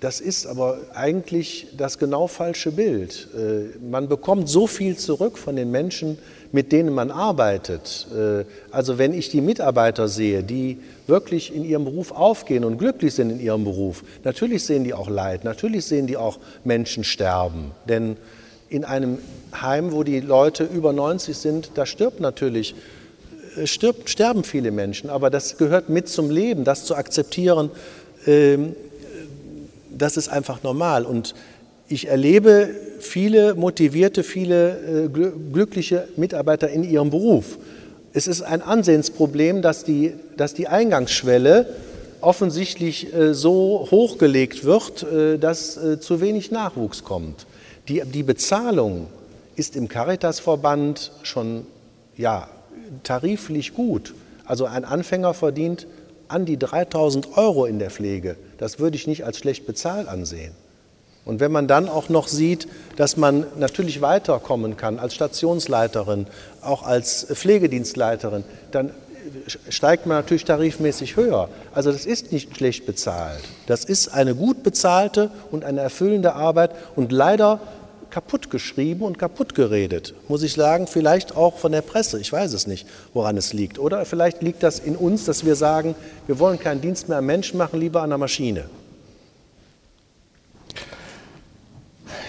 das 0.00 0.20
ist 0.20 0.46
aber 0.46 0.78
eigentlich 0.92 1.68
das 1.78 1.98
genau 1.98 2.26
falsche 2.26 2.72
Bild. 2.72 3.28
Äh, 3.34 3.78
man 3.82 4.06
bekommt 4.06 4.50
so 4.50 4.66
viel 4.66 4.98
zurück 4.98 5.38
von 5.38 5.56
den 5.56 5.70
Menschen, 5.70 6.18
mit 6.52 6.72
denen 6.72 6.92
man 6.92 7.10
arbeitet. 7.10 8.06
Äh, 8.14 8.44
also 8.70 8.98
wenn 8.98 9.14
ich 9.14 9.30
die 9.30 9.40
Mitarbeiter 9.40 10.08
sehe, 10.08 10.42
die 10.42 10.78
wirklich 11.06 11.54
in 11.54 11.64
ihrem 11.64 11.84
Beruf 11.84 12.12
aufgehen 12.12 12.64
und 12.64 12.76
glücklich 12.76 13.14
sind 13.14 13.30
in 13.30 13.40
ihrem 13.40 13.64
Beruf, 13.64 14.04
natürlich 14.24 14.64
sehen 14.64 14.84
die 14.84 14.92
auch 14.92 15.08
Leid, 15.08 15.44
natürlich 15.44 15.86
sehen 15.86 16.06
die 16.06 16.18
auch 16.18 16.38
Menschen 16.64 17.02
sterben. 17.02 17.70
Denn 17.88 18.18
in 18.68 18.84
einem 18.84 19.18
Heim, 19.60 19.92
wo 19.92 20.02
die 20.02 20.20
Leute 20.20 20.64
über 20.64 20.92
90 20.92 21.36
sind, 21.36 21.70
da 21.74 21.86
stirbt 21.86 22.20
natürlich, 22.20 22.74
äh, 23.56 23.66
stirbt, 23.66 24.10
sterben 24.10 24.44
viele 24.44 24.70
Menschen. 24.70 25.10
Aber 25.10 25.30
das 25.30 25.58
gehört 25.58 25.88
mit 25.88 26.08
zum 26.08 26.30
Leben, 26.30 26.64
das 26.64 26.84
zu 26.84 26.94
akzeptieren 26.94 27.70
ähm, 28.26 28.74
das 29.96 30.16
ist 30.16 30.28
einfach 30.28 30.62
normal. 30.62 31.04
Und 31.04 31.34
ich 31.88 32.08
erlebe 32.08 32.70
viele 32.98 33.54
motivierte, 33.54 34.22
viele 34.22 35.04
äh, 35.04 35.08
glückliche 35.08 36.08
Mitarbeiter 36.16 36.68
in 36.68 36.82
ihrem 36.82 37.10
Beruf. 37.10 37.58
Es 38.12 38.26
ist 38.26 38.42
ein 38.42 38.62
Ansehensproblem, 38.62 39.62
dass 39.62 39.84
die, 39.84 40.14
dass 40.36 40.54
die 40.54 40.68
Eingangsschwelle 40.68 41.66
offensichtlich 42.20 43.14
äh, 43.14 43.34
so 43.34 43.86
hochgelegt 43.90 44.64
wird, 44.64 45.06
dass 45.40 45.78
zu 46.00 46.20
wenig 46.20 46.50
Nachwuchs 46.50 47.04
kommt. 47.04 47.46
Die, 47.88 48.02
die 48.04 48.22
Bezahlung 48.22 49.08
ist 49.56 49.76
im 49.76 49.88
Caritasverband 49.88 51.12
schon 51.22 51.66
ja, 52.16 52.48
tariflich 53.02 53.74
gut. 53.74 54.14
Also 54.46 54.66
ein 54.66 54.84
Anfänger 54.84 55.34
verdient 55.34 55.86
an 56.28 56.46
die 56.46 56.58
3000 56.58 57.36
Euro 57.36 57.66
in 57.66 57.78
der 57.78 57.90
Pflege. 57.90 58.36
Das 58.58 58.78
würde 58.78 58.96
ich 58.96 59.06
nicht 59.06 59.24
als 59.24 59.38
schlecht 59.38 59.66
bezahlt 59.66 60.08
ansehen. 60.08 60.52
Und 61.24 61.40
wenn 61.40 61.52
man 61.52 61.66
dann 61.66 61.88
auch 61.88 62.08
noch 62.08 62.28
sieht, 62.28 62.68
dass 62.96 63.16
man 63.16 63.46
natürlich 63.58 64.02
weiterkommen 64.02 64.76
kann 64.76 64.98
als 64.98 65.14
Stationsleiterin, 65.14 66.26
auch 66.60 66.82
als 66.82 67.26
Pflegedienstleiterin, 67.32 68.44
dann 68.70 68.90
steigt 69.68 70.06
man 70.06 70.18
natürlich 70.18 70.44
tarifmäßig 70.44 71.16
höher. 71.16 71.48
Also 71.72 71.92
das 71.92 72.06
ist 72.06 72.32
nicht 72.32 72.56
schlecht 72.56 72.86
bezahlt. 72.86 73.42
Das 73.66 73.84
ist 73.84 74.08
eine 74.08 74.34
gut 74.34 74.62
bezahlte 74.62 75.30
und 75.50 75.64
eine 75.64 75.80
erfüllende 75.80 76.34
Arbeit 76.34 76.72
und 76.96 77.12
leider 77.12 77.60
kaputt 78.10 78.48
geschrieben 78.48 79.02
und 79.02 79.18
kaputt 79.18 79.56
geredet. 79.56 80.14
Muss 80.28 80.44
ich 80.44 80.52
sagen, 80.52 80.86
vielleicht 80.86 81.36
auch 81.36 81.58
von 81.58 81.72
der 81.72 81.82
Presse. 81.82 82.20
Ich 82.20 82.32
weiß 82.32 82.52
es 82.52 82.68
nicht, 82.68 82.86
woran 83.12 83.36
es 83.36 83.52
liegt. 83.52 83.78
Oder 83.78 84.04
vielleicht 84.04 84.40
liegt 84.40 84.62
das 84.62 84.78
in 84.78 84.94
uns, 84.94 85.24
dass 85.24 85.44
wir 85.44 85.56
sagen, 85.56 85.96
wir 86.28 86.38
wollen 86.38 86.60
keinen 86.60 86.80
Dienst 86.80 87.08
mehr 87.08 87.18
am 87.18 87.26
Menschen 87.26 87.58
machen, 87.58 87.80
lieber 87.80 88.02
an 88.02 88.10
der 88.10 88.18
Maschine. 88.18 88.66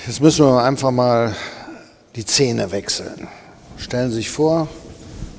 Jetzt 0.07 0.21
müssen 0.21 0.45
wir 0.45 0.63
einfach 0.63 0.91
mal 0.91 1.35
die 2.15 2.25
Zähne 2.25 2.71
wechseln. 2.71 3.27
Stellen 3.77 4.09
Sie 4.09 4.17
sich 4.17 4.29
vor, 4.29 4.67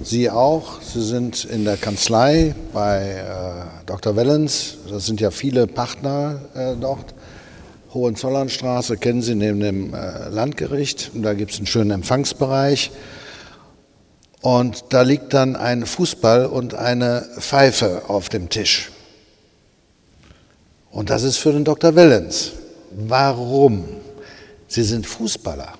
Sie 0.03 0.30
auch, 0.30 0.82
Sie 0.82 1.03
sind 1.03 1.44
in 1.47 1.64
der 1.64 1.78
Kanzlei 1.78 2.55
bei 2.74 3.12
äh, 3.12 3.86
Dr. 3.86 4.14
Wellens. 4.14 4.76
Das 4.90 5.07
sind 5.07 5.22
ja 5.22 5.30
viele 5.30 5.66
Partner 5.66 6.40
äh, 6.55 6.74
dort. 6.78 7.14
Hohenzollernstraße 7.94 8.99
kennen 8.99 9.22
Sie 9.22 9.34
neben 9.34 9.61
dem 9.61 9.94
äh, 9.94 10.28
Landgericht. 10.28 11.12
Und 11.14 11.22
da 11.22 11.32
gibt 11.32 11.53
es 11.53 11.57
einen 11.57 11.66
schönen 11.66 11.92
Empfangsbereich. 11.92 12.90
Und 14.42 14.84
da 14.90 15.01
liegt 15.01 15.32
dann 15.32 15.57
ein 15.57 15.86
Fußball 15.86 16.44
und 16.44 16.74
eine 16.74 17.26
Pfeife 17.38 18.03
auf 18.09 18.28
dem 18.28 18.51
Tisch. 18.51 18.92
Und 20.90 21.09
das 21.09 21.22
ist 21.22 21.38
für 21.38 21.53
den 21.53 21.64
Dr. 21.64 21.97
Wellens. 21.97 22.53
Warum? 22.90 23.84
Sie 24.68 24.82
sind 24.82 25.07
Fußballer. 25.07 25.72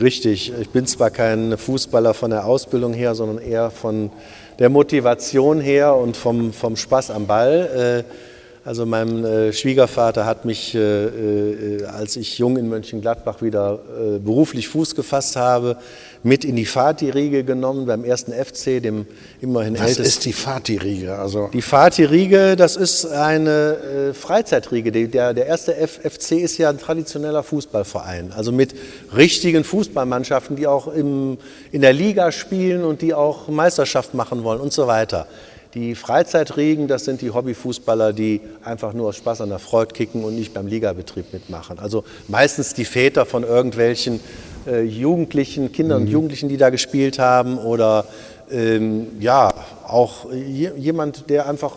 Richtig, 0.00 0.50
ich 0.58 0.70
bin 0.70 0.86
zwar 0.86 1.10
kein 1.10 1.58
Fußballer 1.58 2.14
von 2.14 2.30
der 2.30 2.46
Ausbildung 2.46 2.94
her, 2.94 3.14
sondern 3.14 3.36
eher 3.36 3.70
von 3.70 4.10
der 4.58 4.70
Motivation 4.70 5.60
her 5.60 5.94
und 5.94 6.16
vom, 6.16 6.54
vom 6.54 6.76
Spaß 6.76 7.10
am 7.10 7.26
Ball. 7.26 8.04
Äh, 8.08 8.29
also 8.62 8.84
mein 8.84 9.24
äh, 9.24 9.52
Schwiegervater 9.54 10.26
hat 10.26 10.44
mich, 10.44 10.74
äh, 10.74 10.78
äh, 10.78 11.84
als 11.84 12.16
ich 12.16 12.38
jung 12.38 12.58
in 12.58 12.68
Mönchengladbach 12.68 13.40
wieder 13.40 13.78
äh, 13.98 14.18
beruflich 14.18 14.68
Fuß 14.68 14.94
gefasst 14.94 15.36
habe, 15.36 15.78
mit 16.22 16.44
in 16.44 16.56
die 16.56 16.66
Fatih-Riege 16.66 17.44
genommen 17.44 17.86
beim 17.86 18.04
ersten 18.04 18.32
FC, 18.32 18.82
dem 18.82 19.06
immerhin 19.40 19.76
ältesten. 19.76 20.02
Was 20.02 20.08
ist 20.08 20.24
die 20.26 20.32
Fatih-Riege? 20.34 21.18
Also 21.18 21.48
die 21.54 21.62
Fatih-Riege, 21.62 22.56
das 22.56 22.76
ist 22.76 23.06
eine 23.06 24.10
äh, 24.10 24.14
Freizeitriege. 24.14 24.92
Der, 25.08 25.32
der 25.32 25.46
erste 25.46 25.72
FC 25.72 26.32
ist 26.32 26.58
ja 26.58 26.68
ein 26.68 26.78
traditioneller 26.78 27.42
Fußballverein, 27.42 28.32
also 28.36 28.52
mit 28.52 28.74
richtigen 29.16 29.64
Fußballmannschaften, 29.64 30.56
die 30.56 30.66
auch 30.66 30.86
im, 30.88 31.38
in 31.72 31.80
der 31.80 31.94
Liga 31.94 32.30
spielen 32.30 32.84
und 32.84 33.00
die 33.00 33.14
auch 33.14 33.48
Meisterschaft 33.48 34.12
machen 34.12 34.44
wollen 34.44 34.60
und 34.60 34.74
so 34.74 34.86
weiter. 34.86 35.26
Die 35.74 35.94
Freizeitriegen, 35.94 36.88
das 36.88 37.04
sind 37.04 37.20
die 37.20 37.30
Hobbyfußballer, 37.30 38.12
die 38.12 38.40
einfach 38.64 38.92
nur 38.92 39.08
aus 39.08 39.16
Spaß 39.16 39.42
an 39.42 39.50
der 39.50 39.60
Freude 39.60 39.94
kicken 39.94 40.24
und 40.24 40.34
nicht 40.34 40.52
beim 40.52 40.66
Ligabetrieb 40.66 41.32
mitmachen. 41.32 41.78
Also 41.78 42.04
meistens 42.26 42.74
die 42.74 42.84
Väter 42.84 43.24
von 43.24 43.44
irgendwelchen 43.44 44.18
äh, 44.66 44.82
Jugendlichen, 44.82 45.70
Kindern 45.70 46.00
mhm. 46.00 46.06
und 46.06 46.12
Jugendlichen, 46.12 46.48
die 46.48 46.56
da 46.56 46.70
gespielt 46.70 47.20
haben 47.20 47.56
oder 47.56 48.04
ähm, 48.50 49.06
ja, 49.20 49.54
auch 49.86 50.32
jemand, 50.32 51.30
der 51.30 51.48
einfach 51.48 51.76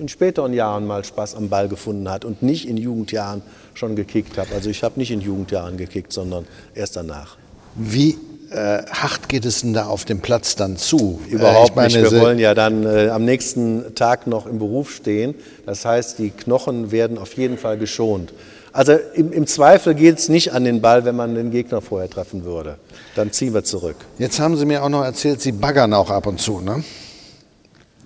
in 0.00 0.08
späteren 0.08 0.54
Jahren 0.54 0.86
mal 0.86 1.04
Spaß 1.04 1.34
am 1.34 1.50
Ball 1.50 1.68
gefunden 1.68 2.10
hat 2.10 2.24
und 2.24 2.42
nicht 2.42 2.66
in 2.66 2.78
Jugendjahren 2.78 3.42
schon 3.74 3.94
gekickt 3.94 4.38
hat. 4.38 4.52
Also 4.52 4.70
ich 4.70 4.82
habe 4.82 4.98
nicht 4.98 5.10
in 5.10 5.20
Jugendjahren 5.20 5.76
gekickt, 5.76 6.12
sondern 6.12 6.46
erst 6.74 6.96
danach. 6.96 7.36
Wie 7.74 8.16
äh, 8.54 8.84
hart 8.90 9.28
geht 9.28 9.44
es 9.44 9.62
denn 9.62 9.74
da 9.74 9.86
auf 9.86 10.04
dem 10.04 10.20
Platz 10.20 10.56
dann 10.56 10.76
zu? 10.76 11.20
Überhaupt 11.28 11.72
äh, 11.72 11.76
meine, 11.76 12.00
nicht. 12.00 12.12
Wir 12.12 12.20
wollen 12.20 12.38
ja 12.38 12.54
dann 12.54 12.86
äh, 12.86 13.08
am 13.08 13.24
nächsten 13.24 13.94
Tag 13.94 14.26
noch 14.26 14.46
im 14.46 14.58
Beruf 14.58 14.92
stehen. 14.92 15.34
Das 15.66 15.84
heißt, 15.84 16.18
die 16.18 16.30
Knochen 16.30 16.92
werden 16.92 17.18
auf 17.18 17.34
jeden 17.34 17.58
Fall 17.58 17.78
geschont. 17.78 18.32
Also 18.72 18.92
im, 19.14 19.32
im 19.32 19.46
Zweifel 19.46 19.94
geht 19.94 20.18
es 20.18 20.28
nicht 20.28 20.52
an 20.52 20.64
den 20.64 20.80
Ball, 20.80 21.04
wenn 21.04 21.14
man 21.14 21.34
den 21.34 21.50
Gegner 21.50 21.80
vorher 21.80 22.10
treffen 22.10 22.44
würde. 22.44 22.76
Dann 23.14 23.30
ziehen 23.30 23.54
wir 23.54 23.62
zurück. 23.64 23.96
Jetzt 24.18 24.40
haben 24.40 24.56
Sie 24.56 24.66
mir 24.66 24.82
auch 24.82 24.88
noch 24.88 25.04
erzählt, 25.04 25.40
Sie 25.40 25.52
baggern 25.52 25.92
auch 25.92 26.10
ab 26.10 26.26
und 26.26 26.40
zu, 26.40 26.60
ne? 26.60 26.82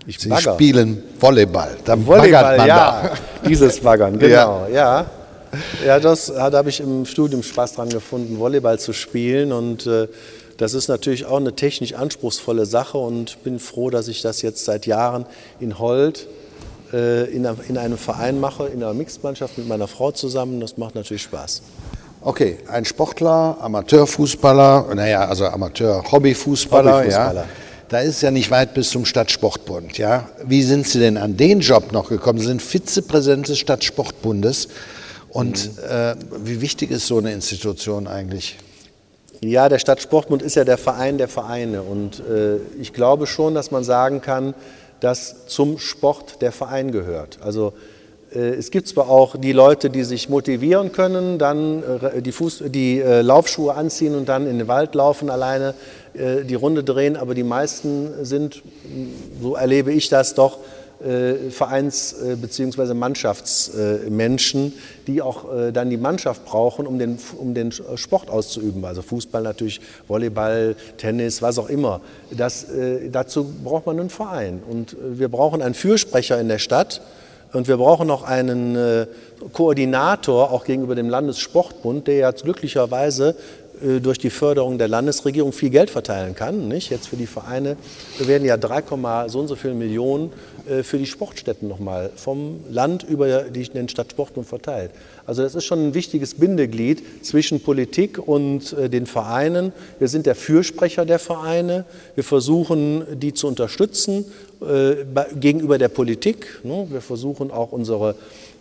Ich 0.06 0.18
Sie 0.18 0.28
bagger. 0.28 0.54
spielen 0.54 1.02
Volleyball. 1.18 1.76
Da 1.84 2.06
Volleyball, 2.06 2.58
ja. 2.66 2.66
Da. 2.66 3.10
Dieses 3.48 3.80
Baggern, 3.80 4.18
genau, 4.18 4.66
ja. 4.66 5.00
ja. 5.00 5.06
Ja, 5.86 5.98
das, 5.98 6.26
da 6.26 6.52
habe 6.52 6.68
ich 6.68 6.80
im 6.80 7.06
Studium 7.06 7.42
Spaß 7.42 7.74
dran 7.74 7.88
gefunden, 7.88 8.38
Volleyball 8.38 8.78
zu 8.78 8.92
spielen. 8.92 9.52
Und 9.52 9.86
äh, 9.86 10.08
das 10.58 10.74
ist 10.74 10.88
natürlich 10.88 11.24
auch 11.24 11.38
eine 11.38 11.54
technisch 11.54 11.94
anspruchsvolle 11.94 12.66
Sache 12.66 12.98
und 12.98 13.42
bin 13.44 13.58
froh, 13.58 13.90
dass 13.90 14.08
ich 14.08 14.22
das 14.22 14.42
jetzt 14.42 14.64
seit 14.64 14.86
Jahren 14.86 15.24
in 15.60 15.78
Holt 15.78 16.26
äh, 16.92 17.24
in, 17.30 17.48
in 17.68 17.78
einem 17.78 17.96
Verein 17.96 18.40
mache, 18.40 18.66
in 18.66 18.82
einer 18.82 18.92
Mixmannschaft 18.92 19.56
mit 19.56 19.68
meiner 19.68 19.88
Frau 19.88 20.10
zusammen. 20.10 20.60
Das 20.60 20.76
macht 20.76 20.96
natürlich 20.96 21.22
Spaß. 21.22 21.62
Okay, 22.20 22.58
ein 22.68 22.84
Sportler, 22.84 23.56
Amateurfußballer, 23.60 24.92
naja, 24.94 25.26
also 25.26 25.46
Amateur-Hobbyfußballer, 25.46 26.98
Hobbyfußballer. 26.98 27.42
ja. 27.42 27.48
Da 27.88 28.00
ist 28.00 28.20
ja 28.20 28.30
nicht 28.30 28.50
weit 28.50 28.74
bis 28.74 28.90
zum 28.90 29.06
Stadtsportbund, 29.06 29.96
ja. 29.96 30.28
Wie 30.44 30.62
sind 30.62 30.86
Sie 30.86 30.98
denn 30.98 31.16
an 31.16 31.36
den 31.36 31.60
Job 31.60 31.92
noch 31.92 32.08
gekommen? 32.08 32.38
Sie 32.38 32.46
sind 32.46 32.60
Vizepräsident 32.60 33.48
des 33.48 33.58
Stadtsportbundes. 33.58 34.68
Und 35.30 35.76
mhm. 35.76 35.82
äh, 35.88 36.14
wie 36.42 36.60
wichtig 36.60 36.90
ist 36.90 37.06
so 37.06 37.18
eine 37.18 37.32
Institution 37.32 38.06
eigentlich? 38.06 38.56
Ja, 39.40 39.68
der 39.68 39.78
Stadtsportbund 39.78 40.42
ist 40.42 40.56
ja 40.56 40.64
der 40.64 40.78
Verein 40.78 41.16
der 41.16 41.28
Vereine. 41.28 41.82
Und 41.82 42.20
äh, 42.20 42.56
ich 42.80 42.92
glaube 42.92 43.26
schon, 43.26 43.54
dass 43.54 43.70
man 43.70 43.84
sagen 43.84 44.20
kann, 44.20 44.54
dass 45.00 45.46
zum 45.46 45.78
Sport 45.78 46.42
der 46.42 46.50
Verein 46.50 46.90
gehört. 46.90 47.38
Also 47.40 47.72
äh, 48.34 48.54
es 48.54 48.72
gibt 48.72 48.88
zwar 48.88 49.08
auch 49.08 49.36
die 49.36 49.52
Leute, 49.52 49.90
die 49.90 50.02
sich 50.02 50.28
motivieren 50.28 50.90
können, 50.90 51.38
dann 51.38 51.82
äh, 51.82 52.20
die, 52.20 52.32
Fuß, 52.32 52.64
die 52.66 53.00
äh, 53.00 53.20
Laufschuhe 53.20 53.74
anziehen 53.74 54.16
und 54.16 54.28
dann 54.28 54.48
in 54.48 54.58
den 54.58 54.66
Wald 54.66 54.94
laufen, 54.94 55.30
alleine 55.30 55.74
die 56.14 56.54
Runde 56.56 56.82
drehen, 56.82 57.16
aber 57.16 57.34
die 57.34 57.44
meisten 57.44 58.24
sind, 58.24 58.62
so 59.40 59.54
erlebe 59.54 59.92
ich 59.92 60.08
das 60.08 60.34
doch, 60.34 60.56
äh, 60.56 60.77
Vereins- 61.50 62.12
äh, 62.12 62.34
bzw. 62.34 62.94
Mannschaftsmenschen, 62.94 64.72
die 65.06 65.22
auch 65.22 65.52
äh, 65.52 65.72
dann 65.72 65.90
die 65.90 65.96
Mannschaft 65.96 66.44
brauchen, 66.44 66.86
um 66.86 66.98
den, 66.98 67.18
um 67.38 67.54
den 67.54 67.70
Sport 67.72 68.30
auszuüben. 68.30 68.84
Also 68.84 69.02
Fußball 69.02 69.42
natürlich, 69.42 69.80
Volleyball, 70.08 70.74
Tennis, 70.96 71.40
was 71.40 71.58
auch 71.58 71.68
immer. 71.68 72.00
Das, 72.30 72.66
dazu 73.12 73.46
braucht 73.64 73.86
man 73.86 74.00
einen 74.00 74.10
Verein. 74.10 74.60
Und 74.68 74.96
wir 75.00 75.28
brauchen 75.28 75.62
einen 75.62 75.74
Fürsprecher 75.74 76.40
in 76.40 76.48
der 76.48 76.58
Stadt. 76.58 77.00
Und 77.52 77.66
wir 77.68 77.78
brauchen 77.78 78.06
noch 78.06 78.24
einen 78.24 78.76
Koordinator, 79.52 80.50
auch 80.50 80.64
gegenüber 80.64 80.94
dem 80.94 81.08
Landessportbund, 81.08 82.06
der 82.06 82.16
ja 82.16 82.30
glücklicherweise 82.30 83.30
äh, 83.30 83.67
durch 84.02 84.18
die 84.18 84.30
Förderung 84.30 84.78
der 84.78 84.88
Landesregierung 84.88 85.52
viel 85.52 85.70
Geld 85.70 85.90
verteilen 85.90 86.34
kann. 86.34 86.68
Nicht? 86.68 86.90
Jetzt 86.90 87.08
für 87.08 87.16
die 87.16 87.26
Vereine 87.26 87.76
werden 88.18 88.44
ja 88.44 88.56
3, 88.56 89.28
so 89.28 89.40
und 89.40 89.48
so 89.48 89.56
viele 89.56 89.74
Millionen 89.74 90.30
äh, 90.68 90.82
für 90.82 90.98
die 90.98 91.06
Sportstätten 91.06 91.68
nochmal 91.68 92.10
vom 92.16 92.60
Land 92.70 93.02
über 93.02 93.42
den 93.42 93.88
Stadtsportbund 93.88 94.46
verteilt. 94.46 94.90
Also 95.26 95.42
das 95.42 95.54
ist 95.54 95.64
schon 95.64 95.88
ein 95.88 95.94
wichtiges 95.94 96.34
Bindeglied 96.34 97.24
zwischen 97.24 97.60
Politik 97.60 98.18
und 98.18 98.72
äh, 98.72 98.88
den 98.88 99.06
Vereinen. 99.06 99.72
Wir 99.98 100.08
sind 100.08 100.26
der 100.26 100.34
Fürsprecher 100.34 101.04
der 101.04 101.18
Vereine. 101.18 101.84
Wir 102.14 102.24
versuchen, 102.24 103.04
die 103.18 103.34
zu 103.34 103.46
unterstützen 103.46 104.24
gegenüber 105.38 105.78
der 105.78 105.86
Politik. 105.86 106.60
Ne? 106.64 106.88
Wir 106.90 107.00
versuchen 107.00 107.52
auch 107.52 107.70
unsere 107.70 108.16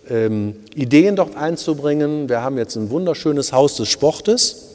ähm, 0.09 0.55
Ideen 0.75 1.15
dort 1.15 1.35
einzubringen. 1.35 2.29
Wir 2.29 2.41
haben 2.41 2.59
jetzt 2.59 2.75
ein 2.75 2.91
wunderschönes 2.91 3.51
Haus 3.51 3.77
des 3.77 3.89
Sportes 3.89 4.66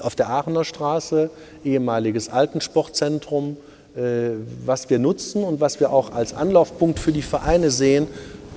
auf 0.00 0.14
der 0.14 0.28
Aachener 0.28 0.64
Straße, 0.64 1.30
ehemaliges 1.64 2.28
Altensportzentrum, 2.28 3.56
äh, 3.96 4.30
was 4.64 4.90
wir 4.90 4.98
nutzen 4.98 5.42
und 5.42 5.60
was 5.60 5.80
wir 5.80 5.90
auch 5.90 6.12
als 6.12 6.34
Anlaufpunkt 6.34 6.98
für 6.98 7.12
die 7.12 7.22
Vereine 7.22 7.70
sehen, 7.70 8.06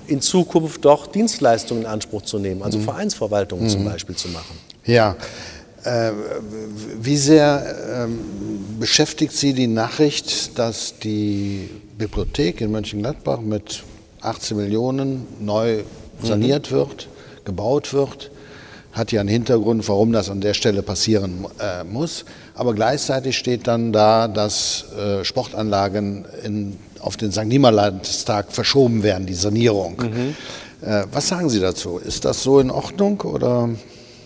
in 0.07 0.21
Zukunft 0.21 0.85
doch 0.85 1.07
Dienstleistungen 1.07 1.83
in 1.83 1.89
Anspruch 1.89 2.23
zu 2.23 2.39
nehmen, 2.39 2.63
also 2.63 2.79
mhm. 2.79 2.83
Vereinsverwaltungen 2.83 3.65
mhm. 3.65 3.69
zum 3.69 3.85
Beispiel 3.85 4.15
zu 4.15 4.27
machen. 4.29 4.57
Ja. 4.85 5.15
Äh, 5.83 6.11
wie 6.99 7.15
sehr 7.15 7.75
ähm, 7.89 8.19
beschäftigt 8.79 9.31
Sie 9.31 9.53
die 9.53 9.67
Nachricht, 9.67 10.59
dass 10.59 10.99
die 10.99 11.69
Bibliothek 11.97 12.59
in 12.59 12.71
Mönchengladbach 12.71 13.39
mit 13.39 13.83
18 14.19 14.57
Millionen 14.57 15.25
neu 15.39 15.83
saniert 16.21 16.71
mhm. 16.71 16.75
wird, 16.75 17.07
gebaut 17.45 17.93
wird? 17.93 18.29
Hat 18.99 19.11
ja 19.11 19.21
einen 19.21 19.29
Hintergrund, 19.29 19.87
warum 19.87 20.11
das 20.11 20.29
an 20.29 20.41
der 20.41 20.53
Stelle 20.53 20.83
passieren 20.83 21.47
äh, 21.59 21.83
muss. 21.83 22.25
Aber 22.53 22.75
gleichzeitig 22.75 23.37
steht 23.37 23.65
dann 23.67 23.91
da, 23.91 24.27
dass 24.27 24.85
äh, 24.93 25.23
Sportanlagen 25.23 26.25
in, 26.43 26.77
auf 26.99 27.17
den 27.17 27.31
St. 27.31 27.45
Nimmerlandstag 27.45 28.51
verschoben 28.51 29.01
werden, 29.01 29.25
die 29.25 29.33
Sanierung. 29.33 29.97
Mhm. 29.97 30.35
Äh, 30.87 31.05
was 31.11 31.29
sagen 31.29 31.49
Sie 31.49 31.59
dazu? 31.59 31.97
Ist 31.97 32.25
das 32.25 32.43
so 32.43 32.59
in 32.59 32.69
Ordnung 32.69 33.21
oder? 33.21 33.69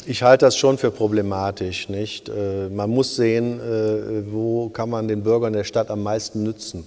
Ich 0.05 0.21
halte 0.21 0.45
das 0.45 0.57
schon 0.57 0.77
für 0.77 0.91
problematisch. 0.91 1.87
Nicht? 1.87 2.29
Äh, 2.29 2.69
man 2.69 2.89
muss 2.89 3.15
sehen, 3.15 3.59
äh, 3.59 4.31
wo 4.31 4.69
kann 4.69 4.89
man 4.89 5.07
den 5.07 5.23
Bürgern 5.23 5.53
der 5.53 5.63
Stadt 5.63 5.89
am 5.89 6.03
meisten 6.03 6.43
nützen. 6.43 6.85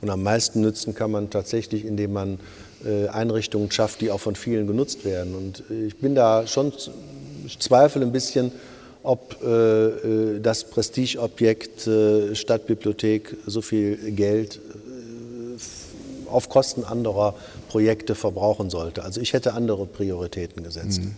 Und 0.00 0.10
am 0.10 0.22
meisten 0.22 0.60
nützen 0.60 0.94
kann 0.94 1.10
man 1.10 1.30
tatsächlich, 1.30 1.84
indem 1.84 2.12
man 2.12 2.38
äh, 2.84 3.08
Einrichtungen 3.08 3.70
schafft, 3.70 4.00
die 4.00 4.10
auch 4.10 4.20
von 4.20 4.36
vielen 4.36 4.66
genutzt 4.66 5.04
werden. 5.04 5.34
Und 5.34 5.64
ich 5.70 5.96
bin 5.96 6.14
da 6.14 6.46
schon 6.46 6.72
ich 7.48 7.58
zweifle 7.60 8.02
ein 8.02 8.12
bisschen, 8.12 8.52
ob 9.02 9.42
äh, 9.42 9.46
äh, 9.46 10.40
das 10.40 10.64
Prestigeobjekt 10.64 11.86
äh, 11.86 12.34
Stadtbibliothek 12.34 13.36
so 13.46 13.62
viel 13.62 13.96
Geld 14.12 14.56
äh, 14.56 16.30
auf 16.30 16.50
Kosten 16.50 16.84
anderer 16.84 17.34
Projekte 17.70 18.14
verbrauchen 18.14 18.68
sollte. 18.68 19.02
Also 19.02 19.22
ich 19.22 19.32
hätte 19.32 19.54
andere 19.54 19.86
Prioritäten 19.86 20.62
gesetzt. 20.62 21.00
Mhm. 21.00 21.14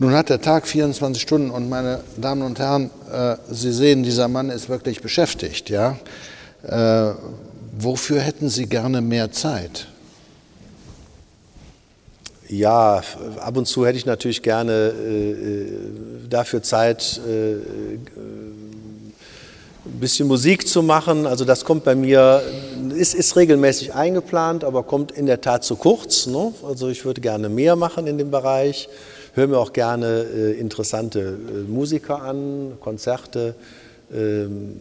Nun 0.00 0.14
hat 0.14 0.30
der 0.30 0.40
Tag 0.40 0.66
24 0.66 1.22
Stunden 1.22 1.50
und 1.50 1.68
meine 1.68 2.00
Damen 2.16 2.42
und 2.42 2.58
Herren, 2.58 2.90
äh, 3.12 3.36
Sie 3.50 3.72
sehen, 3.72 4.02
dieser 4.02 4.26
Mann 4.26 4.50
ist 4.50 4.68
wirklich 4.68 5.00
beschäftigt. 5.00 5.70
Ja? 5.70 5.96
Äh, 6.62 7.12
wofür 7.78 8.20
hätten 8.20 8.48
Sie 8.48 8.66
gerne 8.66 9.00
mehr 9.00 9.30
Zeit? 9.30 9.86
Ja, 12.50 13.00
ab 13.38 13.56
und 13.56 13.66
zu 13.66 13.86
hätte 13.86 13.96
ich 13.96 14.06
natürlich 14.06 14.42
gerne 14.42 14.72
äh, 14.72 15.30
äh 15.30 15.66
dafür 16.28 16.62
Zeit, 16.62 17.20
äh, 17.26 17.54
ein 19.84 20.00
bisschen 20.00 20.26
Musik 20.26 20.66
zu 20.66 20.82
machen. 20.82 21.26
Also 21.26 21.44
das 21.44 21.64
kommt 21.64 21.84
bei 21.84 21.94
mir, 21.94 22.42
ist, 22.96 23.14
ist 23.14 23.36
regelmäßig 23.36 23.94
eingeplant, 23.94 24.64
aber 24.64 24.82
kommt 24.82 25.12
in 25.12 25.26
der 25.26 25.40
Tat 25.40 25.62
zu 25.62 25.76
kurz. 25.76 26.26
Ne? 26.26 26.52
Also 26.66 26.88
ich 26.88 27.04
würde 27.04 27.20
gerne 27.20 27.48
mehr 27.48 27.76
machen 27.76 28.08
in 28.08 28.18
dem 28.18 28.32
Bereich. 28.32 28.88
Höre 29.34 29.46
mir 29.46 29.58
auch 29.58 29.72
gerne 29.72 30.26
äh, 30.34 30.58
interessante 30.58 31.20
äh, 31.20 31.70
Musiker 31.70 32.20
an, 32.20 32.72
Konzerte. 32.80 33.54
Ähm, 34.12 34.76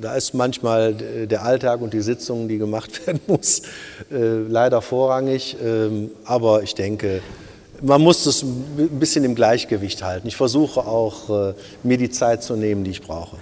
da 0.00 0.14
ist 0.14 0.32
manchmal 0.32 0.94
der 0.94 1.42
Alltag 1.44 1.82
und 1.82 1.92
die 1.92 2.00
Sitzung, 2.00 2.48
die 2.48 2.58
gemacht 2.58 3.06
werden 3.06 3.20
muss, 3.26 3.60
äh, 4.10 4.38
leider 4.48 4.82
vorrangig. 4.82 5.56
Ähm, 5.62 6.10
aber 6.24 6.62
ich 6.62 6.74
denke, 6.74 7.20
man 7.82 8.00
muss 8.00 8.26
es 8.26 8.42
ein 8.42 8.98
bisschen 8.98 9.24
im 9.24 9.34
Gleichgewicht 9.34 10.02
halten. 10.02 10.28
Ich 10.28 10.36
versuche 10.36 10.80
auch, 10.80 11.50
äh, 11.50 11.54
mir 11.82 11.98
die 11.98 12.10
Zeit 12.10 12.42
zu 12.42 12.56
nehmen, 12.56 12.84
die 12.84 12.90
ich 12.90 13.02
brauche. 13.02 13.36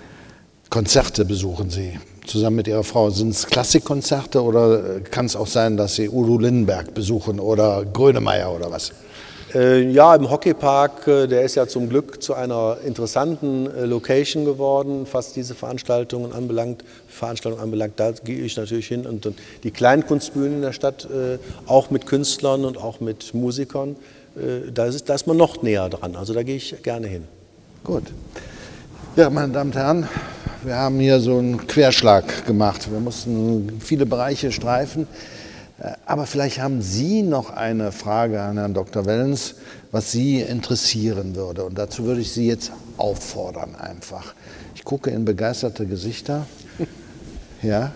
Konzerte 0.71 1.25
besuchen 1.25 1.71
Sie 1.71 1.99
zusammen 2.27 2.57
mit 2.57 2.69
Ihrer 2.69 2.85
Frau. 2.85 3.11
Sind 3.11 3.31
es 3.31 3.47
Klassikkonzerte 3.47 4.43
oder 4.43 4.97
äh, 4.97 5.01
kann 5.01 5.27
es 5.27 5.35
auch 5.35 5.47
sein, 5.47 5.77
dass 5.77 5.95
Sie 5.95 6.09
Udo 6.09 6.39
Lindenberg 6.39 6.95
besuchen 6.95 7.41
oder 7.41 7.85
Grönemeyer 7.85 8.55
oder 8.55 8.71
was? 8.71 8.93
Äh, 9.55 9.91
ja, 9.91 10.15
im 10.15 10.31
Hockeypark, 10.31 11.07
äh, 11.07 11.27
der 11.27 11.43
ist 11.43 11.55
ja 11.55 11.67
zum 11.67 11.89
Glück 11.89 12.23
zu 12.23 12.35
einer 12.35 12.79
interessanten 12.85 13.67
äh, 13.75 13.87
Location 13.87 14.45
geworden, 14.45 15.07
was 15.11 15.33
diese 15.33 15.55
Veranstaltungen 15.55 16.33
anbelangt. 16.33 16.85
Veranstaltungen 17.09 17.63
anbelangt, 17.63 17.95
da 17.97 18.13
gehe 18.13 18.41
ich 18.41 18.57
natürlich 18.57 18.89
hin. 18.89 19.07
Und, 19.07 19.29
die 19.63 19.71
Kleinkunstbühnen 19.71 20.57
in 20.57 20.63
der 20.63 20.73
Stadt, 20.73 21.09
auch 21.67 21.91
mit 21.91 22.07
Künstlern 22.07 22.65
und 22.65 22.77
auch 22.77 23.01
mit 23.01 23.35
Musikern, 23.35 23.97
da 24.73 24.87
ist, 24.87 25.09
da 25.09 25.15
ist 25.15 25.27
man 25.27 25.37
noch 25.37 25.63
näher 25.63 25.89
dran. 25.89 26.15
Also 26.15 26.33
da 26.33 26.45
gehe 26.45 26.57
ich 26.57 26.77
gerne 26.83 27.09
hin. 27.09 27.25
Gut. 27.83 28.05
Ja, 29.17 29.31
meine 29.31 29.53
Damen 29.53 29.71
und 29.71 29.77
Herren, 29.77 30.09
wir 30.63 30.77
haben 30.77 31.01
hier 31.01 31.19
so 31.19 31.39
einen 31.39 31.67
Querschlag 31.67 32.47
gemacht. 32.47 32.89
Wir 32.91 33.01
mussten 33.01 33.81
viele 33.81 34.07
Bereiche 34.07 34.53
streifen. 34.53 35.09
Äh, 35.79 35.93
aber 36.07 36.27
vielleicht 36.27 36.61
haben 36.61 36.83
Sie 36.83 37.23
noch 37.23 37.51
eine 37.51 37.93
Frage 37.93 38.43
an 38.43 38.59
Herrn 38.59 38.75
Dr. 38.75 39.07
Wellens, 39.07 39.55
was 39.91 40.13
Sie 40.13 40.41
interessieren 40.41 41.35
würde. 41.37 41.65
Und 41.65 41.79
dazu 41.79 42.05
würde 42.05 42.21
ich 42.21 42.33
Sie 42.33 42.47
jetzt 42.47 42.73
auffordern 42.97 43.75
einfach. 43.77 44.35
Ich 44.75 44.85
gucke 44.85 45.11
in 45.11 45.25
begeisterte 45.25 45.87
Gesichter. 45.87 46.47
Ja, 47.61 47.91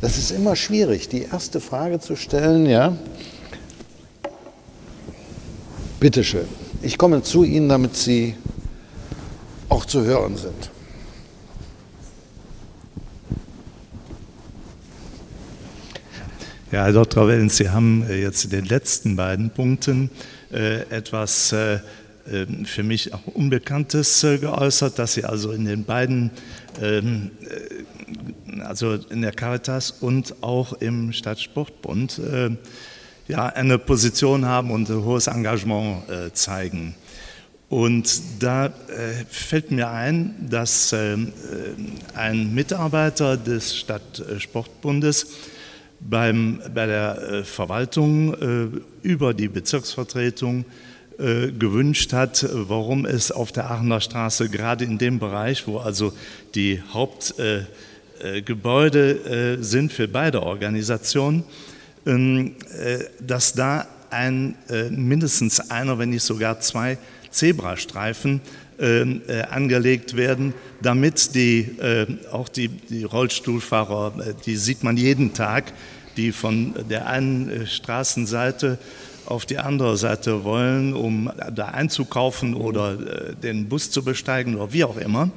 das 0.00 0.16
ist 0.16 0.30
immer 0.30 0.56
schwierig, 0.56 1.06
die 1.10 1.24
erste 1.24 1.60
Frage 1.60 2.00
zu 2.00 2.16
stellen. 2.16 2.64
Ja, 2.64 2.96
bitte 6.00 6.24
schön. 6.24 6.48
Ich 6.80 6.96
komme 6.96 7.22
zu 7.22 7.44
Ihnen, 7.44 7.68
damit 7.68 7.96
Sie 7.96 8.34
auch 9.68 9.84
zu 9.84 10.04
hören 10.04 10.38
sind. 10.38 10.71
Ja, 16.72 16.84
Herr 16.84 16.94
Dr. 16.94 17.28
Wellens, 17.28 17.58
Sie 17.58 17.68
haben 17.68 18.02
äh, 18.08 18.22
jetzt 18.22 18.44
in 18.44 18.50
den 18.50 18.64
letzten 18.64 19.14
beiden 19.14 19.50
Punkten 19.50 20.08
äh, 20.50 20.80
etwas 20.88 21.52
äh, 21.52 21.80
für 22.64 22.82
mich 22.82 23.12
auch 23.12 23.26
Unbekanntes 23.26 24.22
geäußert, 24.22 24.98
dass 24.98 25.12
Sie 25.12 25.26
also 25.26 25.52
in 25.52 25.66
den 25.66 25.84
beiden, 25.84 26.30
ähm, 26.80 27.30
also 28.60 28.94
in 28.94 29.20
der 29.20 29.32
Caritas 29.32 29.90
und 29.90 30.42
auch 30.42 30.72
im 30.72 31.12
Stadtsportbund, 31.12 32.20
ja, 33.26 33.46
eine 33.48 33.76
Position 33.76 34.46
haben 34.46 34.70
und 34.70 34.88
ein 34.88 35.04
hohes 35.04 35.26
Engagement 35.26 36.04
zeigen. 36.32 36.94
Und 37.68 38.22
da 38.38 38.72
fällt 39.28 39.72
mir 39.72 39.90
ein, 39.90 40.46
dass 40.48 40.92
ähm, 40.92 41.32
ein 42.14 42.54
Mitarbeiter 42.54 43.36
des 43.36 43.76
Stadtsportbundes 43.76 45.26
beim, 46.08 46.60
bei 46.74 46.86
der 46.86 47.22
äh, 47.22 47.44
Verwaltung 47.44 48.34
äh, 48.34 48.68
über 49.06 49.34
die 49.34 49.48
Bezirksvertretung 49.48 50.64
äh, 51.18 51.50
gewünscht 51.52 52.12
hat, 52.12 52.46
warum 52.52 53.04
es 53.06 53.32
auf 53.32 53.52
der 53.52 53.70
Aachener 53.70 54.00
Straße 54.00 54.48
gerade 54.48 54.84
in 54.84 54.98
dem 54.98 55.18
Bereich, 55.18 55.66
wo 55.66 55.78
also 55.78 56.12
die 56.54 56.80
Hauptgebäude 56.92 59.58
sind 59.60 59.92
für 59.92 60.08
beide 60.08 60.42
Organisationen, 60.42 61.44
ähm, 62.06 62.54
dass 63.20 63.52
da 63.54 63.86
ein, 64.10 64.56
mindestens 64.90 65.70
einer, 65.70 65.98
wenn 65.98 66.10
nicht 66.10 66.24
sogar 66.24 66.60
zwei 66.60 66.98
Zebrastreifen 67.30 68.42
angelegt 69.50 70.16
werden, 70.16 70.54
damit 70.80 71.34
die, 71.34 71.70
auch 72.32 72.48
die, 72.48 72.68
die 72.68 73.04
Rollstuhlfahrer, 73.04 74.12
die 74.44 74.56
sieht 74.56 74.82
man 74.82 74.96
jeden 74.96 75.34
Tag, 75.34 75.72
die 76.16 76.32
von 76.32 76.74
der 76.88 77.06
einen 77.06 77.48
äh, 77.48 77.66
Straßenseite 77.66 78.78
auf 79.26 79.46
die 79.46 79.58
andere 79.58 79.96
Seite 79.96 80.44
wollen, 80.44 80.94
um 80.94 81.30
da 81.54 81.66
einzukaufen 81.66 82.54
oder 82.54 82.92
äh, 82.92 83.34
den 83.36 83.68
Bus 83.68 83.90
zu 83.90 84.02
besteigen 84.02 84.56
oder 84.56 84.72
wie 84.72 84.84
auch 84.84 84.96
immer, 84.96 85.30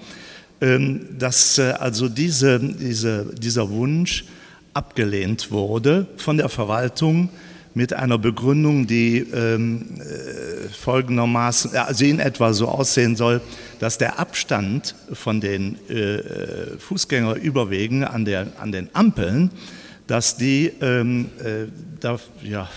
ähm, 0.61 1.07
dass 1.17 1.57
äh, 1.57 1.73
also 1.79 2.09
diese, 2.09 2.59
diese, 2.59 3.33
dieser 3.37 3.69
Wunsch 3.69 4.25
abgelehnt 4.73 5.51
wurde 5.51 6.07
von 6.17 6.37
der 6.37 6.49
Verwaltung 6.49 7.29
mit 7.75 7.93
einer 7.93 8.17
Begründung, 8.17 8.87
die 8.87 9.19
ähm, 9.19 10.01
folgendermaßen, 10.81 11.75
also 11.75 12.05
in 12.05 12.19
etwa 12.19 12.53
so 12.53 12.67
aussehen 12.67 13.15
soll, 13.15 13.41
dass 13.79 13.99
der 13.99 14.17
Abstand 14.17 14.95
von 15.13 15.39
den 15.41 15.77
äh, 15.89 16.77
Fußgängerüberwegen 16.79 18.03
an, 18.03 18.27
an 18.57 18.71
den 18.71 18.89
Ampeln 18.93 19.51
dass 20.07 20.37
die 20.37 20.71
ähm, 20.81 21.29
äh, 21.43 21.65
da, 21.99 22.19
ja, 22.43 22.69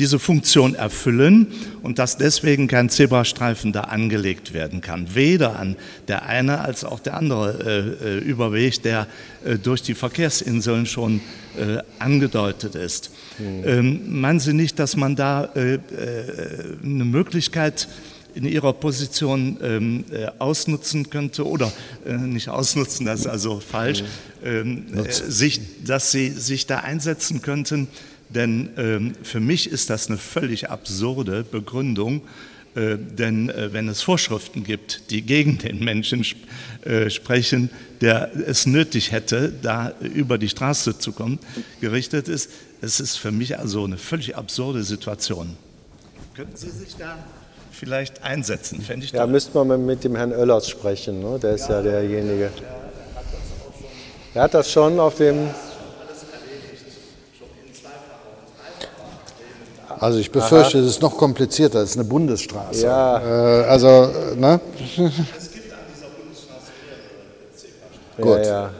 diese 0.00 0.18
Funktion 0.18 0.74
erfüllen 0.74 1.46
und 1.82 1.98
dass 1.98 2.16
deswegen 2.16 2.68
kein 2.68 2.88
Zebrastreifen 2.88 3.72
da 3.72 3.82
angelegt 3.82 4.54
werden 4.54 4.80
kann. 4.80 5.14
Weder 5.14 5.58
an 5.58 5.76
der 6.08 6.24
eine 6.24 6.60
als 6.60 6.84
auch 6.84 7.00
der 7.00 7.18
andere 7.18 7.98
äh, 8.02 8.16
äh 8.16 8.18
Überweg, 8.18 8.82
der 8.82 9.06
äh, 9.44 9.58
durch 9.58 9.82
die 9.82 9.94
Verkehrsinseln 9.94 10.86
schon 10.86 11.20
äh, 11.58 11.82
angedeutet 11.98 12.76
ist. 12.76 13.10
Mhm. 13.38 13.62
Ähm, 13.64 14.20
meinen 14.20 14.40
Sie 14.40 14.54
nicht, 14.54 14.78
dass 14.78 14.96
man 14.96 15.16
da 15.16 15.44
äh, 15.54 15.78
eine 16.82 17.04
Möglichkeit 17.04 17.86
in 18.34 18.46
ihrer 18.46 18.72
Position 18.72 19.58
ähm, 19.62 20.04
äh, 20.10 20.28
ausnutzen 20.38 21.10
könnte 21.10 21.46
oder 21.46 21.70
äh, 22.06 22.12
nicht 22.12 22.48
ausnutzen, 22.48 23.04
das 23.04 23.20
ist 23.20 23.26
also 23.26 23.60
falsch, 23.60 24.04
ähm, 24.44 24.86
äh, 24.94 25.10
sich, 25.10 25.60
dass 25.84 26.10
sie 26.10 26.30
sich 26.30 26.66
da 26.66 26.78
einsetzen 26.78 27.42
könnten. 27.42 27.88
Denn 28.34 28.70
ähm, 28.76 29.12
für 29.22 29.40
mich 29.40 29.70
ist 29.70 29.90
das 29.90 30.08
eine 30.08 30.18
völlig 30.18 30.70
absurde 30.70 31.42
Begründung, 31.42 32.22
äh, 32.74 32.96
denn 32.96 33.50
äh, 33.50 33.72
wenn 33.72 33.88
es 33.88 34.02
Vorschriften 34.02 34.62
gibt, 34.62 35.10
die 35.10 35.22
gegen 35.22 35.58
den 35.58 35.82
Menschen 35.84 36.20
sp 36.22 36.38
äh, 36.84 37.10
sprechen, 37.10 37.70
der 38.00 38.30
es 38.46 38.64
nötig 38.66 39.12
hätte, 39.12 39.52
da 39.60 39.92
über 40.00 40.38
die 40.38 40.48
Straße 40.48 40.98
zu 40.98 41.12
kommen, 41.12 41.38
gerichtet 41.80 42.28
ist, 42.28 42.50
es 42.80 43.00
ist 43.00 43.16
für 43.16 43.32
mich 43.32 43.58
also 43.58 43.84
eine 43.84 43.98
völlig 43.98 44.36
absurde 44.36 44.84
Situation. 44.84 45.56
Könnten 46.34 46.56
Sie 46.56 46.70
sich 46.70 46.96
da 46.96 47.18
vielleicht 47.72 48.22
einsetzen. 48.22 48.80
Fände 48.80 49.04
ich 49.04 49.12
ja, 49.12 49.26
müsste 49.26 49.62
man 49.64 49.84
mit 49.84 50.04
dem 50.04 50.16
Herrn 50.16 50.32
Oellers 50.32 50.68
sprechen, 50.68 51.20
ne? 51.20 51.38
der 51.38 51.54
ist 51.54 51.68
ja, 51.68 51.76
ja 51.76 51.82
derjenige. 51.82 52.50
Er 54.34 54.42
hat 54.42 54.54
das 54.54 54.70
schon 54.70 55.00
auf 55.00 55.16
dem. 55.16 55.48
Also 60.00 60.18
ich 60.18 60.32
befürchte, 60.32 60.78
es 60.78 60.86
ist 60.86 61.02
noch 61.02 61.18
komplizierter, 61.18 61.80
es 61.82 61.90
ist 61.90 61.96
eine 61.98 62.08
Bundesstraße. 62.08 62.86
Ja. 62.86 63.20
Äh, 63.20 63.64
also, 63.66 64.10
ne? 64.34 64.58
Es 64.72 64.96
gibt 64.96 65.04
an 65.04 65.78
dieser 65.94 66.08
Bundesstraße 66.08 66.72
mehrere 68.16 68.36
Gut. 68.38 68.46
Ja, 68.46 68.62
ja. 68.62 68.70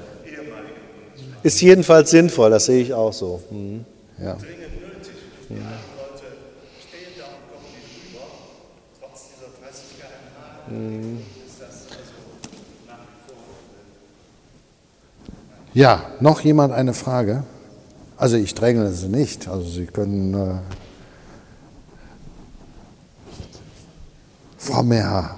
Ist 1.42 1.60
jedenfalls 1.60 2.10
sinnvoll, 2.10 2.50
das 2.50 2.64
sehe 2.64 2.82
ich 2.82 2.94
auch 2.94 3.12
so. 3.12 3.42
Mhm. 3.50 3.84
Ja. 4.18 4.38
Mhm. 10.68 11.20
Ja, 15.74 16.02
noch 16.20 16.40
jemand 16.40 16.72
eine 16.72 16.94
Frage? 16.94 17.44
Also 18.16 18.36
ich 18.36 18.54
drängle 18.54 18.90
Sie 18.92 19.08
nicht, 19.08 19.48
also 19.48 19.68
Sie 19.68 19.84
können... 19.84 20.32
Äh 20.32 20.60
Frau 24.60 24.82
Meher. 24.82 25.36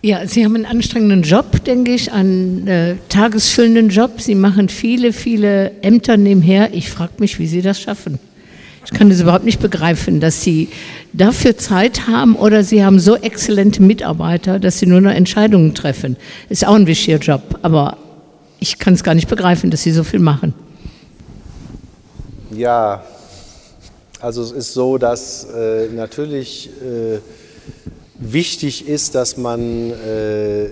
Ja, 0.00 0.26
Sie 0.26 0.44
haben 0.44 0.54
einen 0.54 0.64
anstrengenden 0.64 1.22
Job, 1.22 1.62
denke 1.64 1.92
ich, 1.92 2.10
einen 2.10 2.66
äh, 2.66 2.96
tagesfüllenden 3.10 3.90
Job. 3.90 4.20
Sie 4.20 4.34
machen 4.34 4.70
viele, 4.70 5.12
viele 5.12 5.72
Ämter 5.82 6.16
nebenher. 6.16 6.72
Ich 6.72 6.90
frage 6.90 7.12
mich, 7.18 7.38
wie 7.38 7.46
Sie 7.46 7.60
das 7.60 7.80
schaffen. 7.80 8.18
Ich 8.86 8.92
kann 8.92 9.10
das 9.10 9.20
überhaupt 9.20 9.44
nicht 9.44 9.60
begreifen, 9.60 10.20
dass 10.20 10.42
Sie 10.42 10.70
dafür 11.12 11.58
Zeit 11.58 12.06
haben 12.06 12.34
oder 12.34 12.64
Sie 12.64 12.82
haben 12.82 12.98
so 12.98 13.16
exzellente 13.16 13.82
Mitarbeiter, 13.82 14.58
dass 14.58 14.78
Sie 14.78 14.86
nur 14.86 15.02
noch 15.02 15.12
Entscheidungen 15.12 15.74
treffen. 15.74 16.16
Ist 16.48 16.66
auch 16.66 16.74
ein 16.74 16.86
wichtiger 16.86 17.18
Job, 17.18 17.58
aber 17.62 17.98
ich 18.58 18.78
kann 18.78 18.94
es 18.94 19.04
gar 19.04 19.14
nicht 19.14 19.28
begreifen, 19.28 19.70
dass 19.70 19.82
Sie 19.82 19.92
so 19.92 20.02
viel 20.02 20.20
machen. 20.20 20.54
Ja, 22.50 23.02
also 24.24 24.42
es 24.42 24.52
ist 24.52 24.72
so, 24.72 24.98
dass 24.98 25.44
äh, 25.44 25.88
natürlich 25.88 26.70
äh, 26.82 27.18
wichtig 28.18 28.88
ist, 28.88 29.14
dass 29.14 29.36
man 29.36 29.90
äh, 29.90 30.66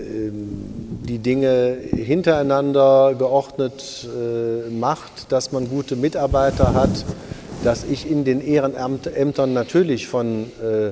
die 1.07 1.19
Dinge 1.19 1.77
hintereinander 1.95 3.15
geordnet 3.17 4.07
äh, 4.07 4.69
macht, 4.69 5.31
dass 5.31 5.51
man 5.51 5.69
gute 5.69 5.95
Mitarbeiter 5.95 6.73
hat 6.73 7.05
dass 7.63 7.85
ich 7.85 8.09
in 8.09 8.23
den 8.23 8.45
Ehrenämtern 8.45 9.53
natürlich 9.53 10.07
von 10.07 10.51
äh, 10.61 10.91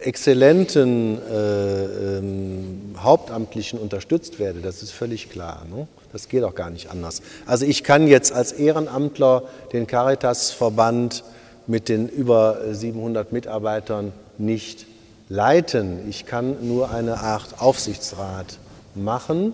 exzellenten 0.00 1.18
äh, 1.30 1.84
ähm, 2.18 2.94
Hauptamtlichen 2.98 3.78
unterstützt 3.78 4.38
werde. 4.38 4.60
Das 4.60 4.82
ist 4.82 4.90
völlig 4.90 5.30
klar. 5.30 5.64
Ne? 5.70 5.86
Das 6.12 6.28
geht 6.28 6.42
auch 6.42 6.54
gar 6.54 6.70
nicht 6.70 6.90
anders. 6.90 7.22
Also 7.46 7.64
ich 7.66 7.84
kann 7.84 8.08
jetzt 8.08 8.32
als 8.32 8.52
Ehrenamtler 8.52 9.44
den 9.72 9.86
Caritas-Verband 9.86 11.24
mit 11.66 11.88
den 11.88 12.08
über 12.08 12.58
700 12.72 13.32
Mitarbeitern 13.32 14.12
nicht 14.38 14.86
leiten. 15.28 16.08
Ich 16.08 16.26
kann 16.26 16.68
nur 16.68 16.90
eine 16.90 17.18
Art 17.18 17.60
Aufsichtsrat 17.60 18.58
machen. 18.94 19.52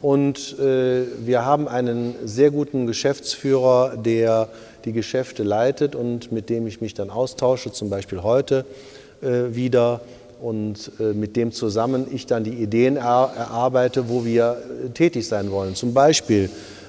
Und 0.00 0.58
äh, 0.60 1.02
wir 1.24 1.44
haben 1.44 1.66
einen 1.66 2.14
sehr 2.24 2.52
guten 2.52 2.86
Geschäftsführer, 2.86 3.96
der 3.96 4.48
die 4.84 4.92
Geschäfte 4.92 5.42
leitet 5.42 5.96
und 5.96 6.30
mit 6.30 6.50
dem 6.50 6.68
ich 6.68 6.80
mich 6.80 6.94
dann 6.94 7.10
austausche, 7.10 7.72
zum 7.72 7.90
Beispiel 7.90 8.22
heute 8.22 8.64
äh, 9.22 9.54
wieder 9.56 10.00
und 10.40 10.92
äh, 11.00 11.14
mit 11.14 11.34
dem 11.34 11.50
zusammen 11.50 12.06
ich 12.12 12.26
dann 12.26 12.44
die 12.44 12.62
Ideen 12.62 12.96
er 12.96 13.32
erarbeite, 13.36 14.08
wo 14.08 14.24
wir 14.24 14.58
äh, 14.84 14.90
tätig 14.90 15.26
sein 15.26 15.50
wollen. 15.50 15.74
Zum 15.74 15.94
Beispiel 15.94 16.48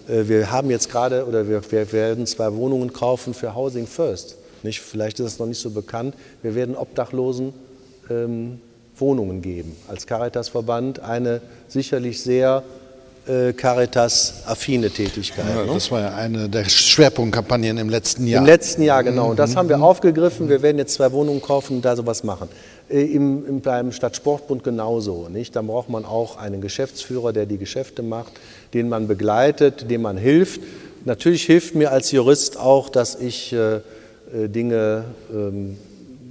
Äh, 0.09 0.27
wir 0.27 0.51
haben 0.51 0.69
jetzt 0.69 0.91
gerade 0.91 1.25
oder 1.25 1.47
wir, 1.47 1.61
wir, 1.71 1.91
werden 1.91 2.25
zwei 2.25 2.53
Wohnungen 2.53 2.91
kaufen 2.91 3.33
für 3.33 3.55
Housing 3.55 3.87
First. 3.87 4.37
Nicht, 4.63 4.81
vielleicht 4.81 5.19
ist 5.19 5.25
es 5.25 5.39
noch 5.39 5.45
nicht 5.47 5.59
so 5.59 5.71
bekannt. 5.71 6.15
Wir 6.41 6.55
werden 6.55 6.75
Obdachlosen 6.75 7.53
ähm, 8.09 8.59
Wohnungen 8.97 9.41
geben. 9.41 9.75
Als 9.87 10.05
Caritas-Verband 10.05 10.99
eine 10.99 11.41
sicherlich 11.67 12.21
sehr 12.21 12.63
äh, 13.27 13.53
Caritas-affine 13.53 14.89
Tätigkeit. 14.89 15.45
Ja, 15.47 15.65
ne? 15.65 15.73
Das 15.73 15.91
war 15.91 16.01
ja 16.01 16.15
eine 16.15 16.49
der 16.49 16.65
Schwerpunktkampagnen 16.65 17.77
im 17.77 17.89
letzten 17.89 18.27
Jahr. 18.27 18.41
Im 18.41 18.45
letzten 18.45 18.81
Jahr, 18.81 19.03
genau. 19.03 19.29
Und 19.29 19.39
das 19.39 19.55
haben 19.55 19.69
wir 19.69 19.77
mhm. 19.77 19.83
aufgegriffen. 19.83 20.49
Wir 20.49 20.61
werden 20.61 20.77
jetzt 20.77 20.95
zwei 20.95 21.11
Wohnungen 21.11 21.41
kaufen 21.41 21.77
und 21.77 21.85
da 21.85 21.95
sowas 21.95 22.23
machen. 22.23 22.49
Äh, 22.89 23.03
Im, 23.03 23.45
im, 23.45 23.61
beim 23.61 23.91
Stadtsportbund 23.91 24.63
genauso. 24.63 25.29
Nicht? 25.29 25.55
Da 25.55 25.61
braucht 25.61 25.89
man 25.89 26.05
auch 26.05 26.37
einen 26.37 26.59
Geschäftsführer, 26.59 27.31
der 27.31 27.45
die 27.45 27.57
Geschäfte 27.57 28.03
macht, 28.03 28.33
den 28.73 28.89
man 28.89 29.07
begleitet, 29.07 29.89
dem 29.89 30.01
man 30.01 30.17
hilft. 30.17 30.61
Natürlich 31.05 31.43
hilft 31.43 31.75
mir 31.75 31.91
als 31.91 32.11
Jurist 32.11 32.57
auch, 32.59 32.89
dass 32.89 33.15
ich 33.15 33.53
äh 33.53 33.79
Dinge 34.31 35.05
ähm, 35.33 35.77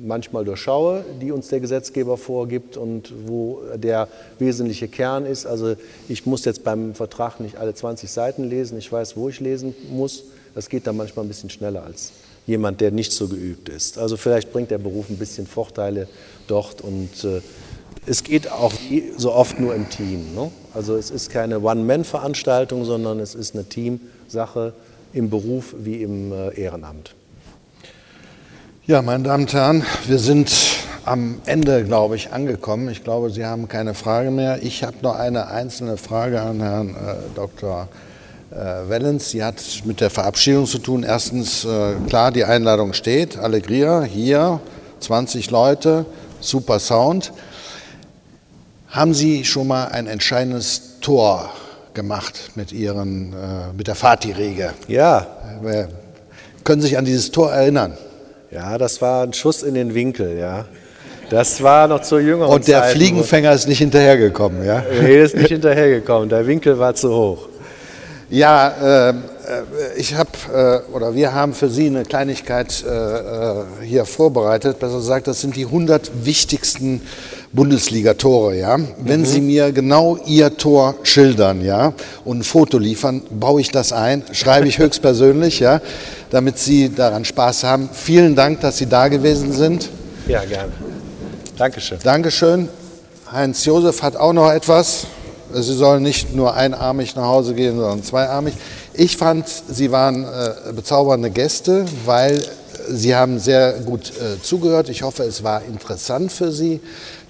manchmal 0.01 0.45
durchschaue, 0.45 1.05
die 1.21 1.33
uns 1.33 1.49
der 1.49 1.61
Gesetzgeber 1.61 2.17
vorgibt 2.17 2.77
und 2.77 3.13
wo 3.27 3.61
der 3.75 4.09
wesentliche 4.39 4.89
Kern 4.89 5.27
ist. 5.27 5.47
Also 5.47 5.75
ich 6.09 6.27
muss 6.27 6.45
jetzt 6.45 6.65
beim 6.65 6.95
Vertrag 6.95 7.41
nicht 7.41 7.57
alle 7.57 7.75
20 7.75 8.11
Seiten 8.11 8.45
lesen, 8.45 8.79
ich 8.79 8.91
weiß, 8.91 9.17
wo 9.17 9.29
ich 9.29 9.41
lesen 9.41 9.75
muss. 9.91 10.25
Das 10.55 10.69
geht 10.69 10.87
dann 10.87 10.97
manchmal 10.97 11.25
ein 11.25 11.29
bisschen 11.29 11.51
schneller 11.51 11.83
als 11.85 12.13
jemand, 12.47 12.81
der 12.81 12.91
nicht 12.91 13.13
so 13.13 13.29
geübt 13.29 13.69
ist. 13.69 13.99
Also 13.99 14.17
vielleicht 14.17 14.53
bringt 14.53 14.71
der 14.71 14.79
Beruf 14.79 15.11
ein 15.11 15.19
bisschen 15.19 15.47
Vorteile 15.47 16.09
dort 16.47 16.81
und 16.81 17.25
äh, 17.25 17.41
es 18.07 18.25
geht 18.25 18.51
auch 18.51 18.73
so 19.19 19.33
oft 19.33 19.61
nur 19.61 19.75
im 19.75 19.91
Team. 19.91 20.35
Ne? 20.35 20.51
Also 20.73 20.97
es 20.97 21.11
ist 21.11 21.31
keine 21.31 21.61
One-Man-Veranstaltung, 21.61 22.85
sondern 22.85 23.21
es 23.21 23.35
ist 23.35 23.55
eine 23.55 23.65
Teamsache 23.65 24.73
im 25.13 25.29
Beruf 25.29 25.75
wie 25.79 26.03
im 26.03 26.33
äh, 26.33 26.59
Ehrenamt. 26.59 27.15
Ja, 28.89 29.03
meine 29.03 29.23
Damen 29.23 29.43
und 29.43 29.53
Herren, 29.53 29.85
wir 30.07 30.19
sind 30.19 30.51
am 31.05 31.43
Ende, 31.45 31.85
glaube 31.85 32.17
ich, 32.17 32.33
angekommen. 32.33 32.89
Ich 32.89 33.05
glaube, 33.05 33.29
Sie 33.29 33.45
haben 33.45 33.69
keine 33.69 33.93
Frage 33.93 34.31
mehr. 34.31 34.63
Ich 34.63 34.83
habe 34.83 34.97
noch 35.03 35.15
eine 35.15 35.49
einzelne 35.49 35.99
Frage 35.99 36.41
an 36.41 36.63
Herrn 36.63 36.89
äh, 36.95 36.95
Dr. 37.35 37.87
Äh, 38.51 38.89
Wellens. 38.89 39.29
Sie 39.29 39.45
hat 39.45 39.57
mit 39.85 40.01
der 40.01 40.09
Verabschiedung 40.09 40.65
zu 40.65 40.79
tun. 40.79 41.03
Erstens, 41.03 41.67
äh, 41.67 41.97
klar, 42.09 42.33
die 42.33 42.45
Einladung 42.45 42.95
steht. 42.95 43.37
Allegria, 43.37 44.05
hier, 44.05 44.59
20 45.01 45.51
Leute, 45.51 46.07
super 46.41 46.79
Sound. 46.79 47.35
Haben 48.89 49.13
Sie 49.13 49.45
schon 49.45 49.67
mal 49.67 49.89
ein 49.89 50.07
entscheidendes 50.07 50.99
Tor 51.03 51.51
gemacht 51.93 52.53
mit, 52.55 52.73
Ihren, 52.73 53.35
äh, 53.35 53.71
mit 53.77 53.87
der 53.87 53.97
Fatih-Rege? 53.97 54.73
Ja. 54.87 55.27
Äh, 55.63 55.89
können 56.65 56.81
Sie 56.81 56.89
sich 56.89 56.97
an 56.97 57.05
dieses 57.05 57.31
Tor 57.31 57.53
erinnern? 57.53 57.93
Ja, 58.51 58.79
das 58.79 59.03
war 59.03 59.25
ein 59.25 59.33
Schuss 59.33 59.63
in 59.63 59.75
den 59.75 59.95
Winkel, 59.95 60.39
ja. 60.39 60.65
Das 61.29 61.63
war 61.63 61.87
noch 61.87 62.01
zur 62.01 62.21
jüngeren 62.21 62.51
Und 62.51 62.67
der 62.67 62.81
Zeit, 62.81 62.93
Fliegenfänger 62.93 63.53
ist 63.53 63.69
nicht 63.69 63.79
hinterhergekommen, 63.79 64.65
ja? 64.65 64.83
Nee, 65.03 65.21
ist 65.23 65.37
nicht 65.37 65.49
hinterhergekommen. 65.49 66.31
Der 66.31 66.47
Winkel 66.47 66.79
war 66.79 66.95
zu 66.95 67.11
hoch. 67.11 67.49
Ja, 68.31 69.09
äh, 69.11 69.15
ich 69.97 70.15
habe 70.15 70.31
äh, 70.53 70.95
oder 70.95 71.15
wir 71.15 71.35
haben 71.35 71.53
für 71.53 71.69
Sie 71.69 71.87
eine 71.87 72.05
Kleinigkeit 72.05 72.85
äh, 72.87 72.91
äh 72.91 73.65
hier 73.83 74.05
vorbereitet. 74.05 74.79
Besser 74.79 74.97
gesagt, 74.97 75.27
das 75.27 75.41
sind 75.41 75.57
die 75.57 75.67
100 75.67 76.25
wichtigsten 76.25 77.03
Bundesliga-Tore. 77.53 78.57
Ja? 78.57 78.79
Wenn 78.99 79.21
mhm. 79.21 79.25
Sie 79.25 79.41
mir 79.41 79.73
genau 79.73 80.19
Ihr 80.27 80.57
Tor 80.57 80.95
schildern 81.03 81.65
ja, 81.65 81.93
und 82.25 82.39
ein 82.39 82.45
Foto 82.45 82.79
liefern, 82.79 83.23
baue 83.31 83.61
ich 83.61 83.71
das 83.71 83.93
ein, 83.93 84.23
schreibe 84.33 84.69
ich 84.69 84.79
höchstpersönlich, 84.79 85.61
ja, 85.61 85.81
damit 86.31 86.59
Sie 86.59 86.95
daran 86.95 87.25
Spaß 87.25 87.65
haben. 87.65 87.89
Vielen 87.93 88.35
Dank, 88.35 88.61
dass 88.61 88.79
Sie 88.79 88.87
da 88.87 89.09
gewesen 89.09 89.53
sind. 89.53 89.89
Ja, 90.27 90.45
gerne. 90.45 90.73
Dankeschön. 91.57 91.99
Dankeschön. 92.03 92.69
Heinz 93.33 93.65
Josef 93.65 94.03
hat 94.03 94.17
auch 94.17 94.33
noch 94.33 94.51
etwas. 94.51 95.07
Sie 95.53 95.75
sollen 95.75 96.03
nicht 96.03 96.35
nur 96.35 96.55
einarmig 96.55 97.17
nach 97.17 97.25
Hause 97.25 97.55
gehen, 97.55 97.77
sondern 97.77 98.03
zweiarmig. 98.03 98.55
Ich 98.93 99.17
fand, 99.17 99.47
Sie 99.49 99.91
waren 99.91 100.25
äh, 100.25 100.73
bezaubernde 100.73 101.31
Gäste, 101.31 101.87
weil 102.05 102.43
Sie 102.91 103.15
haben 103.15 103.39
sehr 103.39 103.75
gut 103.85 104.11
äh, 104.11 104.43
zugehört. 104.43 104.89
Ich 104.89 105.03
hoffe, 105.03 105.23
es 105.25 105.43
war 105.43 105.63
interessant 105.65 106.33
für 106.33 106.53
Sie. 106.53 106.81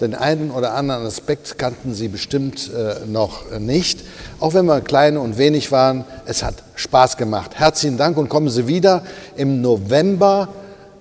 Den 0.01 0.15
einen 0.15 0.51
oder 0.51 0.75
anderen 0.75 1.07
Aspekt 1.07 1.59
kannten 1.59 1.95
Sie 1.95 2.09
bestimmt 2.09 2.71
äh, 2.73 3.07
noch 3.07 3.59
nicht. 3.59 4.01
Auch 4.41 4.55
wenn 4.55 4.67
wir 4.67 4.81
klein 4.81 5.17
und 5.17 5.39
wenig 5.39 5.73
waren, 5.73 6.05
es 6.27 6.43
hat 6.43 6.55
Spaß 6.75 7.17
gemacht. 7.17 7.53
Herzlichen 7.55 7.97
Dank 7.97 8.17
und 8.17 8.29
kommen 8.29 8.49
Sie 8.49 8.67
wieder 8.67 9.03
im 9.37 9.61
November 9.61 10.49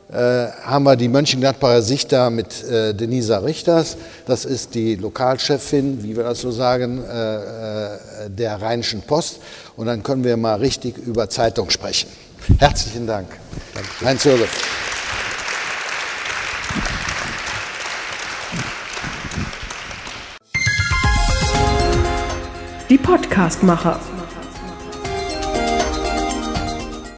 äh, 0.09 0.47
haben 0.63 0.83
wir 0.83 0.95
die 0.95 1.09
Mönchengladbacher 1.09 1.81
Sichter 1.81 2.29
mit 2.29 2.63
äh, 2.63 2.93
Denisa 2.93 3.39
Richters. 3.39 3.97
Das 4.25 4.45
ist 4.45 4.73
die 4.73 4.95
Lokalchefin, 4.95 6.01
wie 6.01 6.15
wir 6.15 6.23
das 6.23 6.39
so 6.39 6.51
sagen, 6.51 7.03
äh, 7.03 7.35
äh, 7.35 8.29
der 8.29 8.61
Rheinischen 8.61 9.01
Post. 9.01 9.39
Und 9.75 9.87
dann 9.87 10.03
können 10.03 10.23
wir 10.23 10.37
mal 10.37 10.55
richtig 10.55 10.97
über 10.97 11.29
Zeitung 11.29 11.69
sprechen. 11.69 12.09
Herzlichen 12.57 13.05
Dank. 13.05 13.27
Heinz 14.03 14.23
Josef. 14.23 14.49
Die 22.89 22.97
Podcastmacher. 22.97 23.99